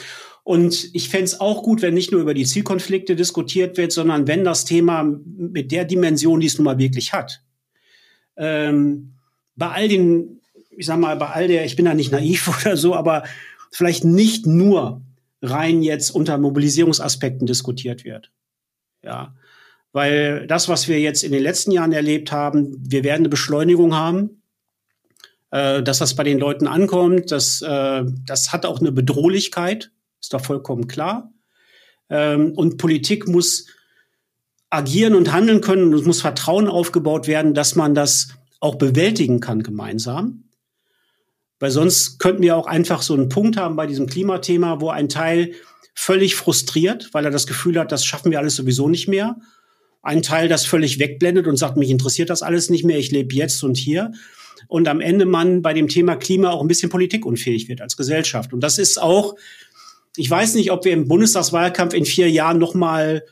Und 0.43 0.89
ich 0.93 1.09
fände 1.09 1.25
es 1.25 1.39
auch 1.39 1.63
gut, 1.63 1.81
wenn 1.81 1.93
nicht 1.93 2.11
nur 2.11 2.21
über 2.21 2.33
die 2.33 2.45
Zielkonflikte 2.45 3.15
diskutiert 3.15 3.77
wird, 3.77 3.91
sondern 3.91 4.27
wenn 4.27 4.43
das 4.43 4.65
Thema 4.65 5.03
mit 5.03 5.71
der 5.71 5.85
Dimension, 5.85 6.39
die 6.39 6.47
es 6.47 6.57
nun 6.57 6.65
mal 6.65 6.79
wirklich 6.79 7.13
hat, 7.13 7.43
ähm, 8.37 9.13
bei 9.55 9.69
all 9.69 9.87
den, 9.87 10.41
ich 10.71 10.87
sag 10.87 10.99
mal, 10.99 11.15
bei 11.15 11.27
all 11.27 11.47
der, 11.47 11.65
ich 11.65 11.75
bin 11.75 11.85
da 11.85 11.93
nicht 11.93 12.11
naiv 12.11 12.47
oder 12.61 12.75
so, 12.75 12.95
aber 12.95 13.23
vielleicht 13.71 14.03
nicht 14.03 14.47
nur 14.47 15.01
rein 15.41 15.83
jetzt 15.83 16.11
unter 16.11 16.37
Mobilisierungsaspekten 16.37 17.47
diskutiert 17.47 18.03
wird. 18.03 18.31
Ja. 19.03 19.35
Weil 19.93 20.47
das, 20.47 20.69
was 20.69 20.87
wir 20.87 20.99
jetzt 20.99 21.23
in 21.23 21.31
den 21.31 21.43
letzten 21.43 21.71
Jahren 21.71 21.91
erlebt 21.91 22.31
haben, 22.31 22.77
wir 22.79 23.03
werden 23.03 23.21
eine 23.21 23.29
Beschleunigung 23.29 23.95
haben 23.95 24.40
äh, 25.51 25.83
dass 25.83 25.99
das 25.99 26.15
bei 26.15 26.23
den 26.23 26.39
Leuten 26.39 26.67
ankommt, 26.67 27.31
das, 27.31 27.61
äh, 27.61 28.03
das 28.25 28.51
hat 28.51 28.65
auch 28.65 28.79
eine 28.79 28.91
Bedrohlichkeit, 28.91 29.91
ist 30.19 30.33
doch 30.33 30.43
vollkommen 30.43 30.87
klar. 30.87 31.31
Ähm, 32.09 32.53
und 32.53 32.77
Politik 32.77 33.27
muss 33.27 33.67
agieren 34.69 35.15
und 35.15 35.31
handeln 35.31 35.61
können 35.61 35.85
und 35.85 35.93
es 35.93 36.05
muss 36.05 36.21
Vertrauen 36.21 36.67
aufgebaut 36.67 37.27
werden, 37.27 37.53
dass 37.53 37.75
man 37.75 37.93
das 37.93 38.29
auch 38.59 38.75
bewältigen 38.75 39.39
kann 39.39 39.63
gemeinsam. 39.63 40.45
Weil 41.59 41.71
sonst 41.71 42.19
könnten 42.19 42.41
wir 42.41 42.55
auch 42.55 42.67
einfach 42.67 43.01
so 43.01 43.13
einen 43.13 43.29
Punkt 43.29 43.57
haben 43.57 43.75
bei 43.75 43.85
diesem 43.85 44.07
Klimathema, 44.07 44.81
wo 44.81 44.89
ein 44.89 45.09
Teil 45.09 45.53
völlig 45.93 46.35
frustriert, 46.35 47.09
weil 47.13 47.25
er 47.25 47.31
das 47.31 47.45
Gefühl 47.45 47.77
hat, 47.77 47.91
das 47.91 48.05
schaffen 48.05 48.31
wir 48.31 48.39
alles 48.39 48.55
sowieso 48.55 48.87
nicht 48.87 49.07
mehr. 49.07 49.35
Ein 50.01 50.21
Teil, 50.21 50.47
das 50.47 50.65
völlig 50.65 50.99
wegblendet 50.99 51.47
und 51.47 51.57
sagt, 51.57 51.77
mich 51.77 51.89
interessiert 51.89 52.29
das 52.29 52.41
alles 52.41 52.69
nicht 52.69 52.83
mehr, 52.83 52.97
ich 52.97 53.11
lebe 53.11 53.35
jetzt 53.35 53.63
und 53.63 53.77
hier 53.77 54.11
und 54.67 54.87
am 54.87 55.01
Ende 55.01 55.25
man 55.25 55.61
bei 55.61 55.73
dem 55.73 55.87
Thema 55.87 56.15
Klima 56.15 56.51
auch 56.51 56.61
ein 56.61 56.67
bisschen 56.67 56.89
politikunfähig 56.89 57.67
wird 57.67 57.81
als 57.81 57.97
Gesellschaft. 57.97 58.53
Und 58.53 58.61
das 58.61 58.77
ist 58.77 59.01
auch, 59.01 59.35
ich 60.15 60.29
weiß 60.29 60.55
nicht, 60.55 60.71
ob 60.71 60.85
wir 60.85 60.93
im 60.93 61.07
Bundestagswahlkampf 61.07 61.93
in 61.93 62.05
vier 62.05 62.29
Jahren 62.29 62.57
noch 62.57 62.73
mal 62.73 63.23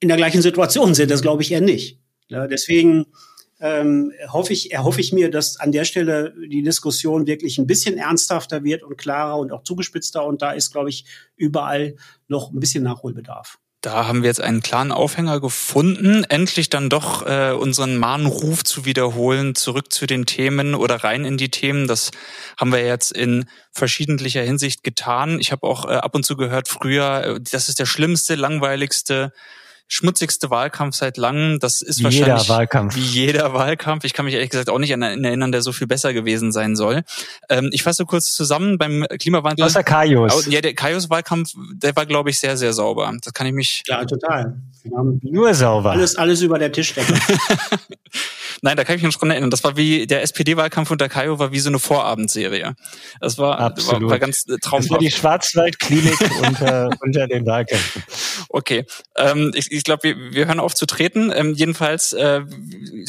in 0.00 0.08
der 0.08 0.16
gleichen 0.16 0.42
Situation 0.42 0.94
sind. 0.94 1.10
Das 1.10 1.22
glaube 1.22 1.42
ich 1.42 1.52
eher 1.52 1.60
nicht. 1.60 1.98
Ja, 2.28 2.46
deswegen 2.46 3.06
ähm, 3.60 4.12
hoffe 4.28 4.52
ich, 4.52 4.72
erhoffe 4.72 5.00
ich 5.00 5.12
mir, 5.12 5.30
dass 5.30 5.58
an 5.60 5.72
der 5.72 5.84
Stelle 5.84 6.34
die 6.50 6.62
Diskussion 6.62 7.26
wirklich 7.26 7.58
ein 7.58 7.66
bisschen 7.66 7.96
ernsthafter 7.96 8.64
wird 8.64 8.82
und 8.82 8.96
klarer 8.96 9.38
und 9.38 9.52
auch 9.52 9.62
zugespitzter. 9.62 10.24
Und 10.26 10.42
da 10.42 10.52
ist, 10.52 10.72
glaube 10.72 10.90
ich, 10.90 11.04
überall 11.36 11.96
noch 12.28 12.52
ein 12.52 12.60
bisschen 12.60 12.82
Nachholbedarf. 12.82 13.58
Da 13.84 14.06
haben 14.06 14.22
wir 14.22 14.30
jetzt 14.30 14.40
einen 14.40 14.62
klaren 14.62 14.92
Aufhänger 14.92 15.40
gefunden, 15.40 16.24
endlich 16.24 16.70
dann 16.70 16.88
doch 16.88 17.26
äh, 17.26 17.50
unseren 17.52 17.98
Mahnruf 17.98 18.64
zu 18.64 18.86
wiederholen, 18.86 19.54
zurück 19.54 19.92
zu 19.92 20.06
den 20.06 20.24
Themen 20.24 20.74
oder 20.74 21.04
rein 21.04 21.26
in 21.26 21.36
die 21.36 21.50
Themen. 21.50 21.86
Das 21.86 22.10
haben 22.58 22.72
wir 22.72 22.82
jetzt 22.82 23.12
in 23.12 23.44
verschiedentlicher 23.72 24.40
Hinsicht 24.40 24.84
getan. 24.84 25.38
Ich 25.38 25.52
habe 25.52 25.66
auch 25.66 25.84
äh, 25.84 25.96
ab 25.96 26.14
und 26.14 26.24
zu 26.24 26.38
gehört 26.38 26.68
früher, 26.68 27.24
äh, 27.24 27.40
das 27.42 27.68
ist 27.68 27.78
der 27.78 27.84
schlimmste, 27.84 28.36
langweiligste 28.36 29.34
schmutzigste 29.88 30.50
Wahlkampf 30.50 30.96
seit 30.96 31.16
langem. 31.16 31.58
Das 31.60 31.82
ist 31.82 32.00
wie 32.00 32.04
wahrscheinlich 32.04 32.42
jeder 32.42 32.48
Wahlkampf. 32.48 32.96
wie 32.96 33.00
jeder 33.00 33.54
Wahlkampf. 33.54 34.04
Ich 34.04 34.12
kann 34.12 34.24
mich 34.24 34.34
ehrlich 34.34 34.50
gesagt 34.50 34.70
auch 34.70 34.78
nicht 34.78 34.92
an 34.92 35.02
einen 35.02 35.24
erinnern, 35.24 35.52
der 35.52 35.62
so 35.62 35.72
viel 35.72 35.86
besser 35.86 36.12
gewesen 36.12 36.52
sein 36.52 36.76
soll. 36.76 37.02
Ähm, 37.48 37.70
ich 37.72 37.82
fasse 37.82 38.04
kurz 38.04 38.34
zusammen 38.34 38.78
beim 38.78 39.06
Klimawandel. 39.18 39.64
Außer 39.64 39.82
Kaius. 39.84 40.46
Ja, 40.46 40.60
der 40.60 40.74
Kaius-Wahlkampf, 40.74 41.52
der 41.74 41.94
war, 41.96 42.06
glaube 42.06 42.30
ich, 42.30 42.38
sehr, 42.38 42.56
sehr 42.56 42.72
sauber. 42.72 43.12
Das 43.22 43.32
kann 43.32 43.46
ich 43.46 43.52
mich. 43.52 43.82
Ja, 43.86 44.04
total. 44.04 44.56
Nur 45.22 45.54
sauber. 45.54 45.92
Alles, 45.92 46.16
alles 46.16 46.42
über 46.42 46.58
der 46.58 46.72
Tischdecke. 46.72 47.14
Nein, 48.62 48.76
da 48.76 48.84
kann 48.84 48.96
ich 48.96 49.02
mich 49.02 49.14
noch 49.14 49.20
dran 49.20 49.30
erinnern. 49.30 49.50
Das 49.50 49.64
war 49.64 49.76
wie 49.76 50.06
der 50.06 50.22
SPD-Wahlkampf 50.22 50.90
unter 50.90 51.08
Kaio 51.08 51.38
war 51.38 51.52
wie 51.52 51.60
so 51.60 51.68
eine 51.68 51.78
Vorabendserie. 51.78 52.74
Das 53.20 53.38
war, 53.38 53.58
Absolut. 53.58 54.02
war, 54.02 54.10
war 54.10 54.18
ganz 54.18 54.44
traumhaft. 54.44 54.84
Das 54.84 54.90
war 54.90 54.98
die 54.98 55.10
Schwarzwaldklinik 55.10 56.18
unter, 56.46 56.90
unter 57.00 57.26
den 57.26 57.46
Wahlkämpfen. 57.46 58.02
Okay, 58.48 58.84
ähm, 59.16 59.52
ich, 59.54 59.70
ich 59.70 59.84
glaube, 59.84 60.02
wir, 60.04 60.16
wir 60.32 60.46
hören 60.46 60.60
auf 60.60 60.74
zu 60.74 60.86
treten. 60.86 61.32
Ähm, 61.34 61.54
jedenfalls 61.54 62.12
äh, 62.12 62.42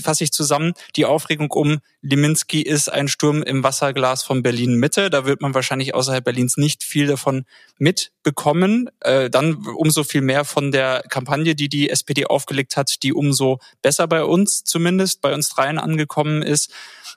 fasse 0.03 0.23
ich 0.23 0.31
zusammen, 0.31 0.73
die 0.95 1.05
Aufregung 1.05 1.51
um 1.51 1.79
Liminski 2.01 2.61
ist 2.61 2.89
ein 2.91 3.07
Sturm 3.07 3.41
im 3.43 3.63
Wasserglas 3.63 4.23
von 4.23 4.43
Berlin 4.43 4.75
Mitte. 4.75 5.09
Da 5.09 5.25
wird 5.25 5.41
man 5.41 5.53
wahrscheinlich 5.53 5.95
außerhalb 5.95 6.23
Berlins 6.23 6.57
nicht 6.57 6.83
viel 6.83 7.07
davon 7.07 7.45
mitbekommen. 7.77 8.89
Äh, 9.01 9.29
dann 9.29 9.55
umso 9.67 10.03
viel 10.03 10.21
mehr 10.21 10.45
von 10.45 10.71
der 10.71 11.03
Kampagne, 11.09 11.55
die 11.55 11.69
die 11.69 11.89
SPD 11.89 12.25
aufgelegt 12.25 12.77
hat, 12.77 13.03
die 13.03 13.13
umso 13.13 13.59
besser 13.81 14.07
bei 14.07 14.23
uns 14.23 14.63
zumindest, 14.63 15.21
bei 15.21 15.33
uns 15.33 15.49
dreien 15.49 15.79
angekommen 15.79 16.41
ist. 16.41 16.71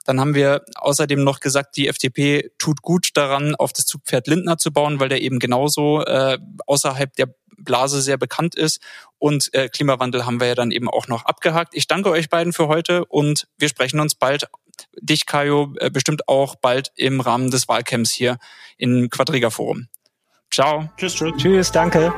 Dann 0.09 0.19
haben 0.19 0.33
wir 0.33 0.65
außerdem 0.73 1.23
noch 1.23 1.39
gesagt, 1.39 1.77
die 1.77 1.87
FDP 1.87 2.49
tut 2.57 2.81
gut 2.81 3.09
daran, 3.13 3.53
auf 3.53 3.73
das 3.73 3.85
Zugpferd 3.85 4.25
Lindner 4.25 4.57
zu 4.57 4.73
bauen, 4.73 4.99
weil 4.99 5.07
der 5.07 5.21
eben 5.21 5.37
genauso 5.37 6.03
äh, 6.03 6.39
außerhalb 6.65 7.15
der 7.15 7.27
Blase 7.59 8.01
sehr 8.01 8.17
bekannt 8.17 8.55
ist. 8.55 8.81
Und 9.19 9.53
äh, 9.53 9.69
Klimawandel 9.69 10.25
haben 10.25 10.39
wir 10.39 10.47
ja 10.47 10.55
dann 10.55 10.71
eben 10.71 10.89
auch 10.89 11.07
noch 11.09 11.25
abgehakt. 11.25 11.75
Ich 11.75 11.85
danke 11.85 12.09
euch 12.09 12.27
beiden 12.27 12.53
für 12.53 12.67
heute 12.67 13.05
und 13.05 13.47
wir 13.59 13.69
sprechen 13.69 13.99
uns 13.99 14.15
bald, 14.15 14.47
dich 14.99 15.27
Kajo, 15.27 15.75
äh, 15.77 15.91
bestimmt 15.91 16.27
auch 16.27 16.55
bald 16.55 16.91
im 16.95 17.21
Rahmen 17.21 17.51
des 17.51 17.67
Wahlcamps 17.67 18.09
hier 18.09 18.39
im 18.79 19.11
Quadriga 19.11 19.51
Forum. 19.51 19.89
Ciao. 20.49 20.89
Tschüss, 20.97 21.13
tschüss. 21.13 21.33
Tschüss, 21.37 21.71
danke. 21.71 22.11